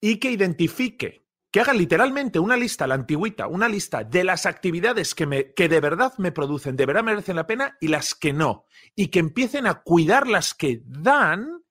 y 0.00 0.18
que 0.18 0.30
identifique, 0.30 1.26
que 1.50 1.60
haga 1.60 1.72
literalmente 1.72 2.38
una 2.38 2.56
lista, 2.56 2.86
la 2.86 2.94
antigüita, 2.94 3.46
una 3.46 3.68
lista 3.68 4.04
de 4.04 4.24
las 4.24 4.46
actividades 4.46 5.14
que, 5.14 5.52
que 5.56 5.68
de 5.68 5.80
verdad 5.80 6.12
me 6.18 6.32
producen, 6.32 6.76
de 6.76 6.86
verdad 6.86 7.04
merecen 7.04 7.36
la 7.36 7.46
pena 7.46 7.76
y 7.80 7.88
las 7.88 8.14
que 8.14 8.32
no. 8.32 8.66
Y 8.94 9.08
que 9.08 9.18
empiecen 9.18 9.66
a 9.66 9.82
cuidar 9.82 10.26
las 10.26 10.54
que 10.54 10.82
dan 10.84 11.62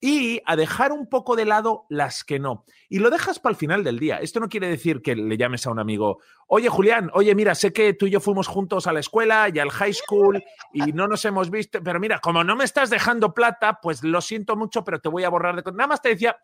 y 0.00 0.40
a 0.46 0.54
dejar 0.54 0.92
un 0.92 1.08
poco 1.08 1.34
de 1.34 1.44
lado 1.44 1.86
las 1.88 2.22
que 2.22 2.38
no. 2.38 2.64
Y 2.88 3.00
lo 3.00 3.10
dejas 3.10 3.40
para 3.40 3.52
el 3.52 3.56
final 3.56 3.82
del 3.82 3.98
día. 3.98 4.18
Esto 4.18 4.38
no 4.38 4.48
quiere 4.48 4.68
decir 4.68 5.02
que 5.02 5.16
le 5.16 5.36
llames 5.36 5.66
a 5.66 5.70
un 5.70 5.80
amigo, 5.80 6.20
oye 6.46 6.68
Julián, 6.68 7.10
oye 7.14 7.34
mira, 7.34 7.54
sé 7.54 7.72
que 7.72 7.94
tú 7.94 8.06
y 8.06 8.10
yo 8.10 8.20
fuimos 8.20 8.46
juntos 8.46 8.86
a 8.86 8.92
la 8.92 9.00
escuela 9.00 9.50
y 9.52 9.58
al 9.58 9.70
high 9.70 9.92
school 9.92 10.42
y 10.72 10.92
no 10.92 11.08
nos 11.08 11.24
hemos 11.24 11.50
visto, 11.50 11.82
pero 11.82 11.98
mira, 11.98 12.20
como 12.20 12.44
no 12.44 12.54
me 12.54 12.64
estás 12.64 12.90
dejando 12.90 13.34
plata, 13.34 13.80
pues 13.82 14.04
lo 14.04 14.20
siento 14.20 14.56
mucho, 14.56 14.84
pero 14.84 15.00
te 15.00 15.08
voy 15.08 15.24
a 15.24 15.28
borrar 15.28 15.62
de... 15.62 15.72
Nada 15.72 15.88
más 15.88 16.00
te 16.00 16.10
decía, 16.10 16.36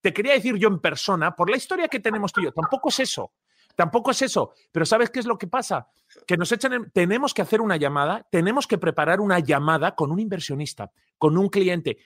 te 0.00 0.12
quería 0.12 0.34
decir 0.34 0.56
yo 0.56 0.68
en 0.68 0.80
persona, 0.80 1.34
por 1.34 1.50
la 1.50 1.56
historia 1.56 1.88
que 1.88 2.00
tenemos 2.00 2.32
tú 2.32 2.40
y 2.40 2.44
yo, 2.44 2.52
tampoco 2.52 2.88
es 2.88 3.00
eso. 3.00 3.32
Tampoco 3.76 4.10
es 4.10 4.22
eso, 4.22 4.54
pero 4.72 4.84
¿sabes 4.84 5.08
qué 5.08 5.20
es 5.20 5.26
lo 5.26 5.38
que 5.38 5.46
pasa? 5.46 5.86
Que 6.26 6.36
nos 6.36 6.50
echan, 6.50 6.90
tenemos 6.92 7.32
que 7.32 7.42
hacer 7.42 7.60
una 7.60 7.76
llamada, 7.76 8.26
tenemos 8.28 8.66
que 8.66 8.76
preparar 8.76 9.20
una 9.20 9.38
llamada 9.38 9.94
con 9.94 10.10
un 10.10 10.18
inversionista, 10.18 10.90
con 11.16 11.38
un 11.38 11.48
cliente. 11.48 11.98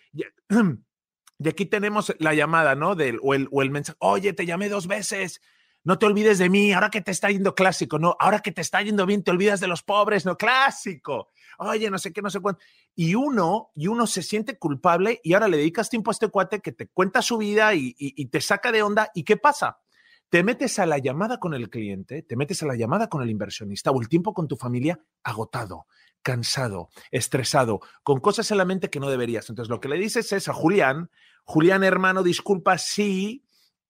Y 1.38 1.48
aquí 1.48 1.66
tenemos 1.66 2.14
la 2.20 2.35
llamada, 2.35 2.76
¿no? 2.76 2.94
Del, 2.94 3.18
o, 3.20 3.35
el, 3.35 3.48
o 3.50 3.62
el 3.62 3.70
mensaje, 3.70 3.96
oye, 4.00 4.33
te 4.33 4.46
llamé 4.46 4.68
dos 4.68 4.87
veces, 4.87 5.40
no 5.84 5.98
te 5.98 6.06
olvides 6.06 6.38
de 6.38 6.48
mí, 6.48 6.72
ahora 6.72 6.90
que 6.90 7.00
te 7.00 7.10
está 7.10 7.30
yendo 7.30 7.54
clásico, 7.54 7.98
no, 7.98 8.16
ahora 8.20 8.40
que 8.40 8.52
te 8.52 8.60
está 8.60 8.80
yendo 8.82 9.04
bien, 9.04 9.24
te 9.24 9.30
olvidas 9.32 9.60
de 9.60 9.66
los 9.66 9.82
pobres, 9.82 10.24
no, 10.24 10.36
clásico. 10.36 11.30
Oye, 11.58 11.90
no 11.90 11.98
sé 11.98 12.12
qué, 12.12 12.22
no 12.22 12.30
sé 12.30 12.40
cuánto. 12.40 12.62
Y 12.94 13.14
uno, 13.14 13.70
y 13.74 13.88
uno 13.88 14.06
se 14.06 14.22
siente 14.22 14.58
culpable 14.58 15.20
y 15.22 15.34
ahora 15.34 15.48
le 15.48 15.56
dedicas 15.56 15.90
tiempo 15.90 16.10
a 16.10 16.12
este 16.12 16.28
cuate 16.28 16.60
que 16.60 16.72
te 16.72 16.88
cuenta 16.88 17.20
su 17.20 17.38
vida 17.38 17.74
y, 17.74 17.92
te 18.26 18.40
saca 18.40 18.72
de 18.72 18.82
onda. 18.82 19.10
¿Y 19.14 19.24
qué 19.24 19.36
pasa? 19.36 19.78
Te 20.28 20.42
metes 20.42 20.78
a 20.78 20.86
la 20.86 20.98
llamada 20.98 21.38
con 21.38 21.52
el 21.52 21.68
cliente, 21.68 22.22
te 22.22 22.36
metes 22.36 22.62
a 22.62 22.66
la 22.66 22.76
llamada 22.76 23.08
con 23.08 23.22
el 23.22 23.30
inversionista 23.30 23.90
o 23.90 24.00
el 24.00 24.08
tiempo 24.08 24.32
con 24.32 24.48
tu 24.48 24.56
familia 24.56 25.00
agotado, 25.22 25.86
cansado, 26.22 26.88
estresado, 27.10 27.80
con 28.02 28.20
cosas 28.20 28.50
en 28.50 28.58
la 28.58 28.64
mente 28.64 28.88
que 28.88 29.00
no 29.00 29.10
deberías. 29.10 29.50
Entonces, 29.50 29.68
lo 29.68 29.80
que 29.80 29.88
le 29.88 29.98
dices 29.98 30.32
es 30.32 30.48
a 30.48 30.54
Julián, 30.54 31.10
Julián 31.44 31.84
hermano, 31.84 32.22
disculpa 32.22 32.78
si 32.78 33.44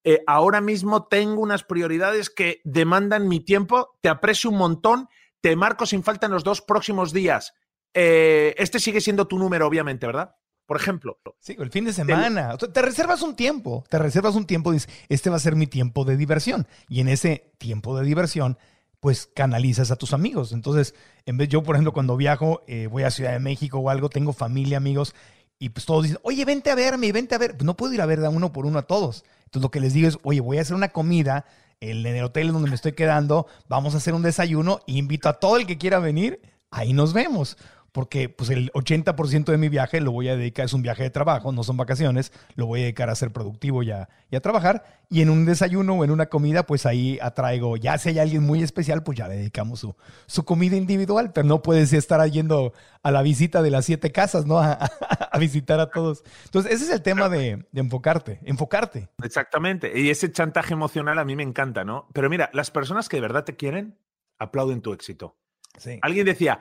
eh, 0.05 0.23
ahora 0.27 0.61
mismo 0.61 1.07
tengo 1.07 1.41
unas 1.41 1.63
prioridades 1.65 2.31
que 2.31 2.61
demandan 2.65 3.29
mi 3.29 3.41
tiempo, 3.41 3.99
te 4.01 4.09
aprecio 4.09 4.51
un 4.51 4.59
montón, 4.59 5.09
te 5.41 5.57
marco 5.57 5.87
sin 5.87 6.03
falta 6.03 6.27
en 6.27 6.33
los 6.33 6.45
dos 6.45 6.61
próximos 6.61 7.13
días. 7.13 7.55
Eh, 7.95 8.55
este 8.59 8.81
sigue 8.81 9.01
siendo 9.01 9.27
tu 9.27 9.39
número, 9.39 9.67
obviamente, 9.67 10.07
¿verdad? 10.07 10.35
Por 10.67 10.81
ejemplo. 10.81 11.19
Sí, 11.39 11.57
el 11.59 11.71
fin 11.71 11.85
de 11.85 11.93
semana. 11.93 12.57
Te, 12.57 12.69
te 12.69 12.83
reservas 12.83 13.23
un 13.23 13.37
tiempo, 13.37 13.85
te 13.89 13.99
reservas 13.99 14.35
un 14.35 14.47
tiempo, 14.47 14.73
dices, 14.73 14.91
este 15.09 15.31
va 15.31 15.37
a 15.37 15.41
ser 15.41 15.57
mi 15.57 15.67
tiempo 15.67 16.05
de 16.05 16.17
diversión. 16.17 16.67
Y 16.89 17.01
en 17.01 17.09
ese 17.09 17.53
tiempo 17.59 17.97
de 17.97 18.05
diversión, 18.05 18.59
pues 19.01 19.27
canalizas 19.27 19.91
a 19.91 19.97
tus 19.97 20.13
amigos. 20.13 20.53
Entonces, 20.53 20.95
en 21.27 21.37
vez 21.37 21.49
yo, 21.49 21.63
por 21.63 21.75
ejemplo, 21.75 21.93
cuando 21.93 22.17
viajo, 22.17 22.63
eh, 22.69 22.87
voy 22.87 23.03
a 23.03 23.11
Ciudad 23.11 23.33
de 23.33 23.41
México 23.41 23.79
o 23.79 23.91
algo, 23.91 24.09
tengo 24.09 24.33
familia, 24.33 24.77
amigos, 24.77 25.15
y 25.59 25.71
pues 25.71 25.87
todos 25.87 26.05
dicen, 26.05 26.19
oye, 26.23 26.45
vente 26.45 26.71
a 26.71 26.75
verme, 26.75 27.13
vente 27.13 27.35
a 27.35 27.39
ver. 27.39 27.53
Pues 27.53 27.65
no 27.65 27.77
puedo 27.77 27.93
ir 27.93 28.01
a 28.01 28.07
ver 28.07 28.21
de 28.21 28.29
uno 28.29 28.53
por 28.53 28.65
uno 28.65 28.79
a 28.79 28.83
todos. 28.83 29.25
Entonces 29.53 29.65
lo 29.65 29.71
que 29.71 29.81
les 29.81 29.93
digo 29.93 30.09
es, 30.09 30.19
oye, 30.23 30.41
voy 30.41 30.57
a 30.57 30.63
hacer 30.63 30.75
una 30.75 30.89
comida 30.89 31.45
en 31.81 32.07
el 32.07 32.25
hotel 32.25 32.55
donde 32.55 32.71
me 32.71 32.75
estoy 32.75 32.93
quedando, 32.93 33.47
vamos 33.69 33.93
a 33.93 33.99
hacer 33.99 34.15
un 34.15 34.23
desayuno, 34.23 34.81
invito 34.87 35.29
a 35.29 35.35
todo 35.35 35.59
el 35.59 35.67
que 35.67 35.77
quiera 35.77 35.99
venir, 35.99 36.41
ahí 36.71 36.95
nos 36.95 37.13
vemos 37.13 37.59
porque 37.93 38.31
pues 38.31 38.49
el 38.51 38.73
80% 38.73 39.45
de 39.45 39.59
mi 39.59 39.69
viaje 39.69 40.01
lo 40.01 40.13
voy 40.13 40.29
a 40.29 40.37
dedicar, 40.37 40.65
es 40.65 40.73
un 40.73 40.83
viaje 40.83 41.03
de 41.03 41.11
trabajo, 41.11 41.53
no 41.53 41.63
son 41.63 41.77
vacaciones, 41.77 42.33
lo 42.57 42.67
voy 42.67 42.81
a 42.81 42.83
dedicar 42.85 43.11
a 43.11 43.15
ser 43.15 43.33
productivo 43.33 43.83
y 43.83 43.91
a, 43.91 44.09
y 44.31 44.37
a 44.37 44.41
trabajar. 44.41 45.03
Y 45.11 45.21
en 45.21 45.29
un 45.29 45.45
desayuno 45.45 45.95
o 45.95 46.05
en 46.05 46.11
una 46.11 46.27
comida, 46.27 46.65
pues 46.65 46.87
ahí 46.87 47.19
atraigo, 47.21 47.77
ya 47.77 47.99
si 47.99 48.09
hay 48.09 48.19
alguien 48.19 48.43
muy 48.43 48.63
especial, 48.63 49.03
pues 49.03 49.19
ya 49.19 49.29
le 49.29 49.37
dedicamos 49.37 49.81
su, 49.81 49.95
su 50.27 50.45
comida 50.45 50.77
individual, 50.77 51.33
pero 51.35 51.47
no 51.47 51.63
puedes 51.63 51.93
estar 51.93 52.27
yendo 52.31 52.73
a 53.03 53.11
la 53.11 53.21
visita 53.21 53.63
de 53.63 53.71
las 53.71 53.85
siete 53.85 54.11
casas, 54.11 54.47
¿no? 54.47 54.59
A, 54.63 54.89
a 55.33 55.39
visitar 55.39 55.81
a 55.81 55.91
todos. 55.91 56.23
Entonces, 56.45 56.73
ese 56.73 56.85
es 56.85 56.91
el 56.91 57.03
tema 57.03 57.29
de, 57.29 57.67
de 57.73 57.81
enfocarte, 57.81 58.39
enfocarte. 58.45 59.09
Exactamente. 59.25 59.99
Y 59.99 60.11
ese 60.11 60.31
chantaje 60.31 60.75
emocional 60.75 61.19
a 61.19 61.25
mí 61.25 61.37
me 61.37 61.43
encanta, 61.43 61.85
¿no? 61.85 62.09
Pero 62.13 62.31
mira, 62.31 62.51
las 62.53 62.71
personas 62.71 63.09
que 63.09 63.17
de 63.17 63.23
verdad 63.23 63.45
te 63.45 63.57
quieren, 63.57 63.99
aplauden 64.39 64.83
tu 64.83 64.93
éxito. 64.93 65.37
Sí. 65.79 65.99
Alguien 66.03 66.27
decía, 66.27 66.61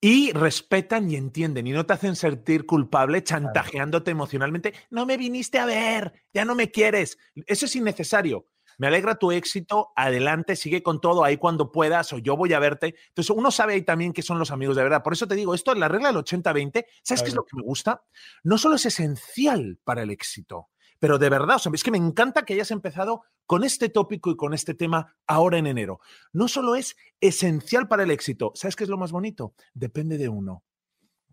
y 0.00 0.32
respetan 0.32 1.10
y 1.10 1.16
entienden 1.16 1.66
y 1.66 1.72
no 1.72 1.84
te 1.84 1.92
hacen 1.92 2.16
sentir 2.16 2.64
culpable 2.64 3.22
chantajeándote 3.22 4.10
emocionalmente. 4.10 4.72
No 4.88 5.04
me 5.04 5.16
viniste 5.16 5.58
a 5.58 5.66
ver, 5.66 6.12
ya 6.32 6.44
no 6.44 6.54
me 6.54 6.70
quieres. 6.70 7.18
Eso 7.46 7.66
es 7.66 7.76
innecesario. 7.76 8.46
Me 8.78 8.86
alegra 8.86 9.16
tu 9.16 9.30
éxito, 9.30 9.92
adelante, 9.94 10.56
sigue 10.56 10.82
con 10.82 11.02
todo 11.02 11.22
ahí 11.22 11.36
cuando 11.36 11.70
puedas 11.70 12.14
o 12.14 12.18
yo 12.18 12.34
voy 12.34 12.54
a 12.54 12.58
verte. 12.58 12.94
Entonces 13.08 13.36
uno 13.36 13.50
sabe 13.50 13.74
ahí 13.74 13.82
también 13.82 14.14
que 14.14 14.22
son 14.22 14.38
los 14.38 14.50
amigos 14.50 14.74
de 14.74 14.82
verdad. 14.82 15.02
Por 15.02 15.12
eso 15.12 15.28
te 15.28 15.34
digo, 15.34 15.54
esto 15.54 15.72
es 15.72 15.78
la 15.78 15.88
regla 15.88 16.08
del 16.08 16.16
80-20. 16.16 16.86
¿Sabes 17.02 17.22
qué 17.22 17.28
es 17.28 17.34
lo 17.34 17.44
que 17.44 17.56
me 17.56 17.62
gusta? 17.62 18.02
No 18.42 18.56
solo 18.56 18.76
es 18.76 18.86
esencial 18.86 19.78
para 19.84 20.02
el 20.02 20.10
éxito, 20.10 20.70
pero 21.00 21.18
de 21.18 21.30
verdad, 21.30 21.56
o 21.56 21.58
sea, 21.58 21.72
es 21.74 21.82
que 21.82 21.90
me 21.90 21.98
encanta 21.98 22.44
que 22.44 22.52
hayas 22.52 22.70
empezado 22.70 23.22
con 23.46 23.64
este 23.64 23.88
tópico 23.88 24.30
y 24.30 24.36
con 24.36 24.54
este 24.54 24.74
tema 24.74 25.16
ahora 25.26 25.58
en 25.58 25.66
enero. 25.66 26.00
No 26.32 26.46
solo 26.46 26.76
es 26.76 26.96
esencial 27.20 27.88
para 27.88 28.04
el 28.04 28.10
éxito, 28.12 28.52
¿sabes 28.54 28.76
qué 28.76 28.84
es 28.84 28.90
lo 28.90 28.98
más 28.98 29.10
bonito? 29.10 29.54
Depende 29.74 30.18
de 30.18 30.28
uno. 30.28 30.62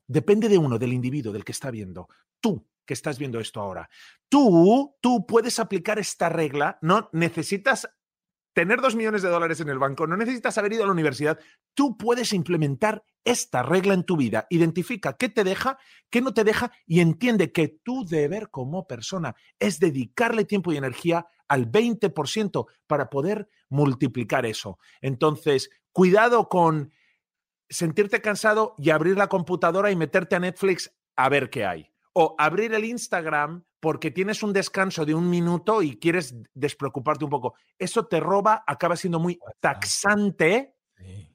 Depende 0.08 0.48
de 0.48 0.58
uno, 0.58 0.80
del 0.80 0.94
individuo, 0.94 1.34
del 1.34 1.44
que 1.44 1.52
está 1.52 1.70
viendo. 1.70 2.08
Tú 2.40 2.66
que 2.86 2.94
estás 2.94 3.20
viendo 3.20 3.40
esto 3.40 3.60
ahora. 3.60 3.90
Tú, 4.30 4.96
tú 5.02 5.28
puedes 5.28 5.60
aplicar 5.60 6.00
esta 6.00 6.30
regla, 6.30 6.80
no 6.82 7.10
necesitas 7.12 7.90
tener 8.58 8.82
dos 8.82 8.96
millones 8.96 9.22
de 9.22 9.30
dólares 9.30 9.60
en 9.60 9.70
el 9.70 9.78
banco, 9.78 10.08
no 10.08 10.18
necesitas 10.18 10.58
haber 10.58 10.74
ido 10.74 10.82
a 10.82 10.88
la 10.88 10.92
universidad, 10.92 11.38
tú 11.76 11.96
puedes 11.96 12.34
implementar 12.34 13.04
esta 13.24 13.62
regla 13.62 13.94
en 13.94 14.04
tu 14.04 14.18
vida. 14.18 14.48
Identifica 14.50 15.16
qué 15.16 15.30
te 15.30 15.44
deja, 15.44 15.78
qué 16.10 16.22
no 16.22 16.34
te 16.34 16.44
deja 16.44 16.72
y 16.88 17.02
entiende 17.02 17.52
que 17.52 17.68
tu 17.68 18.04
deber 18.04 18.50
como 18.50 18.88
persona 18.88 19.36
es 19.60 19.80
dedicarle 19.80 20.44
tiempo 20.44 20.74
y 20.74 20.78
energía 20.78 21.28
al 21.48 21.72
20% 21.72 22.66
para 22.88 23.12
poder 23.12 23.48
multiplicar 23.70 24.48
eso. 24.48 24.80
Entonces, 25.02 25.70
cuidado 25.92 26.50
con 26.50 26.92
sentirte 27.70 28.22
cansado 28.22 28.74
y 28.80 28.90
abrir 28.90 29.20
la 29.20 29.28
computadora 29.28 29.92
y 29.92 29.96
meterte 29.96 30.36
a 30.36 30.40
Netflix 30.40 30.92
a 31.16 31.30
ver 31.30 31.52
qué 31.52 31.64
hay. 31.64 31.92
O 32.12 32.34
abrir 32.40 32.74
el 32.74 32.86
Instagram 32.86 33.67
porque 33.80 34.12
tienes 34.12 34.44
un 34.44 34.54
descanso 34.54 35.06
de 35.06 35.14
un 35.14 35.30
minuto 35.30 35.82
y 35.82 35.98
quieres 35.98 36.36
despreocuparte 36.54 37.24
un 37.24 37.30
poco. 37.30 37.56
Eso 37.78 38.06
te 38.06 38.20
roba, 38.20 38.64
acaba 38.66 38.96
siendo 38.96 39.20
muy 39.20 39.40
taxante 39.60 40.76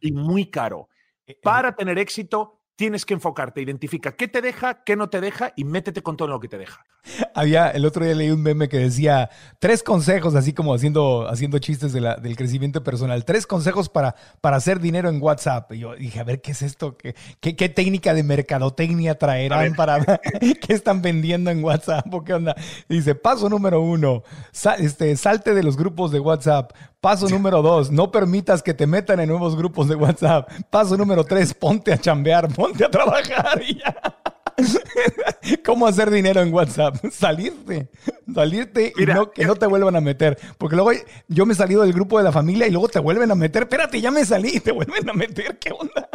y 0.01 0.13
muy 0.13 0.51
caro. 0.51 0.89
E, 1.27 1.39
Para 1.43 1.75
tener 1.77 1.99
éxito, 1.99 2.63
tienes 2.77 3.07
que 3.07 3.15
enfocarte, 3.15 3.63
identifica 3.63 4.17
qué 4.17 4.29
te 4.29 4.41
deja, 4.41 4.83
qué 4.85 4.97
no 4.97 5.09
te 5.09 5.21
deja 5.21 5.53
y 5.57 5.65
métete 5.65 6.03
con 6.03 6.17
todo 6.17 6.29
lo 6.29 6.41
que 6.41 6.49
te 6.49 6.59
deja. 6.59 6.85
Había, 7.35 7.71
el 7.71 7.85
otro 7.85 8.05
día 8.05 8.15
leí 8.15 8.31
un 8.31 8.43
meme 8.43 8.69
que 8.69 8.79
decía 8.79 9.31
tres 9.59 9.83
consejos, 9.83 10.35
así 10.35 10.53
como 10.53 10.75
haciendo, 10.75 11.29
haciendo 11.29 11.59
chistes 11.59 11.93
de 11.93 12.01
la, 12.01 12.17
del 12.17 12.37
crecimiento 12.37 12.83
personal, 12.83 13.25
tres 13.25 13.47
consejos 13.47 13.89
para, 13.89 14.15
para 14.41 14.57
hacer 14.57 14.81
dinero 14.81 15.09
en 15.09 15.23
WhatsApp. 15.23 15.73
Y 15.73 15.79
yo 15.79 15.95
dije, 15.95 16.21
a 16.21 16.25
ver, 16.25 16.41
¿qué 16.41 16.53
es 16.53 16.63
esto? 16.63 16.97
¿Qué, 16.97 17.15
qué, 17.41 17.57
qué 17.57 17.69
técnica 17.69 18.15
de 18.15 18.23
mercadotecnia 18.23 19.19
traerán 19.19 19.75
para 19.75 20.21
qué 20.41 20.73
están 20.73 21.03
vendiendo 21.03 21.51
en 21.51 21.63
WhatsApp 21.63 22.13
o 22.13 22.25
qué 22.25 22.35
onda? 22.35 22.55
dice, 22.89 23.15
paso 23.15 23.49
número 23.49 23.81
uno, 23.81 24.23
sal, 24.53 24.81
este, 24.81 25.17
salte 25.17 25.55
de 25.55 25.63
los 25.63 25.77
grupos 25.77 26.13
de 26.13 26.21
WhatsApp. 26.21 26.73
Paso 27.01 27.29
número 27.29 27.63
dos, 27.63 27.91
no 27.91 28.13
permitas 28.13 28.63
que 28.63 28.75
te 28.75 28.87
metan 28.87 29.19
en 29.19 29.29
nuevos 29.29 29.57
grupos 29.57 29.89
de 29.89 29.97
WhatsApp. 29.97 30.49
Paso 30.71 30.97
número 30.97 31.25
tres, 31.25 31.53
ponte 31.53 31.93
a 31.93 31.99
chambear, 31.99 32.47
ponte 32.55 32.85
a 32.85 32.91
trabajar 32.91 33.61
y 33.61 33.79
ya. 33.79 34.22
¿Cómo 35.65 35.87
hacer 35.87 36.11
dinero 36.11 36.41
en 36.41 36.53
WhatsApp? 36.53 36.97
Salirte, 37.13 37.89
salirte 38.33 38.93
Mira, 38.97 39.13
y 39.13 39.17
no, 39.17 39.31
que 39.31 39.45
no 39.45 39.57
te 39.57 39.67
vuelvan 39.67 39.97
a 39.97 40.01
meter. 40.01 40.39
Porque 40.59 40.77
luego 40.77 40.93
yo 41.29 41.47
me 41.47 41.53
he 41.53 41.57
salido 41.57 41.83
del 41.83 41.93
grupo 41.93 42.19
de 42.19 42.25
la 42.25 42.33
familia 42.33 42.67
y 42.67 42.71
luego 42.71 42.89
te 42.89 42.99
vuelven 42.99 43.31
a 43.31 43.35
meter. 43.35 43.65
Espérate, 43.65 44.01
ya 44.01 44.11
me 44.11 44.25
salí 44.25 44.53
y 44.55 44.61
te 44.61 44.73
vuelven 44.73 45.09
a 45.09 45.13
meter. 45.13 45.59
¿Qué 45.59 45.73
onda? 45.73 46.09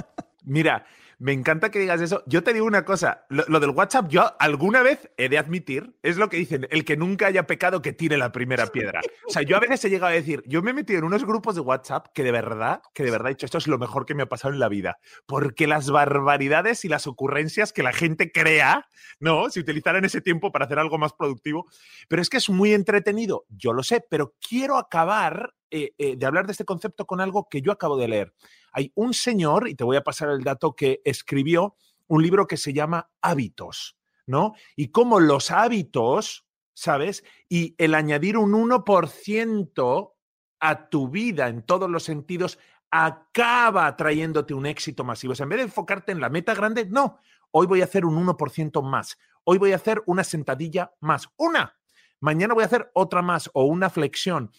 Mira, 0.44 0.86
me 1.20 1.34
encanta 1.34 1.72
que 1.72 1.80
digas 1.80 2.02
eso. 2.02 2.24
Yo 2.28 2.44
te 2.44 2.54
digo 2.54 2.66
una 2.66 2.86
cosa, 2.86 3.26
lo, 3.30 3.44
lo, 3.48 3.60
del 3.60 3.72
WhatsApp 3.72 4.08
yo 4.10 4.36
alguna 4.40 4.84
vez 4.84 5.10
he 5.18 5.30
de 5.30 5.38
admitir, 5.38 5.96
es 6.04 6.18
lo 6.18 6.30
que 6.30 6.38
dicen, 6.38 6.68
el 6.70 6.86
que 6.86 6.96
nunca 6.96 7.28
haya 7.28 7.48
pecado 7.48 7.82
que 7.82 7.94
tire 7.94 8.18
la 8.18 8.32
primera 8.32 8.68
piedra. 8.68 9.02
O 9.28 9.32
sea, 9.32 9.42
yo 9.42 9.58
a 9.58 9.60
veces 9.60 9.84
he 9.86 9.90
llegado 9.90 10.12
a 10.12 10.16
decir, 10.16 10.44
yo 10.46 10.62
me 10.62 10.72
he 10.72 10.74
metido 10.74 11.00
en 11.00 11.06
unos 11.06 11.26
grupos 11.26 11.56
de 11.56 11.62
WhatsApp 11.62 12.08
que 12.14 12.24
de 12.24 12.32
verdad, 12.32 12.82
que 12.94 13.04
de 13.04 13.12
verdad 13.12 13.28
he 13.28 13.32
dicho, 13.32 13.46
esto 13.46 13.58
es 13.58 13.68
lo 13.68 13.78
mejor 13.78 14.06
que 14.06 14.14
me 14.14 14.24
ha 14.24 14.30
pasado 14.30 14.54
en 14.54 14.60
la 14.60 14.70
vida, 14.70 15.00
porque 15.26 15.66
las 15.66 15.90
barbaridades 15.90 16.86
y 16.86 16.90
las 16.90 17.08
ocurrencias 17.08 17.74
que 17.74 17.84
la 17.84 17.94
gente 17.94 18.32
crea, 18.32 18.88
¿no? 19.20 19.50
Si 19.50 19.60
utilizaran 19.60 20.06
ese 20.06 20.22
tiempo 20.22 20.52
para 20.52 20.66
hacer 20.66 20.80
algo 20.80 20.98
más 20.98 21.14
productivo, 21.14 21.66
pero 22.08 22.22
es 22.22 22.30
que 22.30 22.38
es 22.38 22.50
muy 22.50 22.74
entretenido, 22.74 23.46
yo 23.50 23.74
lo 23.74 23.82
sé, 23.84 24.06
pero 24.08 24.36
quiero 24.48 24.78
acabar 24.78 25.54
eh, 25.70 25.94
eh, 25.98 26.16
de 26.16 26.26
hablar 26.26 26.46
de 26.46 26.54
este 26.54 26.64
concepto 26.64 27.06
con 27.06 27.20
algo 27.20 27.48
que 27.50 27.62
yo 27.62 27.74
acabo 27.74 27.98
de 27.98 28.08
leer. 28.08 28.34
Hay 28.78 28.92
un 28.96 29.14
señor, 29.14 29.68
y 29.68 29.76
te 29.76 29.84
voy 29.84 29.98
a 29.98 30.04
pasar 30.04 30.30
el 30.30 30.44
dato, 30.44 30.76
que 30.76 31.02
escribió 31.04 31.76
un 32.08 32.22
libro 32.22 32.46
que 32.46 32.58
se 32.58 32.74
llama 32.74 33.10
Hábitos, 33.22 33.98
¿no? 34.28 34.54
Y 34.76 34.90
cómo 34.90 35.20
los 35.20 35.50
hábitos 35.50 36.48
¿sabes? 36.78 37.24
Y 37.50 37.74
el 37.80 37.96
añadir 37.96 38.38
un 38.38 38.54
1% 38.54 40.14
a 40.60 40.90
tu 40.90 41.10
vida 41.10 41.48
en 41.48 41.64
todos 41.64 41.90
los 41.90 42.04
sentidos 42.04 42.60
acaba 42.92 43.96
trayéndote 43.96 44.54
un 44.54 44.68
éxito 44.68 45.04
masivo. 45.04 45.34
O 45.34 45.36
sea, 45.36 45.46
en 45.46 45.50
vez 45.50 45.58
de 45.58 45.64
enfocarte 45.64 46.12
en 46.12 46.22
la 46.22 46.30
meta 46.30 46.54
grande, 46.54 46.86
no, 46.86 47.18
hoy 47.50 47.66
voy 47.66 47.82
a 47.82 47.86
hacer 47.86 48.06
un 48.06 48.16
1% 48.16 48.84
más, 48.84 49.18
hoy 49.44 49.58
voy 49.58 49.72
a 49.72 49.78
hacer 49.78 50.04
una 50.06 50.24
sentadilla 50.24 50.94
más, 51.00 51.28
una, 51.36 51.76
mañana 52.20 52.54
voy 52.54 52.62
a 52.62 52.68
hacer 52.68 52.92
otra 52.94 53.24
más 53.24 53.50
o 53.54 53.64
una 53.64 53.90
flexión, 53.90 54.52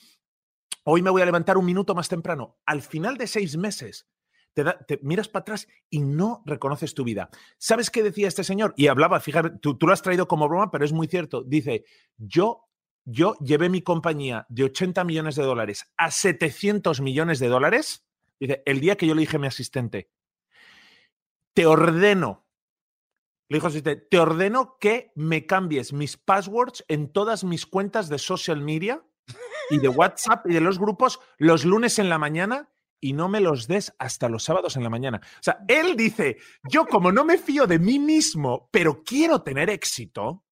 hoy 0.84 1.02
me 1.02 1.10
voy 1.10 1.22
a 1.22 1.26
levantar 1.26 1.56
un 1.58 1.64
minuto 1.64 1.94
más 1.94 2.08
temprano. 2.08 2.58
Al 2.66 2.82
final 2.82 3.16
de 3.16 3.26
seis 3.26 3.56
meses, 3.56 4.08
te, 4.86 4.98
miras 5.02 5.28
para 5.28 5.42
atrás 5.42 5.68
y 5.90 6.00
no 6.00 6.42
reconoces 6.46 6.94
tu 6.94 7.04
vida. 7.04 7.30
¿Sabes 7.58 7.90
qué 7.90 8.02
decía 8.02 8.28
este 8.28 8.44
señor? 8.44 8.74
Y 8.76 8.88
hablaba, 8.88 9.20
fíjate, 9.20 9.58
tú, 9.60 9.76
lo 9.80 9.92
has 9.92 10.02
traído 10.02 10.26
como 10.26 10.48
broma, 10.48 10.70
pero 10.70 10.84
es 10.84 10.92
muy 10.92 11.06
cierto. 11.06 11.42
Dice, 11.42 11.84
yo 12.16 12.64
yo 13.10 13.36
llevé 13.38 13.70
mi 13.70 13.80
compañía 13.80 14.44
de 14.50 14.64
80 14.64 15.02
millones 15.04 15.34
de 15.36 15.42
dólares 15.42 15.90
a 15.96 16.10
700 16.10 17.00
millones 17.00 17.38
de 17.38 17.48
dólares. 17.48 18.06
Dice, 18.38 18.62
el 18.66 18.80
día 18.80 18.96
que 18.96 19.06
yo 19.06 19.14
le 19.14 19.22
dije 19.22 19.36
a 19.36 19.40
mi 19.40 19.46
asistente, 19.46 20.10
te 21.54 21.64
ordeno, 21.64 22.46
le 23.48 23.56
dijo 23.56 23.68
asistente, 23.68 24.06
te 24.10 24.18
ordeno 24.18 24.76
que 24.78 25.10
me 25.14 25.46
cambies 25.46 25.94
mis 25.94 26.18
passwords 26.18 26.84
en 26.88 27.10
todas 27.10 27.44
mis 27.44 27.64
cuentas 27.64 28.10
de 28.10 28.18
social 28.18 28.60
media 28.60 29.02
y 29.70 29.78
de 29.78 29.88
WhatsApp 29.88 30.46
y 30.46 30.54
de 30.54 30.60
los 30.60 30.78
grupos 30.78 31.20
los 31.38 31.64
lunes 31.64 31.98
en 31.98 32.08
la 32.08 32.18
mañana 32.18 32.68
y 33.00 33.12
no 33.12 33.28
me 33.28 33.40
los 33.40 33.68
des 33.68 33.94
hasta 33.98 34.28
los 34.28 34.44
sábados 34.44 34.76
en 34.76 34.82
la 34.82 34.90
mañana. 34.90 35.20
O 35.22 35.42
sea, 35.42 35.58
él 35.68 35.96
dice, 35.96 36.38
yo 36.64 36.86
como 36.86 37.12
no 37.12 37.24
me 37.24 37.38
fío 37.38 37.66
de 37.66 37.78
mí 37.78 37.98
mismo, 37.98 38.68
pero 38.72 39.02
quiero 39.04 39.42
tener 39.42 39.70
éxito, 39.70 40.44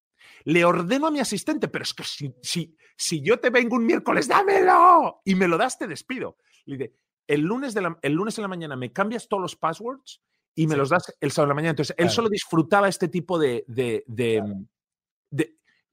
le 0.45 0.63
ordeno 0.63 1.07
a 1.07 1.11
mi 1.11 1.19
asistente, 1.19 1.67
pero 1.67 1.83
es 1.83 1.93
que 1.93 2.03
si, 2.03 2.33
si, 2.41 2.77
si 2.95 3.21
yo 3.21 3.39
te 3.39 3.49
vengo 3.49 3.75
un 3.75 3.85
miércoles, 3.85 4.27
dámelo 4.27 5.21
y 5.25 5.35
me 5.35 5.47
lo 5.47 5.57
das, 5.57 5.77
te 5.77 5.87
despido. 5.87 6.37
Le 6.65 6.77
dice, 6.77 6.95
el 7.27 7.41
lunes, 7.41 7.73
de 7.73 7.81
la, 7.81 7.97
el 8.01 8.13
lunes 8.13 8.37
en 8.37 8.43
la 8.43 8.47
mañana 8.47 8.75
me 8.75 8.93
cambias 8.93 9.27
todos 9.27 9.41
los 9.41 9.55
passwords 9.55 10.21
y 10.55 10.67
me 10.67 10.77
los 10.77 10.89
das 10.89 11.13
el 11.19 11.31
sábado 11.31 11.47
en 11.47 11.49
la 11.49 11.55
mañana. 11.55 11.69
Entonces, 11.71 11.95
él 11.99 12.09
solo 12.09 12.29
disfrutaba 12.29 12.87
este 12.87 13.09
tipo 13.09 13.37
de, 13.37 13.65
de, 13.67 14.03
de, 14.07 14.41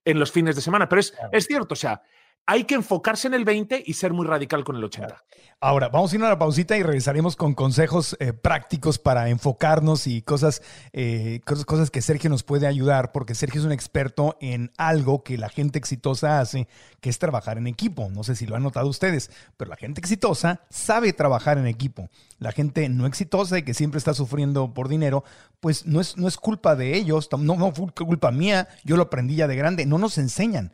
en 0.05 0.18
los 0.18 0.31
fines 0.31 0.55
de 0.55 0.62
semana, 0.62 0.89
pero 0.89 1.01
es, 1.01 1.14
es 1.33 1.47
cierto, 1.47 1.72
o 1.75 1.77
sea, 1.77 2.01
hay 2.47 2.64
que 2.64 2.74
enfocarse 2.74 3.26
en 3.26 3.34
el 3.34 3.45
20 3.45 3.82
y 3.86 3.95
ser 3.95 4.12
muy 4.12 4.26
radical 4.26 4.64
con 4.64 4.76
el 4.76 4.84
80. 4.84 5.24
Ahora, 5.61 5.88
vamos 5.88 6.12
a 6.12 6.16
ir 6.16 6.22
a 6.22 6.26
una 6.26 6.38
pausita 6.38 6.76
y 6.76 6.82
regresaremos 6.82 7.36
con 7.36 7.55
consejos 7.55 8.16
eh, 8.20 8.34
prácticos 8.34 8.99
para 8.99 9.30
enfocarnos 9.30 10.07
y 10.07 10.20
cosas, 10.20 10.61
eh, 10.92 11.40
cosas, 11.45 11.90
que 11.90 12.03
Sergio 12.03 12.28
nos 12.28 12.42
puede 12.42 12.66
ayudar, 12.66 13.12
porque 13.12 13.34
Sergio 13.34 13.61
es 13.61 13.66
un 13.66 13.72
experto 13.72 14.36
en 14.40 14.72
algo 14.76 15.22
que 15.22 15.38
la 15.38 15.49
gente 15.49 15.78
exitosa 15.78 16.40
hace, 16.40 16.68
que 17.01 17.09
es 17.09 17.18
trabajar 17.18 17.57
en 17.57 17.66
equipo. 17.66 18.11
No 18.11 18.24
sé 18.24 18.36
si 18.36 18.47
lo 18.47 18.57
han 18.57 18.62
notado 18.62 18.88
ustedes, 18.88 19.30
pero 19.57 19.70
la 19.70 19.76
gente 19.76 20.01
exitosa 20.01 20.61
sabe 20.68 21.14
trabajar 21.14 21.57
en 21.57 21.66
equipo. 21.66 22.11
La 22.38 22.53
gente 22.53 22.88
no 22.90 23.07
exitosa 23.07 23.57
y 23.57 23.62
que 23.62 23.72
siempre 23.72 23.97
está 23.97 24.12
sufriendo 24.12 24.74
por 24.74 24.88
dinero, 24.88 25.24
pues 25.61 25.86
no 25.86 26.01
es, 26.01 26.18
no 26.18 26.28
es 26.28 26.36
culpa 26.36 26.76
de 26.76 26.95
ellos, 26.95 27.30
no, 27.32 27.57
no 27.57 27.72
fue 27.72 27.90
culpa 27.92 28.30
mía, 28.30 28.68
yo 28.84 28.97
lo 28.97 29.05
aprendí 29.05 29.36
ya 29.36 29.47
de 29.49 29.57
grande, 29.57 29.86
no 29.86 29.97
nos 29.97 30.18
enseñan 30.18 30.72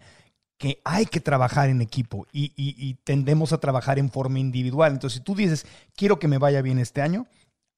que 0.61 0.79
hay 0.85 1.07
que 1.07 1.21
trabajar 1.21 1.71
en 1.71 1.81
equipo 1.81 2.27
y, 2.33 2.99
tendemos 3.05 3.55
a 3.55 3.59
trabajar 3.59 3.99
en 3.99 4.11
forma 4.11 4.39
individual. 4.39 4.93
Entonces, 4.93 5.17
si 5.17 5.25
tú 5.25 5.35
dices, 5.35 5.65
quiero 5.97 6.19
que 6.19 6.29
me 6.29 6.37
vaya 6.37 6.61
bien 6.61 6.79
este 6.79 7.01
año, 7.01 7.27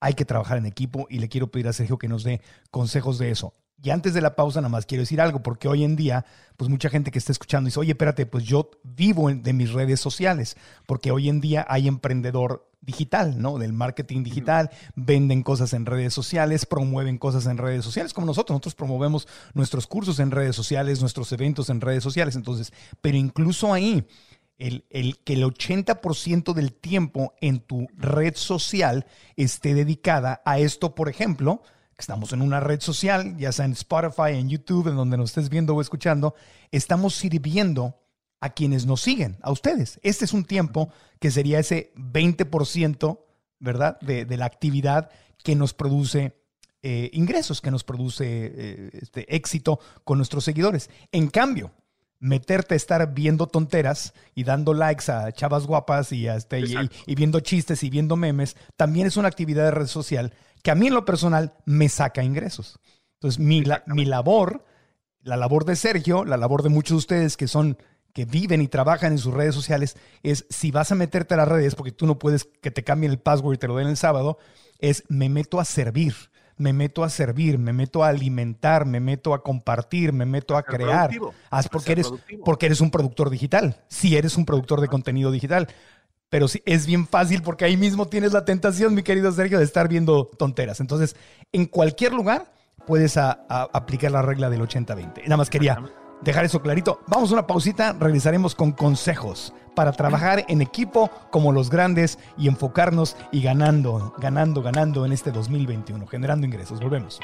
hay 0.01 0.15
que 0.15 0.25
trabajar 0.25 0.57
en 0.57 0.65
equipo 0.65 1.07
y 1.09 1.19
le 1.19 1.29
quiero 1.29 1.47
pedir 1.47 1.69
a 1.69 1.73
Sergio 1.73 1.97
que 1.97 2.09
nos 2.09 2.25
dé 2.25 2.41
consejos 2.71 3.17
de 3.19 3.31
eso. 3.31 3.53
Y 3.81 3.91
antes 3.91 4.13
de 4.13 4.19
la 4.19 4.35
pausa, 4.35 4.59
nada 4.59 4.67
más 4.69 4.85
quiero 4.85 5.03
decir 5.03 5.21
algo, 5.21 5.41
porque 5.41 5.69
hoy 5.69 5.85
en 5.85 5.95
día, 5.95 6.25
pues 6.57 6.69
mucha 6.69 6.89
gente 6.89 7.09
que 7.09 7.19
está 7.19 7.31
escuchando 7.31 7.69
dice, 7.69 7.79
oye, 7.79 7.93
espérate, 7.93 8.25
pues 8.25 8.43
yo 8.43 8.69
vivo 8.83 9.31
de 9.33 9.53
mis 9.53 9.71
redes 9.71 10.01
sociales, 10.01 10.57
porque 10.85 11.11
hoy 11.11 11.29
en 11.29 11.39
día 11.39 11.65
hay 11.69 11.87
emprendedor 11.87 12.69
digital, 12.85 13.41
¿no? 13.41 13.57
Del 13.57 13.73
marketing 13.73 14.23
digital, 14.23 14.69
venden 14.95 15.43
cosas 15.43 15.73
en 15.73 15.85
redes 15.85 16.13
sociales, 16.13 16.65
promueven 16.65 17.17
cosas 17.17 17.45
en 17.45 17.57
redes 17.57 17.83
sociales, 17.83 18.13
como 18.13 18.27
nosotros, 18.27 18.55
nosotros 18.55 18.75
promovemos 18.75 19.27
nuestros 19.53 19.87
cursos 19.87 20.19
en 20.19 20.31
redes 20.31 20.55
sociales, 20.55 21.01
nuestros 21.01 21.31
eventos 21.31 21.69
en 21.69 21.81
redes 21.81 22.03
sociales, 22.03 22.35
entonces, 22.35 22.73
pero 23.01 23.17
incluso 23.17 23.73
ahí, 23.73 24.05
el, 24.57 24.85
el, 24.89 25.17
que 25.19 25.33
el 25.33 25.43
80% 25.43 26.53
del 26.53 26.73
tiempo 26.73 27.33
en 27.41 27.59
tu 27.59 27.87
red 27.95 28.35
social 28.35 29.05
esté 29.35 29.73
dedicada 29.73 30.41
a 30.45 30.59
esto, 30.59 30.95
por 30.95 31.09
ejemplo, 31.09 31.63
estamos 31.97 32.33
en 32.33 32.41
una 32.41 32.59
red 32.59 32.79
social, 32.79 33.35
ya 33.37 33.51
sea 33.51 33.65
en 33.65 33.71
Spotify, 33.73 34.33
en 34.33 34.49
YouTube, 34.49 34.89
en 34.89 34.95
donde 34.95 35.17
nos 35.17 35.31
estés 35.31 35.49
viendo 35.49 35.75
o 35.75 35.81
escuchando, 35.81 36.35
estamos 36.71 37.15
sirviendo 37.15 38.02
a 38.43 38.49
quienes 38.49 38.85
nos 38.85 38.99
siguen, 38.99 39.37
a 39.41 39.53
ustedes. 39.53 40.01
Este 40.03 40.25
es 40.25 40.33
un 40.33 40.43
tiempo 40.43 40.89
que 41.19 41.31
sería 41.31 41.59
ese 41.59 41.93
20%, 41.95 43.19
¿verdad?, 43.59 43.97
de, 44.01 44.25
la 44.35 44.43
actividad 44.43 45.11
que 45.45 45.55
nos 45.55 45.73
produce 45.73 46.35
eh, 46.81 47.09
ingresos, 47.13 47.61
que 47.61 47.71
nos 47.71 47.85
produce 47.85 48.25
eh, 48.27 48.89
este, 49.01 49.33
éxito 49.33 49.79
con 50.03 50.17
nuestros 50.17 50.43
seguidores. 50.43 50.89
En 51.13 51.29
cambio, 51.29 51.71
meterte 52.19 52.73
a 52.73 52.75
estar 52.75 53.13
viendo 53.13 53.47
tonteras 53.47 54.13
y 54.35 54.43
dando 54.43 54.73
likes 54.73 55.09
a 55.09 55.31
chavas 55.31 55.65
guapas 55.65 56.11
y, 56.11 56.27
este, 56.27 56.65
y, 57.05 57.15
viendo 57.15 57.39
chistes 57.39 57.81
y 57.83 57.89
viendo 57.89 58.17
memes, 58.17 58.57
también 58.75 59.07
es 59.07 59.15
una 59.15 59.29
actividad 59.29 59.63
de 59.63 59.71
red 59.71 59.87
social 59.87 60.33
que 60.61 60.71
a 60.71 60.75
mí 60.75 60.87
en 60.87 60.95
lo 60.95 61.05
personal 61.05 61.53
me 61.63 61.87
saca 61.87 62.25
ingresos. 62.25 62.77
Entonces, 63.13 63.39
mi, 63.39 63.63
mi 63.85 64.03
labor, 64.03 64.65
la 65.21 65.37
labor 65.37 65.63
de 65.63 65.77
Sergio, 65.77 66.25
la 66.25 66.35
labor 66.35 66.61
de 66.61 66.67
muchos 66.67 66.95
de 66.95 66.97
ustedes 66.97 67.37
que 67.37 67.47
son 67.47 67.77
que 68.13 68.25
viven 68.25 68.61
y 68.61 68.67
trabajan 68.67 69.11
en 69.11 69.17
sus 69.17 69.33
redes 69.33 69.55
sociales 69.55 69.97
es 70.21 70.45
si 70.49 70.71
vas 70.71 70.91
a 70.91 70.95
meterte 70.95 71.33
a 71.33 71.37
las 71.37 71.47
redes, 71.47 71.75
porque 71.75 71.91
tú 71.91 72.05
no 72.05 72.19
puedes 72.19 72.47
que 72.61 72.71
te 72.71 72.83
cambien 72.83 73.11
el 73.11 73.19
password 73.19 73.55
y 73.55 73.57
te 73.57 73.67
lo 73.67 73.75
den 73.75 73.87
el 73.87 73.97
sábado, 73.97 74.37
es 74.79 75.03
me 75.09 75.29
meto 75.29 75.59
a 75.59 75.65
servir, 75.65 76.13
me 76.55 76.73
meto 76.73 77.03
a 77.03 77.09
servir, 77.09 77.57
me 77.57 77.73
meto 77.73 78.03
a 78.03 78.09
alimentar, 78.09 78.85
me 78.85 78.99
meto 78.99 79.33
a 79.33 79.41
compartir, 79.41 80.13
me 80.13 80.25
meto 80.25 80.55
a 80.55 80.63
crear. 80.63 81.09
Haz 81.49 81.67
porque 81.67 81.93
eres, 81.93 82.13
porque 82.45 82.67
eres 82.67 82.81
un 82.81 82.91
productor 82.91 83.31
digital. 83.31 83.81
Si 83.87 84.15
eres 84.15 84.37
un 84.37 84.45
productor 84.45 84.79
de 84.79 84.87
contenido 84.87 85.31
digital. 85.31 85.67
Pero 86.29 86.47
sí, 86.47 86.61
es 86.65 86.85
bien 86.85 87.07
fácil 87.07 87.41
porque 87.41 87.65
ahí 87.65 87.77
mismo 87.77 88.07
tienes 88.07 88.33
la 88.33 88.45
tentación, 88.45 88.93
mi 88.93 89.03
querido 89.03 89.31
Sergio, 89.31 89.57
de 89.57 89.65
estar 89.65 89.87
viendo 89.87 90.25
tonteras. 90.25 90.79
Entonces, 90.79 91.15
en 91.51 91.65
cualquier 91.65 92.13
lugar 92.13 92.51
puedes 92.85 93.17
aplicar 93.17 94.11
la 94.11 94.21
regla 94.21 94.49
del 94.49 94.61
80-20. 94.61 95.23
Nada 95.23 95.37
más 95.37 95.49
quería 95.49 95.79
dejar 96.23 96.45
eso 96.45 96.61
clarito. 96.61 97.01
Vamos 97.07 97.31
a 97.31 97.33
una 97.33 97.47
pausita, 97.47 97.93
regresaremos 97.93 98.55
con 98.55 98.71
consejos 98.71 99.53
para 99.75 99.91
trabajar 99.91 100.45
en 100.47 100.61
equipo 100.61 101.09
como 101.31 101.51
los 101.51 101.69
grandes 101.69 102.19
y 102.37 102.47
enfocarnos 102.47 103.17
y 103.31 103.41
ganando, 103.41 104.13
ganando, 104.19 104.61
ganando 104.61 105.05
en 105.05 105.11
este 105.13 105.31
2021, 105.31 106.05
generando 106.07 106.45
ingresos. 106.45 106.79
Volvemos. 106.79 107.19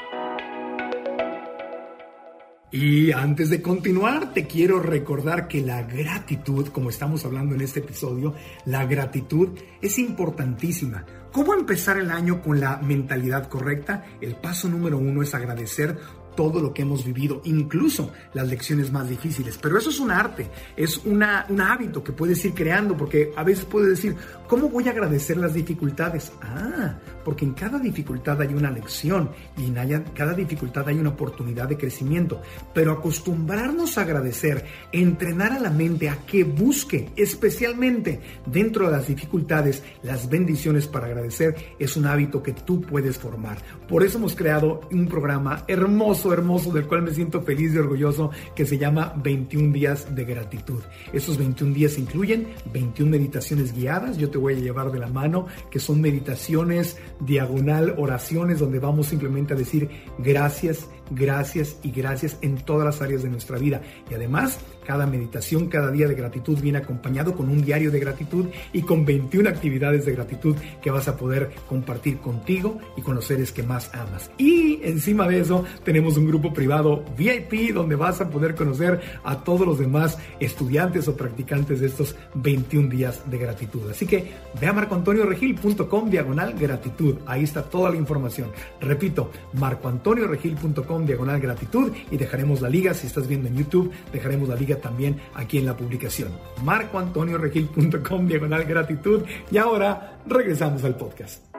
Y 2.72 3.10
antes 3.10 3.50
de 3.50 3.60
continuar, 3.60 4.32
te 4.32 4.46
quiero 4.46 4.78
recordar 4.78 5.48
que 5.48 5.60
la 5.60 5.82
gratitud, 5.82 6.68
como 6.68 6.88
estamos 6.88 7.24
hablando 7.24 7.56
en 7.56 7.62
este 7.62 7.80
episodio, 7.80 8.34
la 8.64 8.86
gratitud 8.86 9.58
es 9.82 9.98
importantísima. 9.98 11.04
¿Cómo 11.32 11.54
empezar 11.54 11.98
el 11.98 12.12
año 12.12 12.42
con 12.42 12.60
la 12.60 12.76
mentalidad 12.76 13.48
correcta? 13.48 14.04
El 14.20 14.36
paso 14.36 14.68
número 14.68 14.98
uno 14.98 15.22
es 15.22 15.34
agradecer 15.34 15.98
todo 16.36 16.60
lo 16.60 16.72
que 16.72 16.82
hemos 16.82 17.04
vivido, 17.04 17.40
incluso 17.44 18.10
las 18.34 18.48
lecciones 18.48 18.90
más 18.92 19.08
difíciles. 19.08 19.58
Pero 19.60 19.78
eso 19.78 19.90
es 19.90 20.00
un 20.00 20.10
arte, 20.10 20.48
es 20.76 20.98
una, 20.98 21.46
un 21.48 21.60
hábito 21.60 22.02
que 22.02 22.12
puedes 22.12 22.44
ir 22.44 22.54
creando, 22.54 22.96
porque 22.96 23.32
a 23.36 23.44
veces 23.44 23.64
puedes 23.64 23.90
decir, 23.90 24.16
¿cómo 24.46 24.68
voy 24.68 24.88
a 24.88 24.90
agradecer 24.90 25.36
las 25.36 25.54
dificultades? 25.54 26.32
Ah, 26.42 26.94
porque 27.24 27.44
en 27.44 27.52
cada 27.52 27.78
dificultad 27.78 28.40
hay 28.40 28.54
una 28.54 28.70
lección 28.70 29.30
y 29.56 29.66
en 29.66 30.04
cada 30.14 30.34
dificultad 30.34 30.88
hay 30.88 30.98
una 30.98 31.10
oportunidad 31.10 31.68
de 31.68 31.76
crecimiento. 31.76 32.40
Pero 32.74 32.92
acostumbrarnos 32.92 33.98
a 33.98 34.02
agradecer, 34.02 34.64
entrenar 34.92 35.52
a 35.52 35.60
la 35.60 35.70
mente 35.70 36.08
a 36.08 36.18
que 36.26 36.44
busque, 36.44 37.10
especialmente 37.16 38.20
dentro 38.46 38.86
de 38.86 38.92
las 38.92 39.06
dificultades, 39.06 39.82
las 40.02 40.28
bendiciones 40.28 40.86
para 40.86 41.06
agradecer, 41.06 41.54
es 41.78 41.96
un 41.96 42.06
hábito 42.06 42.42
que 42.42 42.52
tú 42.52 42.80
puedes 42.80 43.18
formar. 43.18 43.58
Por 43.88 44.02
eso 44.02 44.18
hemos 44.18 44.34
creado 44.34 44.80
un 44.92 45.06
programa 45.06 45.64
hermoso, 45.66 46.19
hermoso, 46.28 46.72
del 46.72 46.86
cual 46.86 47.02
me 47.02 47.12
siento 47.12 47.42
feliz 47.42 47.74
y 47.74 47.78
orgulloso, 47.78 48.30
que 48.54 48.66
se 48.66 48.78
llama 48.78 49.14
21 49.22 49.72
días 49.72 50.14
de 50.14 50.24
gratitud. 50.24 50.80
Esos 51.12 51.38
21 51.38 51.74
días 51.74 51.98
incluyen 51.98 52.48
21 52.72 53.10
meditaciones 53.10 53.72
guiadas, 53.72 54.18
yo 54.18 54.30
te 54.30 54.38
voy 54.38 54.54
a 54.54 54.58
llevar 54.58 54.92
de 54.92 54.98
la 54.98 55.08
mano, 55.08 55.46
que 55.70 55.78
son 55.78 56.00
meditaciones 56.00 56.98
diagonal 57.20 57.94
oraciones 57.98 58.58
donde 58.58 58.78
vamos 58.78 59.06
simplemente 59.06 59.54
a 59.54 59.56
decir 59.56 59.88
gracias, 60.18 60.88
gracias 61.10 61.76
y 61.82 61.90
gracias 61.90 62.36
en 62.40 62.56
todas 62.56 62.86
las 62.86 63.02
áreas 63.02 63.22
de 63.22 63.28
nuestra 63.28 63.58
vida. 63.58 63.82
Y 64.10 64.14
además, 64.14 64.58
cada 64.86 65.06
meditación, 65.06 65.68
cada 65.68 65.90
día 65.90 66.08
de 66.08 66.14
gratitud 66.14 66.58
viene 66.60 66.78
acompañado 66.78 67.34
con 67.34 67.48
un 67.48 67.62
diario 67.62 67.90
de 67.90 68.00
gratitud 68.00 68.46
y 68.72 68.82
con 68.82 69.04
21 69.04 69.48
actividades 69.48 70.04
de 70.06 70.12
gratitud 70.12 70.56
que 70.82 70.90
vas 70.90 71.06
a 71.08 71.16
poder 71.16 71.50
compartir 71.68 72.18
contigo 72.18 72.78
y 72.96 73.02
con 73.02 73.14
los 73.14 73.24
seres 73.24 73.52
que 73.52 73.62
más 73.62 73.94
amas. 73.94 74.30
Y 74.38 74.80
encima 74.82 75.28
de 75.28 75.40
eso, 75.40 75.64
tenemos 75.84 76.16
un 76.16 76.26
grupo 76.26 76.52
privado 76.52 77.04
VIP 77.16 77.72
donde 77.72 77.96
vas 77.96 78.20
a 78.20 78.28
poder 78.30 78.54
conocer 78.54 79.00
a 79.22 79.44
todos 79.44 79.66
los 79.66 79.78
demás 79.78 80.18
estudiantes 80.40 81.06
o 81.08 81.16
practicantes 81.16 81.80
de 81.80 81.86
estos 81.86 82.16
21 82.34 82.88
días 82.88 83.30
de 83.30 83.38
gratitud. 83.38 83.88
Así 83.90 84.06
que 84.06 84.32
ve 84.60 84.66
a 84.66 84.72
marcoantonioregil.com 84.72 86.10
diagonal 86.10 86.54
gratitud. 86.58 87.16
Ahí 87.26 87.44
está 87.44 87.62
toda 87.62 87.90
la 87.90 87.96
información. 87.96 88.50
Repito, 88.80 89.30
marcoantonioregil.com 89.52 90.99
diagonal 91.06 91.40
gratitud 91.40 91.92
y 92.10 92.16
dejaremos 92.16 92.60
la 92.60 92.68
liga 92.68 92.94
si 92.94 93.06
estás 93.06 93.26
viendo 93.26 93.48
en 93.48 93.56
YouTube, 93.56 93.92
dejaremos 94.12 94.48
la 94.48 94.56
liga 94.56 94.76
también 94.76 95.20
aquí 95.34 95.58
en 95.58 95.66
la 95.66 95.76
publicación. 95.76 96.30
marcoantonioregil.com 96.64 98.26
diagonal 98.26 98.64
gratitud. 98.64 99.22
Y 99.50 99.58
ahora 99.58 100.18
regresamos 100.26 100.84
al 100.84 100.96
podcast 100.96 101.50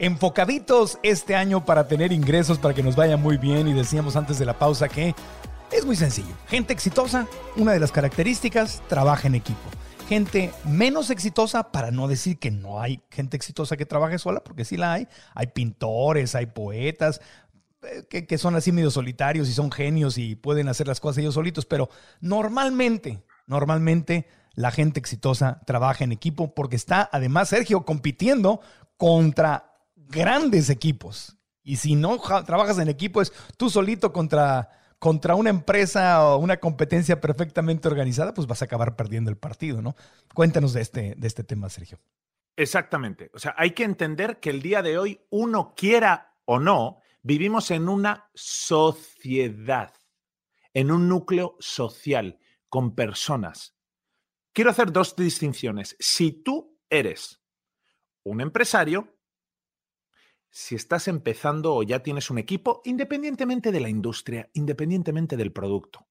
enfocaditos 0.00 0.98
este 1.02 1.36
año 1.36 1.64
para 1.64 1.86
tener 1.86 2.10
ingresos, 2.10 2.58
para 2.58 2.74
que 2.74 2.82
nos 2.82 2.96
vaya 2.96 3.16
muy 3.16 3.36
bien. 3.36 3.68
Y 3.68 3.74
decíamos 3.74 4.16
antes 4.16 4.38
de 4.38 4.46
la 4.46 4.58
pausa 4.58 4.88
que 4.88 5.14
es 5.70 5.86
muy 5.86 5.94
sencillo. 5.94 6.34
Gente 6.48 6.72
exitosa, 6.72 7.26
una 7.56 7.72
de 7.72 7.80
las 7.80 7.92
características, 7.92 8.82
trabaja 8.88 9.28
en 9.28 9.36
equipo. 9.36 9.60
Gente 10.10 10.52
menos 10.64 11.08
exitosa, 11.10 11.70
para 11.70 11.92
no 11.92 12.08
decir 12.08 12.40
que 12.40 12.50
no 12.50 12.80
hay 12.80 13.00
gente 13.12 13.36
exitosa 13.36 13.76
que 13.76 13.86
trabaje 13.86 14.18
sola, 14.18 14.42
porque 14.42 14.64
sí 14.64 14.76
la 14.76 14.92
hay. 14.92 15.06
Hay 15.34 15.46
pintores, 15.46 16.34
hay 16.34 16.46
poetas, 16.46 17.20
eh, 17.82 18.06
que, 18.10 18.26
que, 18.26 18.36
son 18.36 18.56
así 18.56 18.72
medio 18.72 18.90
solitarios 18.90 19.48
y 19.48 19.52
son 19.52 19.70
genios 19.70 20.18
y 20.18 20.34
pueden 20.34 20.68
hacer 20.68 20.88
las 20.88 20.98
cosas 20.98 21.18
ellos 21.18 21.34
solitos, 21.34 21.64
pero 21.64 21.90
normalmente, 22.20 23.22
normalmente 23.46 24.26
la 24.54 24.72
gente 24.72 24.98
exitosa 24.98 25.60
trabaja 25.64 26.02
en 26.02 26.10
equipo 26.10 26.56
porque 26.56 26.74
está 26.74 27.08
además 27.12 27.50
Sergio 27.50 27.84
compitiendo 27.84 28.60
contra 28.96 29.76
grandes 29.94 30.70
equipos. 30.70 31.36
Y 31.62 31.76
si 31.76 31.94
no 31.94 32.18
trabajas 32.18 32.78
en 32.80 32.88
equipo, 32.88 33.22
es 33.22 33.32
tú 33.56 33.70
solito 33.70 34.12
contra, 34.12 34.70
contra 35.00 35.34
una 35.34 35.50
empresa 35.50 36.24
o 36.24 36.36
una 36.36 36.58
competencia 36.58 37.20
perfectamente 37.20 37.88
organizada, 37.88 38.34
pues 38.34 38.46
vas 38.46 38.60
a 38.62 38.66
acabar 38.66 38.96
perdiendo 38.96 39.30
el 39.30 39.38
partido, 39.38 39.82
¿no? 39.82 39.96
Cuéntanos 40.34 40.74
de 40.74 40.82
este, 40.82 41.14
de 41.16 41.26
este 41.26 41.42
tema, 41.42 41.70
Sergio. 41.70 41.98
Exactamente. 42.54 43.30
O 43.32 43.38
sea, 43.38 43.54
hay 43.56 43.70
que 43.70 43.84
entender 43.84 44.40
que 44.40 44.50
el 44.50 44.60
día 44.60 44.82
de 44.82 44.98
hoy, 44.98 45.20
uno 45.30 45.74
quiera 45.74 46.36
o 46.44 46.60
no, 46.60 47.00
vivimos 47.22 47.70
en 47.70 47.88
una 47.88 48.28
sociedad, 48.34 49.94
en 50.74 50.90
un 50.90 51.08
núcleo 51.08 51.56
social, 51.60 52.38
con 52.68 52.94
personas. 52.94 53.74
Quiero 54.52 54.70
hacer 54.70 54.92
dos 54.92 55.16
distinciones. 55.16 55.96
Si 55.98 56.30
tú 56.30 56.78
eres 56.90 57.40
un 58.22 58.42
empresario, 58.42 59.16
si 60.50 60.74
estás 60.74 61.08
empezando 61.08 61.74
o 61.74 61.82
ya 61.82 62.02
tienes 62.02 62.30
un 62.30 62.38
equipo, 62.38 62.82
independientemente 62.84 63.70
de 63.70 63.80
la 63.80 63.88
industria, 63.88 64.50
independientemente 64.52 65.36
del 65.36 65.52
producto, 65.52 66.08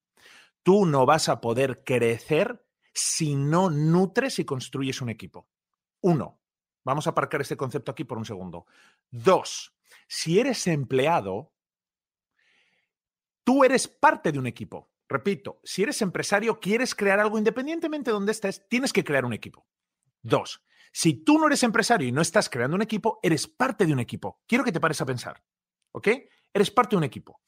tú 0.64 0.86
no 0.86 1.06
vas 1.06 1.30
a 1.30 1.42
poder 1.42 1.84
crecer 1.84 2.66
si 2.94 3.36
no 3.36 3.70
nutres 3.70 4.40
y 4.40 4.46
construyes 4.46 5.02
un 5.02 5.10
equipo. 5.10 5.48
Uno, 6.02 6.40
vamos 6.84 7.08
a 7.08 7.12
aparcar 7.12 7.42
este 7.42 7.58
concepto 7.58 7.92
aquí 7.92 8.06
por 8.06 8.18
un 8.18 8.26
segundo. 8.26 8.66
Dos, 9.12 9.76
si 10.08 10.40
eres 10.40 10.66
empleado, 10.68 11.54
tú 13.44 13.64
eres 13.64 13.88
parte 13.88 14.32
de 14.32 14.40
un 14.40 14.48
equipo. 14.48 14.90
Repito, 15.08 15.60
si 15.64 15.84
eres 15.84 16.02
empresario, 16.02 16.60
quieres 16.60 16.96
crear 16.96 17.20
algo 17.20 17.38
independientemente 17.38 18.12
de 18.12 18.14
donde 18.14 18.32
estés, 18.32 18.68
tienes 18.70 18.94
que 18.94 19.04
crear 19.04 19.26
un 19.26 19.34
equipo. 19.34 19.66
Dos, 20.22 20.64
si 20.92 21.24
tú 21.24 21.38
no 21.38 21.48
eres 21.48 21.64
empresario 21.64 22.08
y 22.08 22.12
no 22.12 22.22
estás 22.22 22.50
creando 22.50 22.76
un 22.76 22.82
equipo, 22.82 23.20
eres 23.22 23.48
parte 23.48 23.86
de 23.86 23.94
un 23.94 24.00
equipo. 24.00 24.42
Quiero 24.48 24.64
que 24.64 24.72
te 24.72 24.80
pares 24.80 25.02
a 25.02 25.06
pensar. 25.06 25.44
¿Ok? 25.92 26.08
Eres 26.54 26.72
parte 26.72 26.92
de 26.92 26.98
un 26.98 27.04
equipo. 27.04 27.42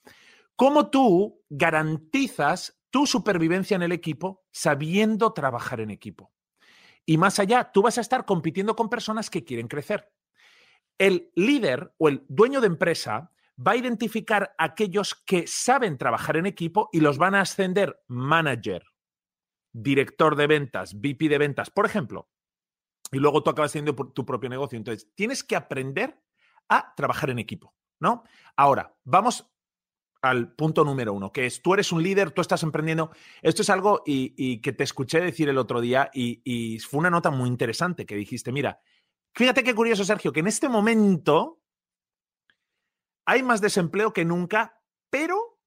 ¿Cómo 0.55 0.89
tú 0.89 1.43
garantizas 1.49 2.81
tu 2.89 3.07
supervivencia 3.07 3.75
en 3.75 3.81
el 3.81 3.91
equipo 3.91 4.45
sabiendo 4.51 5.33
trabajar 5.33 5.81
en 5.81 5.91
equipo? 5.91 6.31
Y 7.05 7.17
más 7.17 7.39
allá, 7.39 7.71
tú 7.71 7.81
vas 7.81 7.97
a 7.97 8.01
estar 8.01 8.25
compitiendo 8.25 8.75
con 8.75 8.89
personas 8.89 9.29
que 9.29 9.43
quieren 9.43 9.67
crecer. 9.67 10.11
El 10.97 11.31
líder 11.35 11.93
o 11.97 12.09
el 12.09 12.25
dueño 12.27 12.61
de 12.61 12.67
empresa 12.67 13.31
va 13.57 13.73
a 13.73 13.75
identificar 13.75 14.53
a 14.57 14.65
aquellos 14.65 15.15
que 15.15 15.45
saben 15.47 15.97
trabajar 15.97 16.37
en 16.37 16.45
equipo 16.45 16.89
y 16.91 16.99
los 16.99 17.17
van 17.17 17.35
a 17.35 17.41
ascender 17.41 17.99
manager, 18.07 18.83
director 19.73 20.35
de 20.35 20.47
ventas, 20.47 20.93
VP 20.93 21.27
de 21.27 21.37
ventas. 21.37 21.69
Por 21.69 21.85
ejemplo, 21.85 22.29
y 23.11 23.19
luego 23.19 23.43
tú 23.43 23.49
acabas 23.49 23.73
teniendo 23.73 23.93
tu 24.11 24.25
propio 24.25 24.49
negocio. 24.49 24.77
Entonces, 24.77 25.09
tienes 25.15 25.43
que 25.43 25.55
aprender 25.55 26.19
a 26.69 26.93
trabajar 26.95 27.29
en 27.29 27.39
equipo, 27.39 27.75
¿no? 27.99 28.23
Ahora, 28.55 28.95
vamos 29.03 29.47
al 30.21 30.53
punto 30.53 30.85
número 30.85 31.13
uno, 31.13 31.31
que 31.31 31.47
es 31.47 31.61
tú 31.61 31.73
eres 31.73 31.91
un 31.91 32.03
líder, 32.03 32.31
tú 32.31 32.41
estás 32.41 32.63
emprendiendo. 32.63 33.11
Esto 33.41 33.63
es 33.63 33.69
algo 33.69 34.03
y, 34.05 34.61
que 34.61 34.71
te 34.71 34.83
escuché 34.83 35.19
decir 35.19 35.49
el 35.49 35.57
otro 35.57 35.81
día 35.81 36.09
y, 36.13 36.41
y, 36.45 36.79
fue 36.79 36.99
una 36.99 37.09
nota 37.09 37.31
muy 37.31 37.49
interesante 37.49 38.05
que 38.05 38.15
dijiste, 38.15 38.51
mira, 38.51 38.79
fíjate 39.35 39.63
qué 39.63 39.75
curioso, 39.75 40.05
Sergio, 40.05 40.31
que 40.31 40.41
en 40.41 40.47
este 40.47 40.69
momento 40.69 41.61
hay 43.25 43.43
más 43.43 43.61
desempleo 43.61 44.13
que 44.13 44.23
nunca, 44.23 44.79
pero, 45.09 45.59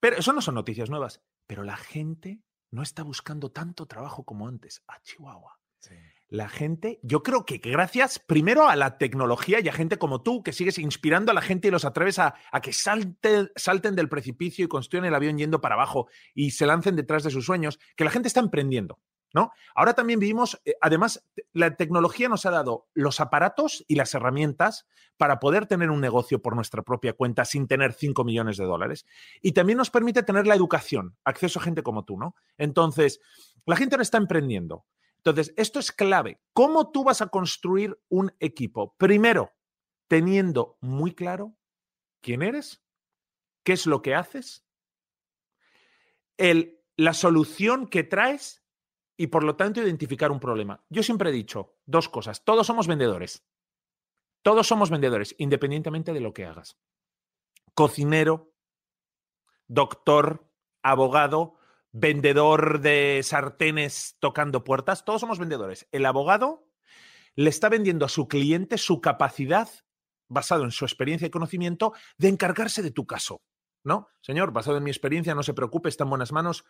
pero 0.00 0.16
eso 0.16 0.32
no 0.32 0.42
son 0.42 0.54
noticias 0.54 0.90
nuevas, 0.90 1.22
pero 1.46 1.64
la 1.64 1.76
gente 1.76 2.42
no 2.70 2.82
está 2.82 3.02
buscando 3.02 3.50
tanto 3.52 3.86
trabajo 3.86 4.24
como 4.24 4.46
antes. 4.46 4.84
A 4.86 5.00
Chihuahua. 5.00 5.58
Sí 5.78 5.94
la 6.34 6.48
gente, 6.48 6.98
yo 7.02 7.22
creo 7.22 7.46
que 7.46 7.58
gracias 7.58 8.18
primero 8.18 8.68
a 8.68 8.74
la 8.74 8.98
tecnología 8.98 9.60
y 9.60 9.68
a 9.68 9.72
gente 9.72 9.98
como 9.98 10.20
tú, 10.20 10.42
que 10.42 10.52
sigues 10.52 10.78
inspirando 10.78 11.30
a 11.30 11.34
la 11.34 11.40
gente 11.40 11.68
y 11.68 11.70
los 11.70 11.84
atreves 11.84 12.18
a, 12.18 12.34
que 12.60 12.72
salten 12.72 13.94
del 13.94 14.08
precipicio 14.08 14.64
y 14.64 14.68
construyan 14.68 15.04
el 15.04 15.14
avión 15.14 15.38
yendo 15.38 15.60
para 15.60 15.76
abajo 15.76 16.08
y 16.34 16.50
se 16.50 16.66
lancen 16.66 16.96
detrás 16.96 17.22
de 17.22 17.30
sus 17.30 17.46
sueños, 17.46 17.78
que 17.96 18.02
la 18.02 18.10
gente 18.10 18.26
está 18.26 18.40
emprendiendo. 18.40 18.98
¿No? 19.32 19.50
Ahora 19.74 19.94
también 19.94 20.20
vivimos, 20.20 20.60
eh, 20.64 20.74
además, 20.80 21.24
la 21.52 21.74
tecnología 21.74 22.28
nos 22.28 22.46
ha 22.46 22.52
dado 22.52 22.86
los 22.94 23.18
aparatos 23.18 23.84
y 23.88 23.96
las 23.96 24.14
herramientas 24.14 24.86
para 25.16 25.40
poder 25.40 25.66
tener 25.66 25.90
un 25.90 26.00
negocio 26.00 26.40
por 26.40 26.54
nuestra 26.54 26.82
propia 26.82 27.14
cuenta 27.14 27.44
sin 27.44 27.66
tener 27.66 27.94
5 27.94 28.22
millones 28.22 28.58
de 28.58 28.64
dólares. 28.64 29.06
Y 29.42 29.50
también 29.50 29.78
nos 29.78 29.90
permite 29.90 30.22
tener 30.22 30.46
la 30.46 30.54
educación, 30.54 31.16
acceso 31.24 31.58
a 31.58 31.64
gente 31.64 31.82
como 31.82 32.04
tú, 32.04 32.16
¿no? 32.16 32.36
Entonces, 32.58 33.20
la 33.66 33.74
gente 33.74 33.96
ahora 33.96 34.04
está 34.04 34.18
emprendiendo. 34.18 34.84
Entonces, 35.24 35.54
esto 35.56 35.78
es 35.78 35.90
clave. 35.90 36.38
¿Cómo 36.52 36.90
tú 36.90 37.02
vas 37.02 37.22
a 37.22 37.28
construir 37.28 37.98
un 38.10 38.34
equipo? 38.40 38.94
Primero, 38.98 39.54
teniendo 40.06 40.76
muy 40.82 41.14
claro 41.14 41.56
quién 42.20 42.42
eres, 42.42 42.84
qué 43.62 43.72
es 43.72 43.86
lo 43.86 44.02
que 44.02 44.14
haces, 44.14 44.66
la 46.36 47.14
solución 47.14 47.86
que 47.86 48.04
traes 48.04 48.66
y 49.16 49.28
por 49.28 49.44
lo 49.44 49.56
tanto 49.56 49.80
identificar 49.80 50.30
un 50.30 50.40
problema. 50.40 50.84
Yo 50.90 51.02
siempre 51.02 51.30
he 51.30 51.32
dicho 51.32 51.78
dos 51.86 52.10
cosas. 52.10 52.44
Todos 52.44 52.66
somos 52.66 52.86
vendedores. 52.86 53.46
Todos 54.42 54.66
somos 54.66 54.90
vendedores, 54.90 55.34
independientemente 55.38 56.12
de 56.12 56.20
lo 56.20 56.34
que 56.34 56.44
hagas. 56.44 56.76
Cocinero, 57.72 58.52
doctor, 59.68 60.50
abogado, 60.82 61.54
vendedor 61.94 62.80
de 62.80 63.20
sartenes 63.22 64.16
tocando 64.18 64.64
puertas, 64.64 65.04
todos 65.04 65.20
somos 65.20 65.38
vendedores. 65.38 65.88
El 65.92 66.04
abogado 66.06 66.66
le 67.36 67.48
está 67.48 67.68
vendiendo 67.68 68.04
a 68.04 68.08
su 68.08 68.26
cliente 68.26 68.78
su 68.78 69.00
capacidad, 69.00 69.68
basado 70.28 70.64
en 70.64 70.72
su 70.72 70.84
experiencia 70.84 71.26
y 71.26 71.30
conocimiento, 71.30 71.92
de 72.18 72.28
encargarse 72.28 72.82
de 72.82 72.90
tu 72.90 73.06
caso. 73.06 73.42
¿No? 73.84 74.08
Señor, 74.22 74.50
basado 74.50 74.78
en 74.78 74.82
mi 74.82 74.90
experiencia, 74.90 75.34
no 75.34 75.42
se 75.42 75.54
preocupe, 75.54 75.88
está 75.88 76.04
en 76.04 76.10
buenas 76.10 76.32
manos. 76.32 76.64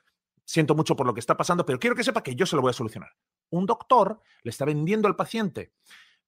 Siento 0.44 0.74
mucho 0.74 0.94
por 0.94 1.06
lo 1.06 1.14
que 1.14 1.20
está 1.20 1.36
pasando, 1.36 1.64
pero 1.64 1.78
quiero 1.78 1.96
que 1.96 2.04
sepa 2.04 2.22
que 2.22 2.34
yo 2.34 2.44
se 2.44 2.56
lo 2.56 2.62
voy 2.62 2.70
a 2.70 2.74
solucionar. 2.74 3.10
Un 3.50 3.66
doctor 3.66 4.20
le 4.42 4.50
está 4.50 4.64
vendiendo 4.64 5.08
al 5.08 5.16
paciente. 5.16 5.72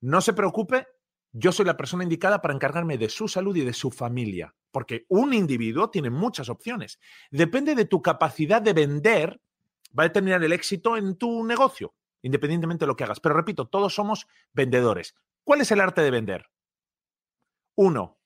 No 0.01 0.21
se 0.21 0.33
preocupe, 0.33 0.87
yo 1.39 1.53
soy 1.53 1.67
la 1.67 1.77
persona 1.77 2.03
indicada 2.03 2.41
para 2.41 2.55
encargarme 2.55 2.97
de 2.97 3.11
su 3.11 3.29
salud 3.29 3.55
y 3.57 3.61
de 3.61 3.75
su 3.75 3.91
familia, 3.91 4.55
porque 4.71 5.05
un 5.09 5.35
individuo 5.35 5.91
tiene 5.91 6.09
muchas 6.09 6.49
opciones. 6.49 6.99
Depende 7.31 7.75
de 7.75 7.85
tu 7.85 8.01
capacidad 8.01 8.63
de 8.63 8.73
vender, 8.73 9.43
va 9.89 10.05
a 10.05 10.09
determinar 10.09 10.43
el 10.43 10.55
éxito 10.55 10.97
en 10.97 11.17
tu 11.17 11.45
negocio, 11.45 11.95
independientemente 12.23 12.85
de 12.85 12.87
lo 12.87 12.97
que 12.97 13.05
hagas. 13.05 13.21
Pero 13.21 13.35
repito, 13.35 13.69
todos 13.69 13.95
somos 13.95 14.27
vendedores. 14.55 15.15
¿Cuál 15.45 15.61
es 15.61 15.71
el 15.71 15.81
arte 15.81 16.01
de 16.01 16.11
vender? 16.11 16.49
Uno, 17.75 18.19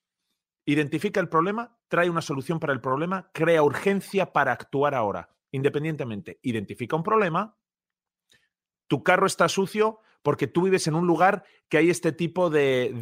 identifica 0.64 1.18
el 1.18 1.28
problema, 1.28 1.80
trae 1.88 2.08
una 2.08 2.22
solución 2.22 2.60
para 2.60 2.72
el 2.72 2.80
problema, 2.80 3.32
crea 3.34 3.64
urgencia 3.64 4.32
para 4.32 4.52
actuar 4.52 4.94
ahora. 4.94 5.34
Independientemente, 5.50 6.38
identifica 6.42 6.94
un 6.94 7.02
problema, 7.02 7.56
tu 8.86 9.02
carro 9.02 9.26
está 9.26 9.48
sucio, 9.48 9.98
porque 10.22 10.46
tú 10.46 10.62
vives 10.62 10.86
en 10.86 10.94
un 10.94 11.06
lugar 11.06 11.44
que 11.68 11.78
hay 11.78 11.90
este 11.90 12.12
tipo 12.12 12.50
de, 12.50 12.92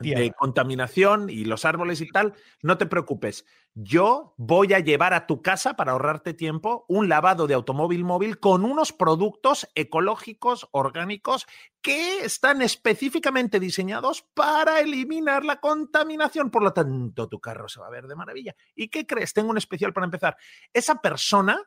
de 0.00 0.32
contaminación 0.38 1.28
y 1.28 1.44
los 1.44 1.64
árboles 1.64 2.00
y 2.00 2.08
tal, 2.08 2.34
no 2.62 2.78
te 2.78 2.86
preocupes. 2.86 3.44
Yo 3.76 4.34
voy 4.36 4.72
a 4.72 4.78
llevar 4.78 5.14
a 5.14 5.26
tu 5.26 5.42
casa, 5.42 5.74
para 5.74 5.92
ahorrarte 5.92 6.32
tiempo, 6.32 6.84
un 6.88 7.08
lavado 7.08 7.48
de 7.48 7.54
automóvil 7.54 8.04
móvil 8.04 8.38
con 8.38 8.64
unos 8.64 8.92
productos 8.92 9.68
ecológicos, 9.74 10.68
orgánicos, 10.70 11.46
que 11.82 12.20
están 12.20 12.62
específicamente 12.62 13.58
diseñados 13.58 14.22
para 14.32 14.78
eliminar 14.78 15.44
la 15.44 15.60
contaminación. 15.60 16.52
Por 16.52 16.62
lo 16.62 16.72
tanto, 16.72 17.28
tu 17.28 17.40
carro 17.40 17.68
se 17.68 17.80
va 17.80 17.88
a 17.88 17.90
ver 17.90 18.06
de 18.06 18.14
maravilla. 18.14 18.54
¿Y 18.76 18.88
qué 18.88 19.06
crees? 19.06 19.32
Tengo 19.32 19.50
un 19.50 19.58
especial 19.58 19.92
para 19.92 20.04
empezar. 20.04 20.36
Esa 20.72 21.00
persona 21.00 21.60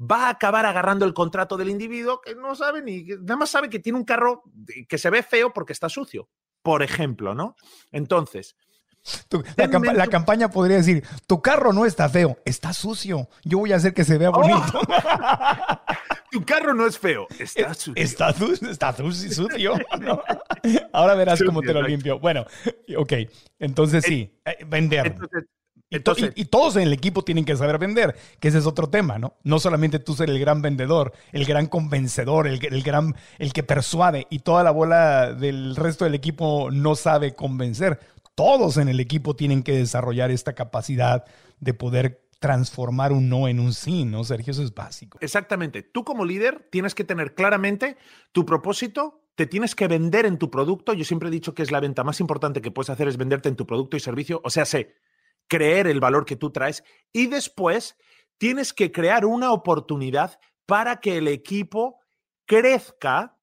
va 0.00 0.26
a 0.26 0.30
acabar 0.30 0.66
agarrando 0.66 1.04
el 1.04 1.14
contrato 1.14 1.56
del 1.56 1.70
individuo 1.70 2.20
que 2.20 2.34
no 2.34 2.54
sabe 2.54 2.82
ni, 2.82 3.04
nada 3.04 3.36
más 3.36 3.50
sabe 3.50 3.68
que 3.68 3.78
tiene 3.78 3.98
un 3.98 4.04
carro 4.04 4.42
que 4.88 4.98
se 4.98 5.10
ve 5.10 5.22
feo 5.22 5.52
porque 5.52 5.72
está 5.72 5.88
sucio 5.88 6.28
por 6.62 6.82
ejemplo, 6.82 7.34
¿no? 7.34 7.56
Entonces... 7.90 8.56
la, 9.56 10.06
campaña 10.08 10.50
podría 10.50 10.76
decir, 10.76 11.02
tu 11.26 11.40
carro 11.40 11.72
no 11.72 11.86
está 11.86 12.08
feo, 12.08 12.38
está 12.44 12.72
sucio. 12.74 13.28
Yo 13.44 13.58
voy 13.58 13.72
a 13.72 13.76
hacer 13.76 13.94
que 13.94 14.04
se 14.04 14.18
vea 14.18 14.28
bonito. 14.28 14.80
tu 16.30 16.44
carro 16.44 16.74
no 16.74 16.86
es 16.86 16.98
feo, 16.98 17.26
está 17.38 17.72
sucio. 17.72 17.94
Está, 17.96 18.34
está 18.70 18.94
sucio. 18.94 19.74
Ahora 20.92 21.14
verás 21.14 21.42
cómo 21.42 21.62
te 21.62 21.72
lo 21.72 21.80
limpio. 21.80 22.18
Bueno, 22.18 22.44
ok, 22.96 23.12
entonces 23.58 24.04
sí, 24.04 24.38
eh, 24.44 24.58
vender. 25.90 26.32
Y, 26.36 26.44
todos 26.46 26.76
en 26.76 26.82
el 26.82 26.92
equipo 26.92 27.22
tienen 27.22 27.44
que 27.44 27.56
saber 27.56 27.78
vender, 27.78 28.16
que 28.38 28.48
ese 28.48 28.58
es 28.58 28.66
otro 28.66 28.88
tema, 28.88 29.18
¿no? 29.18 29.34
No 29.42 29.58
solamente 29.58 29.98
tú 29.98 30.14
ser 30.14 30.30
el 30.30 30.38
gran 30.38 30.62
vendedor, 30.62 31.12
el 31.32 31.44
gran 31.44 31.66
convencedor, 31.66 32.46
el, 32.46 32.64
el, 32.64 32.82
gran, 32.82 33.16
el 33.38 33.52
que 33.52 33.62
persuade 33.62 34.26
y 34.30 34.40
toda 34.40 34.62
la 34.62 34.70
bola 34.70 35.32
del 35.32 35.76
resto 35.76 36.04
del 36.04 36.14
equipo 36.14 36.70
no 36.70 36.94
sabe 36.94 37.34
convencer. 37.34 38.00
Todos 38.34 38.76
en 38.76 38.88
el 38.88 39.00
equipo 39.00 39.34
tienen 39.36 39.62
que 39.62 39.72
desarrollar 39.72 40.30
esta 40.30 40.54
capacidad 40.54 41.24
de 41.58 41.74
poder 41.74 42.22
transformar 42.40 43.12
un 43.12 43.28
no 43.28 43.46
en 43.46 43.60
un 43.60 43.72
sí, 43.72 44.04
¿no, 44.04 44.24
Sergio? 44.24 44.50
Eso 44.50 44.62
es 44.62 44.74
básico. 44.74 45.18
Exactamente. 45.20 45.82
Tú 45.82 46.04
como 46.04 46.24
líder 46.24 46.66
tienes 46.70 46.94
que 46.94 47.04
tener 47.04 47.34
claramente 47.34 47.96
tu 48.32 48.46
propósito, 48.46 49.20
te 49.34 49.46
tienes 49.46 49.74
que 49.74 49.86
vender 49.86 50.24
en 50.26 50.38
tu 50.38 50.50
producto. 50.50 50.94
Yo 50.94 51.04
siempre 51.04 51.28
he 51.28 51.32
dicho 51.32 51.54
que 51.54 51.62
es 51.62 51.70
la 51.70 51.80
venta 51.80 52.02
más 52.02 52.18
importante 52.18 52.62
que 52.62 52.70
puedes 52.70 52.90
hacer 52.90 53.08
es 53.08 53.18
venderte 53.18 53.50
en 53.50 53.56
tu 53.56 53.66
producto 53.66 53.96
y 53.96 54.00
servicio. 54.00 54.40
O 54.42 54.50
sea, 54.50 54.64
sé, 54.64 54.96
creer 55.50 55.88
el 55.88 56.00
valor 56.00 56.24
que 56.24 56.36
tú 56.36 56.50
traes 56.50 56.84
y 57.12 57.26
después 57.26 57.98
tienes 58.38 58.72
que 58.72 58.92
crear 58.92 59.26
una 59.26 59.52
oportunidad 59.52 60.40
para 60.64 61.00
que 61.00 61.18
el 61.18 61.26
equipo 61.26 61.98
crezca 62.46 63.36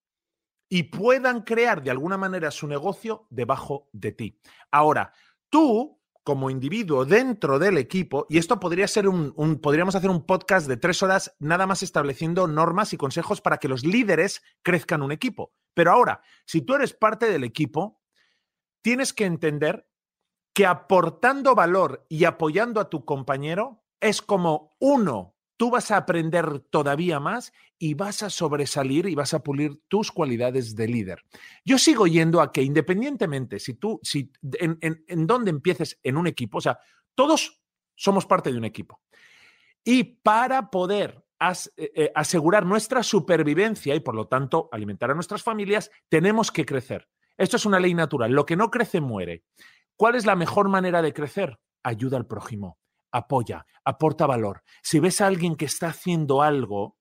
y 0.70 0.84
puedan 0.84 1.42
crear 1.42 1.84
de 1.84 1.92
alguna 1.92 2.18
manera 2.18 2.50
su 2.50 2.66
negocio 2.66 3.28
debajo 3.30 3.90
de 3.92 4.14
ti. 4.14 4.42
Ahora, 4.72 5.12
tú 5.50 5.98
como 6.24 6.50
individuo 6.50 7.06
dentro 7.06 7.58
del 7.58 7.78
equipo, 7.78 8.26
y 8.30 8.38
esto 8.38 8.60
podría 8.60 8.86
ser 8.88 9.08
un, 9.08 9.34
podríamos 9.62 9.96
hacer 9.96 10.10
un 10.10 10.26
podcast 10.26 10.68
de 10.68 10.76
tres 10.76 11.02
horas 11.02 11.34
nada 11.40 11.66
más 11.66 11.84
estableciendo 11.84 12.48
normas 12.48 12.92
y 12.92 12.98
consejos 12.98 13.40
para 13.40 13.58
que 13.58 13.70
los 13.70 13.86
líderes 13.86 14.42
crezcan 14.62 15.04
un 15.04 15.14
equipo. 15.14 15.54
Pero 15.74 15.92
ahora, 15.92 16.22
si 16.46 16.62
tú 16.62 16.76
eres 16.76 16.94
parte 16.94 17.32
del 17.32 17.46
equipo, 17.46 18.02
tienes 18.82 19.14
que 19.14 19.24
entender 19.24 19.88
que 20.58 20.66
aportando 20.66 21.54
valor 21.54 22.04
y 22.10 22.26
apoyando 22.26 22.82
a 22.82 22.90
tu 22.90 23.06
compañero 23.06 23.84
es 24.02 24.24
como 24.24 24.76
uno, 24.80 25.36
tú 25.56 25.70
vas 25.70 25.92
a 25.92 25.98
aprender 25.98 26.62
todavía 26.72 27.20
más 27.20 27.54
y 27.78 27.94
vas 27.94 28.24
a 28.24 28.32
sobresalir 28.32 29.06
y 29.06 29.14
vas 29.14 29.36
a 29.36 29.44
pulir 29.44 29.84
tus 29.88 30.12
cualidades 30.12 30.76
de 30.76 30.88
líder. 30.88 31.24
Yo 31.64 31.78
sigo 31.78 32.08
yendo 32.08 32.42
a 32.42 32.52
que 32.52 32.64
independientemente 32.64 33.60
si 33.60 33.76
tú, 33.76 34.00
si 34.02 34.32
en, 34.54 34.80
en, 34.82 35.28
donde 35.28 35.52
empieces 35.52 36.00
en 36.02 36.18
un 36.18 36.26
equipo, 36.26 36.58
o 36.58 36.62
sea, 36.62 36.80
todos 37.14 37.62
somos 37.94 38.26
parte 38.26 38.52
de 38.52 38.58
un 38.58 38.66
equipo. 38.66 39.00
Y 39.84 40.06
para 40.06 40.72
poder 40.72 41.24
eh, 41.40 41.92
eh, 41.94 42.12
asegurar 42.16 42.66
nuestra 42.66 43.04
supervivencia 43.04 43.94
y 43.94 44.00
por 44.00 44.16
lo 44.16 44.28
tanto 44.28 44.70
alimentar 44.72 45.12
a 45.12 45.14
nuestras 45.14 45.44
familias, 45.44 45.92
tenemos 46.10 46.52
que 46.52 46.66
crecer. 46.66 47.08
Esto 47.38 47.58
es 47.58 47.66
una 47.68 47.80
ley 47.80 47.94
natural. 47.94 48.32
Lo 48.32 48.48
que 48.48 48.56
no 48.56 48.72
crece 48.72 49.02
muere. 49.02 49.44
¿Cuál 49.98 50.14
es 50.14 50.28
la 50.28 50.36
mejor 50.36 50.70
manera 50.70 51.02
de 51.02 51.12
crecer? 51.12 51.60
Ayuda 51.84 52.18
al 52.18 52.28
prójimo, 52.28 52.78
apoya, 53.12 53.66
aporta 53.84 54.28
valor. 54.28 54.62
Si 54.84 55.00
ves 55.00 55.22
a 55.22 55.28
alguien 55.28 55.56
que 55.56 55.66
está 55.66 55.88
haciendo 55.88 56.44
algo 56.44 56.98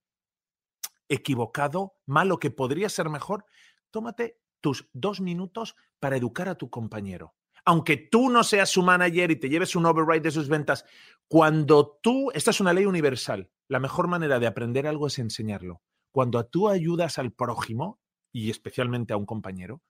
equivocado, 1.06 1.96
malo, 2.06 2.38
que 2.38 2.50
podría 2.50 2.88
ser 2.88 3.10
mejor, 3.10 3.44
tómate 3.90 4.40
tus 4.62 4.88
dos 4.94 5.20
minutos 5.20 5.76
para 6.00 6.16
educar 6.16 6.48
a 6.48 6.54
tu 6.54 6.70
compañero. 6.70 7.34
Aunque 7.66 7.96
tú 7.98 8.30
no 8.30 8.42
seas 8.42 8.70
su 8.70 8.82
manager 8.82 9.30
y 9.30 9.36
te 9.36 9.50
lleves 9.50 9.76
un 9.76 9.84
override 9.84 10.22
de 10.22 10.30
sus 10.30 10.48
ventas, 10.48 10.86
cuando 11.28 11.98
tú, 12.02 12.30
esta 12.32 12.50
es 12.50 12.60
una 12.60 12.72
ley 12.72 12.86
universal, 12.86 13.50
la 13.68 13.78
mejor 13.78 14.08
manera 14.08 14.38
de 14.38 14.46
aprender 14.46 14.86
algo 14.86 15.08
es 15.08 15.18
enseñarlo. 15.18 15.82
Cuando 16.12 16.44
tú 16.46 16.68
ayudas 16.68 17.18
al 17.18 17.32
prójimo, 17.32 18.00
y 18.32 18.50
especialmente 18.50 19.12
a 19.12 19.16
un 19.16 19.26
compañero, 19.26 19.82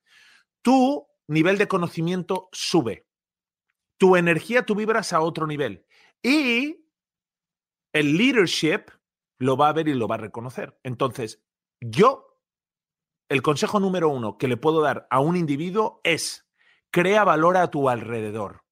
tú 0.61 1.07
nivel 1.27 1.57
de 1.57 1.67
conocimiento 1.67 2.49
sube. 2.51 3.05
Tu 3.97 4.15
energía, 4.15 4.65
tú 4.65 4.75
vibras 4.75 5.13
a 5.13 5.21
otro 5.21 5.47
nivel. 5.47 5.85
Y 6.21 6.85
el 7.93 8.17
leadership 8.17 8.91
lo 9.39 9.57
va 9.57 9.69
a 9.69 9.73
ver 9.73 9.87
y 9.87 9.93
lo 9.93 10.07
va 10.07 10.15
a 10.15 10.19
reconocer. 10.19 10.79
Entonces, 10.83 11.43
yo, 11.79 12.39
el 13.29 13.41
consejo 13.41 13.79
número 13.79 14.09
uno 14.09 14.37
que 14.37 14.47
le 14.47 14.57
puedo 14.57 14.81
dar 14.81 15.07
a 15.09 15.19
un 15.19 15.35
individuo 15.35 16.01
es, 16.03 16.47
crea 16.91 17.23
valor 17.23 17.57
a 17.57 17.69
tu 17.69 17.89
alrededor, 17.89 18.63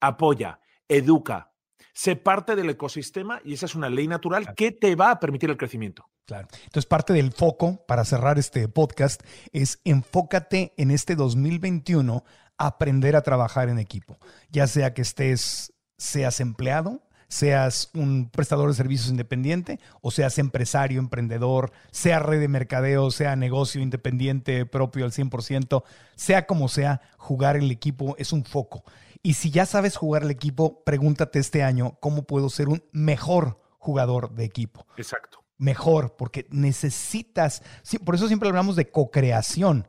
apoya, 0.00 0.60
educa, 0.88 1.52
sé 1.92 2.16
parte 2.16 2.56
del 2.56 2.70
ecosistema 2.70 3.40
y 3.44 3.54
esa 3.54 3.66
es 3.66 3.74
una 3.74 3.90
ley 3.90 4.08
natural 4.08 4.54
que 4.54 4.72
te 4.72 4.94
va 4.94 5.10
a 5.10 5.20
permitir 5.20 5.50
el 5.50 5.56
crecimiento. 5.56 6.08
Claro. 6.28 6.46
Entonces, 6.64 6.84
parte 6.84 7.14
del 7.14 7.32
foco 7.32 7.86
para 7.86 8.04
cerrar 8.04 8.38
este 8.38 8.68
podcast 8.68 9.22
es 9.54 9.80
enfócate 9.84 10.74
en 10.76 10.90
este 10.90 11.16
2021 11.16 12.22
a 12.58 12.66
aprender 12.66 13.16
a 13.16 13.22
trabajar 13.22 13.70
en 13.70 13.78
equipo, 13.78 14.18
ya 14.50 14.66
sea 14.66 14.92
que 14.92 15.00
estés, 15.00 15.72
seas 15.96 16.40
empleado, 16.40 17.00
seas 17.28 17.88
un 17.94 18.28
prestador 18.28 18.68
de 18.68 18.74
servicios 18.74 19.08
independiente 19.08 19.80
o 20.02 20.10
seas 20.10 20.36
empresario, 20.36 20.98
emprendedor, 20.98 21.72
sea 21.92 22.18
red 22.18 22.40
de 22.40 22.48
mercadeo, 22.48 23.10
sea 23.10 23.34
negocio 23.34 23.80
independiente 23.80 24.66
propio 24.66 25.06
al 25.06 25.12
100%, 25.12 25.82
sea 26.14 26.46
como 26.46 26.68
sea, 26.68 27.00
jugar 27.16 27.56
el 27.56 27.70
equipo 27.70 28.16
es 28.18 28.34
un 28.34 28.44
foco. 28.44 28.84
Y 29.22 29.32
si 29.32 29.50
ya 29.50 29.64
sabes 29.64 29.96
jugar 29.96 30.24
el 30.24 30.30
equipo, 30.30 30.84
pregúntate 30.84 31.38
este 31.38 31.62
año 31.62 31.96
cómo 32.00 32.24
puedo 32.24 32.50
ser 32.50 32.68
un 32.68 32.84
mejor 32.92 33.58
jugador 33.78 34.34
de 34.34 34.44
equipo. 34.44 34.86
Exacto. 34.98 35.47
Mejor, 35.58 36.14
porque 36.16 36.46
necesitas, 36.50 37.62
por 38.04 38.14
eso 38.14 38.28
siempre 38.28 38.48
hablamos 38.48 38.76
de 38.76 38.90
co-creación. 38.90 39.86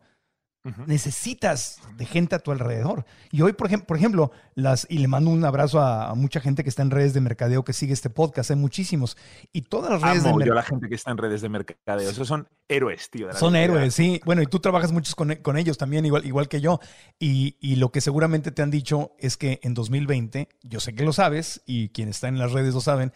Necesitas 0.85 1.79
de 1.95 2.05
gente 2.05 2.35
a 2.35 2.39
tu 2.39 2.51
alrededor. 2.51 3.05
Y 3.31 3.41
hoy, 3.41 3.53
por, 3.53 3.67
ejemplo, 3.67 3.87
por 3.87 3.97
ejemplo, 3.97 4.31
las, 4.55 4.85
y 4.89 4.97
le 4.97 5.07
mando 5.07 5.31
un 5.31 5.43
abrazo 5.45 5.79
a, 5.79 6.13
mucha 6.15 6.41
gente 6.41 6.63
que 6.63 6.69
está 6.69 6.81
en 6.81 6.91
redes 6.91 7.13
de 7.13 7.21
mercadeo 7.21 7.63
que 7.63 7.71
sigue 7.71 7.93
este 7.93 8.09
podcast, 8.09 8.51
hay 8.51 8.57
muchísimos. 8.57 9.17
Y 9.53 9.61
todas 9.61 9.89
las 9.91 10.01
redes 10.01 10.23
de 10.23 10.29
mercadeo. 10.31 10.53
la 10.53 10.63
gente 10.63 10.89
que 10.89 10.95
está 10.95 11.11
en 11.11 11.17
redes 11.17 11.41
de 11.41 11.49
mercadeo. 11.49 12.09
Esos 12.09 12.27
son 12.27 12.49
héroes, 12.67 13.09
tío. 13.09 13.31
son 13.33 13.55
héroes, 13.55 13.93
sí. 13.93 14.21
Bueno, 14.25 14.41
y 14.41 14.47
tú 14.47 14.59
trabajas 14.59 14.91
muchos 14.91 15.15
con, 15.15 15.33
con, 15.35 15.57
ellos 15.57 15.77
también, 15.77 16.05
igual, 16.05 16.25
igual 16.25 16.49
que 16.49 16.59
yo. 16.59 16.79
Y, 17.17 17.55
y, 17.61 17.77
lo 17.77 17.91
que 17.91 18.01
seguramente 18.01 18.51
te 18.51 18.61
han 18.61 18.69
dicho 18.69 19.15
es 19.17 19.37
que 19.37 19.61
en 19.63 19.73
2020, 19.73 20.49
yo 20.63 20.81
sé 20.81 20.93
que 20.93 21.03
lo 21.03 21.13
sabes, 21.13 21.63
y 21.65 21.89
quienes 21.89 22.17
están 22.17 22.33
en 22.33 22.39
las 22.39 22.51
redes 22.51 22.73
lo 22.73 22.81
saben, 22.81 23.13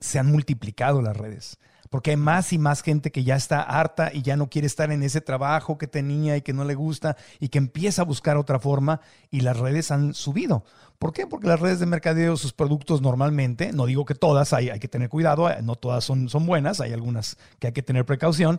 se 0.00 0.18
han 0.18 0.30
multiplicado 0.30 1.02
las 1.02 1.16
redes 1.16 1.58
porque 1.92 2.12
hay 2.12 2.16
más 2.16 2.54
y 2.54 2.58
más 2.58 2.82
gente 2.82 3.12
que 3.12 3.22
ya 3.22 3.36
está 3.36 3.60
harta 3.60 4.10
y 4.14 4.22
ya 4.22 4.34
no 4.34 4.48
quiere 4.48 4.66
estar 4.66 4.90
en 4.90 5.02
ese 5.02 5.20
trabajo 5.20 5.76
que 5.76 5.86
tenía 5.86 6.38
y 6.38 6.40
que 6.40 6.54
no 6.54 6.64
le 6.64 6.74
gusta 6.74 7.18
y 7.38 7.50
que 7.50 7.58
empieza 7.58 8.00
a 8.00 8.06
buscar 8.06 8.38
otra 8.38 8.58
forma 8.58 9.02
y 9.30 9.40
las 9.40 9.58
redes 9.58 9.90
han 9.90 10.14
subido. 10.14 10.64
¿Por 10.98 11.12
qué? 11.12 11.26
Porque 11.26 11.48
las 11.48 11.60
redes 11.60 11.80
de 11.80 11.86
mercadeo, 11.86 12.38
sus 12.38 12.54
productos 12.54 13.02
normalmente, 13.02 13.74
no 13.74 13.84
digo 13.84 14.06
que 14.06 14.14
todas, 14.14 14.54
hay, 14.54 14.70
hay 14.70 14.80
que 14.80 14.88
tener 14.88 15.10
cuidado, 15.10 15.50
no 15.62 15.76
todas 15.76 16.02
son, 16.02 16.30
son 16.30 16.46
buenas, 16.46 16.80
hay 16.80 16.94
algunas 16.94 17.36
que 17.58 17.66
hay 17.66 17.72
que 17.74 17.82
tener 17.82 18.06
precaución, 18.06 18.58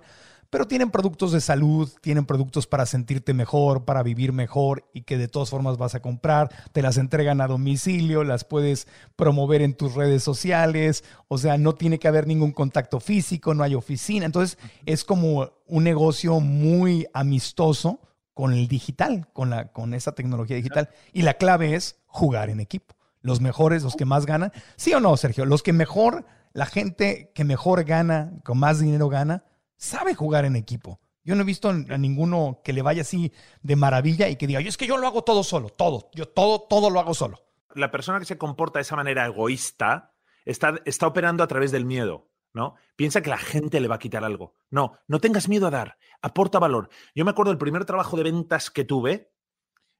pero 0.53 0.67
tienen 0.67 0.91
productos 0.91 1.31
de 1.31 1.41
salud, 1.41 1.89
tienen 1.99 2.27
productos 2.27 2.67
para 2.67 2.85
sentirte 2.85 3.33
mejor, 3.33 3.85
para 3.85 4.03
vivir 4.03 4.33
mejor 4.33 4.87
y 4.93 5.01
que 5.01 5.17
de 5.17 5.27
todas 5.27 5.49
formas 5.49 5.79
vas 5.79 5.95
a 5.95 5.99
comprar, 5.99 6.51
te 6.71 6.83
las 6.83 6.99
entregan 6.99 7.41
a 7.41 7.47
domicilio, 7.47 8.23
las 8.23 8.43
puedes 8.43 8.87
promover 9.15 9.63
en 9.63 9.73
tus 9.73 9.95
redes 9.95 10.21
sociales, 10.21 11.05
o 11.27 11.39
sea, 11.39 11.57
no 11.57 11.73
tiene 11.73 11.97
que 11.97 12.07
haber 12.07 12.27
ningún 12.27 12.51
contacto 12.51 12.99
físico, 12.99 13.55
no 13.55 13.63
hay 13.63 13.73
oficina, 13.73 14.27
entonces 14.27 14.59
es 14.85 15.03
como 15.03 15.49
un 15.65 15.83
negocio 15.83 16.39
muy 16.39 17.07
amistoso 17.15 17.99
con 18.35 18.53
el 18.53 18.67
digital, 18.67 19.27
con, 19.33 19.49
la, 19.49 19.71
con 19.71 19.95
esa 19.95 20.11
tecnología 20.11 20.55
digital. 20.55 20.87
Y 21.13 21.23
la 21.23 21.33
clave 21.33 21.73
es 21.73 21.95
jugar 22.05 22.51
en 22.51 22.59
equipo. 22.59 22.93
Los 23.21 23.41
mejores, 23.41 23.81
los 23.81 23.95
que 23.95 24.05
más 24.05 24.27
ganan, 24.27 24.53
sí 24.75 24.93
o 24.93 24.99
no, 24.99 25.17
Sergio, 25.17 25.47
los 25.47 25.63
que 25.63 25.73
mejor, 25.73 26.27
la 26.51 26.67
gente 26.67 27.31
que 27.33 27.43
mejor 27.43 27.85
gana, 27.85 28.33
con 28.43 28.59
más 28.59 28.79
dinero 28.79 29.09
gana, 29.09 29.45
sabe 29.83 30.15
jugar 30.15 30.45
en 30.45 30.55
equipo. 30.55 31.01
Yo 31.23 31.35
no 31.35 31.41
he 31.41 31.45
visto 31.45 31.69
a 31.69 31.97
ninguno 31.97 32.61
que 32.63 32.73
le 32.73 32.81
vaya 32.81 33.01
así 33.01 33.31
de 33.61 33.75
maravilla 33.75 34.29
y 34.29 34.35
que 34.35 34.47
diga, 34.47 34.59
es 34.59 34.77
que 34.77 34.87
yo 34.87 34.97
lo 34.97 35.07
hago 35.07 35.23
todo 35.23 35.43
solo, 35.43 35.69
todo, 35.69 36.09
yo 36.13 36.27
todo, 36.27 36.61
todo 36.61 36.89
lo 36.89 36.99
hago 36.99 37.13
solo. 37.13 37.39
La 37.75 37.91
persona 37.91 38.19
que 38.19 38.25
se 38.25 38.37
comporta 38.37 38.79
de 38.79 38.83
esa 38.83 38.95
manera 38.95 39.25
egoísta 39.25 40.15
está, 40.45 40.81
está 40.85 41.07
operando 41.07 41.43
a 41.43 41.47
través 41.47 41.71
del 41.71 41.85
miedo. 41.85 42.29
¿no? 42.53 42.75
Piensa 42.95 43.21
que 43.21 43.29
la 43.29 43.37
gente 43.37 43.79
le 43.79 43.87
va 43.87 43.95
a 43.95 43.99
quitar 43.99 44.23
algo. 44.23 44.53
No, 44.69 44.93
no 45.07 45.19
tengas 45.19 45.49
miedo 45.49 45.67
a 45.67 45.71
dar, 45.71 45.97
aporta 46.21 46.59
valor. 46.59 46.89
Yo 47.15 47.25
me 47.25 47.31
acuerdo 47.31 47.51
del 47.51 47.57
primer 47.57 47.85
trabajo 47.85 48.15
de 48.15 48.23
ventas 48.23 48.69
que 48.69 48.83
tuve, 48.83 49.33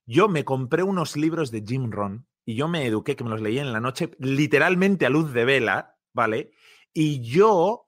yo 0.06 0.30
me 0.30 0.46
compré 0.46 0.84
unos 0.84 1.18
libros 1.18 1.50
de 1.52 1.64
Jim 1.66 1.92
Ron 1.92 2.28
y 2.46 2.56
yo 2.56 2.68
me 2.68 2.86
eduqué, 2.86 3.16
que 3.16 3.24
me 3.24 3.30
los 3.30 3.42
leía 3.42 3.62
en 3.62 3.74
la 3.74 3.80
noche, 3.80 4.12
literalmente 4.20 5.06
a 5.06 5.10
luz 5.10 5.34
de 5.34 5.46
vela, 5.46 5.98
¿vale? 6.14 6.52
Y 6.94 7.22
yo, 7.22 7.83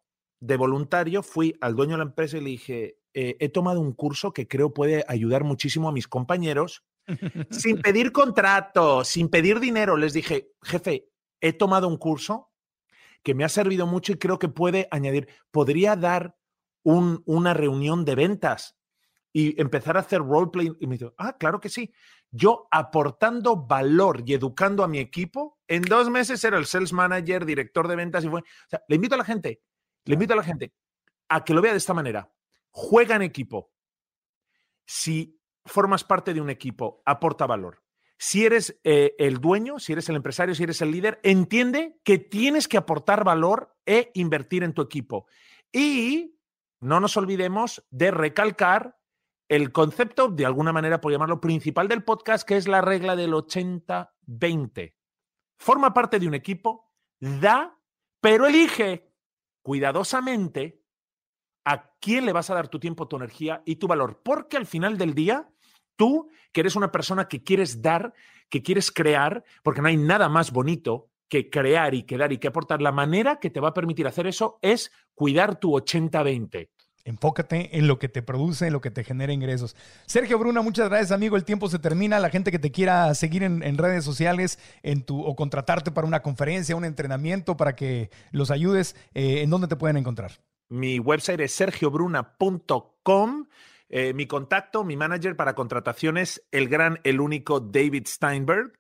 de 0.46 0.58
voluntario, 0.58 1.24
fui 1.24 1.56
al 1.62 1.76
dueño 1.76 1.94
de 1.94 1.98
la 1.98 2.04
empresa 2.04 2.38
y 2.38 2.42
le 2.42 2.50
dije, 2.52 3.00
eh, 3.14 3.38
he 3.40 3.50
tomado 3.50 3.80
un 3.82 3.94
curso 3.94 4.34
que 4.34 4.48
creo 4.48 4.74
puede 4.74 5.04
ayudar 5.08 5.44
muchísimo 5.44 5.90
a 5.90 5.92
mis 5.92 6.08
compañeros, 6.08 6.84
sin 7.50 7.82
pedir 7.82 8.12
contrato, 8.12 9.04
sin 9.04 9.30
pedir 9.30 9.60
dinero. 9.60 9.98
Les 9.98 10.14
dije, 10.14 10.52
jefe, 10.62 11.10
he 11.42 11.54
tomado 11.54 11.88
un 11.88 11.98
curso 11.98 12.52
que 13.24 13.34
me 13.34 13.44
ha 13.44 13.50
servido 13.50 13.88
mucho 13.88 14.14
y 14.14 14.18
creo 14.18 14.38
que 14.38 14.50
puede 14.50 14.88
añadir, 14.92 15.28
podría 15.52 15.96
dar 15.96 16.38
una 16.84 17.56
reunión 17.56 18.06
de 18.06 18.14
ventas 18.14 18.78
y 19.34 19.60
empezar 19.60 19.98
a 19.98 20.02
hacer 20.02 20.22
roleplay. 20.22 20.72
Y 20.80 20.88
me 20.88 20.98
dijo, 20.98 21.14
ah, 21.18 21.36
claro 21.38 21.60
que 21.60 21.70
sí. 21.70 21.92
Yo 22.30 22.68
aportando 22.70 23.56
valor 23.56 24.24
y 24.26 24.34
educando 24.34 24.84
a 24.84 24.88
mi 24.88 25.00
equipo, 25.00 25.58
en 25.68 25.82
dos 25.82 26.10
meses 26.12 26.44
era 26.44 26.58
el 26.58 26.66
sales 26.66 26.94
manager, 26.94 27.46
director 27.46 27.88
de 27.88 27.96
ventas 27.96 28.24
y 28.24 28.30
fue. 28.30 28.42
O 28.42 28.70
sea, 28.70 28.84
le 28.88 28.96
invito 28.96 29.16
a 29.16 29.18
la 29.18 29.26
gente, 29.26 29.62
le 30.06 30.14
invito 30.14 30.34
a 30.34 30.38
la 30.38 30.44
gente 30.44 30.74
a 31.30 31.44
que 31.44 31.54
lo 31.54 31.62
vea 31.62 31.72
de 31.72 31.78
esta 31.78 31.94
manera. 31.94 32.32
Juega 32.72 33.16
en 33.16 33.24
equipo. 33.24 33.72
Si 34.86 35.40
formas 35.66 36.04
parte 36.04 36.34
de 36.34 36.42
un 36.42 36.50
equipo, 36.50 37.02
aporta 37.06 37.46
valor. 37.48 37.84
Si 38.18 38.46
eres 38.46 38.80
eh, 38.84 39.16
el 39.18 39.40
dueño, 39.40 39.80
si 39.80 39.92
eres 39.92 40.08
el 40.10 40.16
empresario, 40.16 40.56
si 40.56 40.64
eres 40.64 40.82
el 40.82 40.92
líder, 40.92 41.20
entiende 41.24 42.00
que 42.04 42.18
tienes 42.18 42.68
que 42.68 42.78
aportar 42.78 43.24
valor 43.24 43.76
e 43.86 44.12
invertir 44.14 44.64
en 44.64 44.74
tu 44.74 44.82
equipo. 44.82 45.28
Y 45.72 46.38
no 46.80 47.00
nos 47.00 47.18
olvidemos 47.18 47.86
de 47.90 48.12
recalcar 48.12 48.98
el 49.50 49.72
concepto, 49.72 50.30
de 50.30 50.46
alguna 50.46 50.72
manera 50.72 51.02
por 51.02 51.12
llamarlo 51.12 51.42
principal 51.42 51.88
del 51.88 52.04
podcast, 52.04 52.48
que 52.48 52.58
es 52.58 52.68
la 52.68 52.82
regla 52.82 53.16
del 53.16 53.34
80-20. 53.34 54.96
Forma 55.58 55.94
parte 55.94 56.20
de 56.20 56.28
un 56.28 56.34
equipo, 56.34 56.92
da, 57.20 57.78
pero 58.22 58.48
elige 58.48 59.15
cuidadosamente 59.66 60.80
a 61.66 61.90
quién 62.00 62.28
le 62.28 62.34
vas 62.34 62.52
a 62.52 62.54
dar 62.54 62.68
tu 62.68 62.80
tiempo, 62.80 63.08
tu 63.08 63.16
energía 63.16 63.64
y 63.66 63.78
tu 63.78 63.88
valor, 63.88 64.22
porque 64.24 64.58
al 64.58 64.68
final 64.68 65.00
del 65.00 65.16
día, 65.16 65.50
tú, 65.96 66.30
que 66.52 66.62
eres 66.62 66.76
una 66.76 66.92
persona 66.92 67.28
que 67.28 67.44
quieres 67.44 67.82
dar, 67.82 68.14
que 68.48 68.62
quieres 68.62 68.92
crear, 68.92 69.44
porque 69.64 69.82
no 69.82 69.88
hay 69.88 69.98
nada 69.98 70.30
más 70.30 70.52
bonito 70.52 71.10
que 71.28 71.50
crear 71.50 71.96
y 71.96 72.04
que 72.04 72.16
dar 72.16 72.32
y 72.32 72.38
que 72.38 72.50
aportar, 72.50 72.80
la 72.80 72.92
manera 72.92 73.40
que 73.40 73.50
te 73.50 73.60
va 73.60 73.70
a 73.70 73.74
permitir 73.74 74.06
hacer 74.06 74.28
eso 74.28 74.60
es 74.62 74.92
cuidar 75.16 75.60
tu 75.60 75.72
80-20. 75.72 76.70
Enfócate 77.06 77.78
en 77.78 77.88
lo 77.88 78.00
que 78.00 78.10
te 78.10 78.24
produce, 78.24 78.66
en 78.66 78.74
lo 78.74 78.82
que 78.82 78.90
te 78.90 79.04
genera 79.04 79.32
ingresos. 79.32 79.76
Sergio 80.08 80.40
Bruna, 80.40 80.64
muchas 80.64 80.90
gracias, 80.90 81.12
amigo. 81.12 81.38
El 81.38 81.46
tiempo 81.46 81.70
se 81.70 81.78
termina. 81.78 82.20
La 82.20 82.32
gente 82.32 82.52
que 82.52 82.58
te 82.58 82.72
quiera 82.72 83.14
seguir 83.14 83.44
en, 83.44 83.78
redes 83.78 84.04
sociales 84.04 84.58
en 84.82 85.04
tu, 85.04 85.22
o 85.24 85.36
contratarte 85.36 85.92
para 85.92 86.08
una 86.08 86.24
conferencia, 86.24 86.76
un 86.76 86.84
entrenamiento, 86.84 87.58
para 87.58 87.76
que 87.76 88.10
los 88.32 88.50
ayudes, 88.50 88.96
eh, 89.14 89.44
¿en 89.44 89.52
dónde 89.52 89.68
te 89.68 89.76
pueden 89.76 89.98
encontrar? 89.98 90.32
Mi 90.68 90.98
website 90.98 91.42
es 91.42 91.52
sergiobruna.com. 91.54 93.46
Eh, 93.88 94.14
mi 94.16 94.26
contacto, 94.26 94.84
mi 94.84 94.98
manager 94.98 95.36
para 95.36 95.54
contrataciones, 95.54 96.44
el 96.52 96.68
gran, 96.68 97.00
el 97.04 97.22
único 97.22 97.60
David 97.60 98.08
Steinberg. 98.08 98.74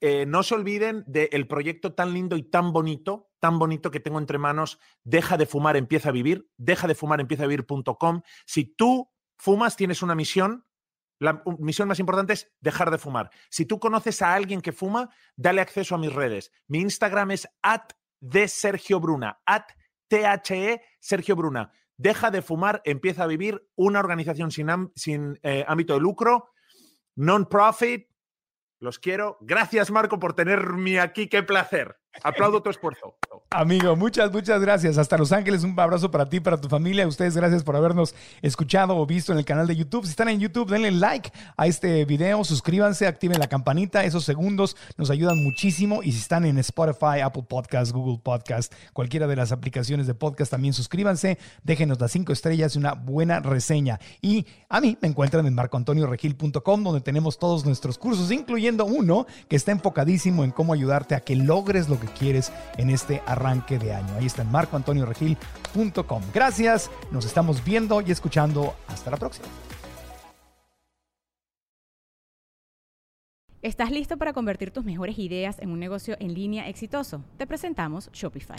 Eh, 0.00 0.24
no 0.26 0.42
se 0.42 0.54
olviden 0.54 1.04
del 1.06 1.46
proyecto 1.46 1.92
tan 1.92 2.14
lindo 2.14 2.36
y 2.36 2.44
tan 2.44 2.72
bonito, 2.72 3.30
tan 3.40 3.58
bonito 3.58 3.90
que 3.90 4.00
tengo 4.00 4.18
entre 4.18 4.38
manos, 4.38 4.78
Deja 5.02 5.36
de 5.36 5.46
fumar, 5.46 5.76
empieza 5.76 6.08
a 6.08 6.12
vivir, 6.12 6.48
deja 6.56 6.86
de 6.86 6.94
fumar, 6.94 7.20
empieza 7.20 7.44
a 7.44 7.46
vivir.com. 7.46 8.22
Si 8.46 8.64
tú 8.64 9.10
fumas, 9.36 9.76
tienes 9.76 10.02
una 10.02 10.14
misión. 10.14 10.66
La 11.20 11.42
misión 11.58 11.88
más 11.88 12.00
importante 12.00 12.32
es 12.32 12.52
dejar 12.60 12.90
de 12.90 12.98
fumar. 12.98 13.30
Si 13.50 13.66
tú 13.66 13.78
conoces 13.78 14.20
a 14.22 14.34
alguien 14.34 14.60
que 14.60 14.72
fuma, 14.72 15.10
dale 15.36 15.60
acceso 15.60 15.94
a 15.94 15.98
mis 15.98 16.12
redes. 16.12 16.50
Mi 16.66 16.80
Instagram 16.80 17.30
es 17.32 17.48
at 17.62 17.92
de 18.20 18.48
Sergio 18.48 18.98
Bruna, 18.98 19.40
at 19.46 19.66
THE 20.08 20.80
Sergio 21.00 21.36
Bruna. 21.36 21.70
Deja 21.96 22.30
de 22.30 22.42
fumar, 22.42 22.82
empieza 22.84 23.24
a 23.24 23.26
vivir 23.28 23.68
una 23.76 24.00
organización 24.00 24.50
sin, 24.50 25.38
eh, 25.42 25.64
ámbito 25.68 25.94
de 25.94 26.00
lucro, 26.00 26.50
non-profit, 27.14 28.08
los 28.84 29.00
quiero. 29.00 29.38
Gracias, 29.40 29.90
Marco, 29.90 30.20
por 30.20 30.34
tenerme 30.34 31.00
aquí. 31.00 31.28
Qué 31.28 31.42
placer. 31.42 31.96
Aplaudo 32.22 32.62
tu 32.62 32.70
esfuerzo. 32.70 33.14
Amigo, 33.50 33.94
muchas, 33.94 34.32
muchas 34.32 34.60
gracias. 34.60 34.98
Hasta 34.98 35.16
Los 35.16 35.30
Ángeles, 35.30 35.62
un 35.62 35.78
abrazo 35.78 36.10
para 36.10 36.28
ti, 36.28 36.40
para 36.40 36.60
tu 36.60 36.68
familia. 36.68 37.06
Ustedes, 37.06 37.36
gracias 37.36 37.62
por 37.62 37.76
habernos 37.76 38.14
escuchado 38.42 38.96
o 38.96 39.06
visto 39.06 39.32
en 39.32 39.38
el 39.38 39.44
canal 39.44 39.66
de 39.66 39.76
YouTube. 39.76 40.04
Si 40.04 40.10
están 40.10 40.28
en 40.28 40.40
YouTube, 40.40 40.68
denle 40.70 40.90
like 40.90 41.30
a 41.56 41.66
este 41.66 42.04
video, 42.04 42.42
suscríbanse, 42.44 43.06
activen 43.06 43.38
la 43.38 43.46
campanita. 43.46 44.04
Esos 44.04 44.24
segundos 44.24 44.76
nos 44.96 45.10
ayudan 45.10 45.42
muchísimo. 45.42 46.02
Y 46.02 46.12
si 46.12 46.18
están 46.18 46.44
en 46.46 46.58
Spotify, 46.58 47.20
Apple 47.22 47.44
Podcast, 47.48 47.92
Google 47.92 48.20
Podcast, 48.22 48.72
cualquiera 48.92 49.26
de 49.26 49.36
las 49.36 49.52
aplicaciones 49.52 50.06
de 50.06 50.14
podcast, 50.14 50.50
también 50.50 50.74
suscríbanse, 50.74 51.38
déjenos 51.62 52.00
las 52.00 52.12
cinco 52.12 52.32
estrellas 52.32 52.74
y 52.74 52.78
una 52.78 52.94
buena 52.94 53.40
reseña. 53.40 54.00
Y 54.20 54.46
a 54.68 54.80
mí 54.80 54.98
me 55.00 55.08
encuentran 55.08 55.46
en 55.46 55.54
marcoantonioregil.com, 55.54 56.82
donde 56.82 57.00
tenemos 57.00 57.38
todos 57.38 57.64
nuestros 57.64 57.98
cursos, 57.98 58.32
incluyendo 58.32 58.84
uno 58.84 59.26
que 59.48 59.56
está 59.56 59.72
enfocadísimo 59.72 60.44
en 60.44 60.50
cómo 60.50 60.72
ayudarte 60.72 61.14
a 61.14 61.20
que 61.20 61.36
logres 61.36 61.88
lo 61.88 62.00
que 62.00 62.03
quieres 62.06 62.52
en 62.76 62.90
este 62.90 63.22
arranque 63.26 63.78
de 63.78 63.94
año. 63.94 64.14
Ahí 64.18 64.26
está 64.26 64.42
en 64.42 64.50
marcoantonioregil.com. 64.50 66.22
Gracias, 66.32 66.90
nos 67.10 67.24
estamos 67.24 67.64
viendo 67.64 68.00
y 68.00 68.10
escuchando. 68.10 68.74
Hasta 68.88 69.10
la 69.10 69.16
próxima. 69.16 69.46
¿Estás 73.64 73.90
listo 73.90 74.18
para 74.18 74.34
convertir 74.34 74.72
tus 74.72 74.84
mejores 74.84 75.18
ideas 75.18 75.58
en 75.58 75.70
un 75.70 75.80
negocio 75.80 76.16
en 76.20 76.34
línea 76.34 76.68
exitoso? 76.68 77.24
Te 77.38 77.46
presentamos 77.46 78.10
Shopify. 78.12 78.58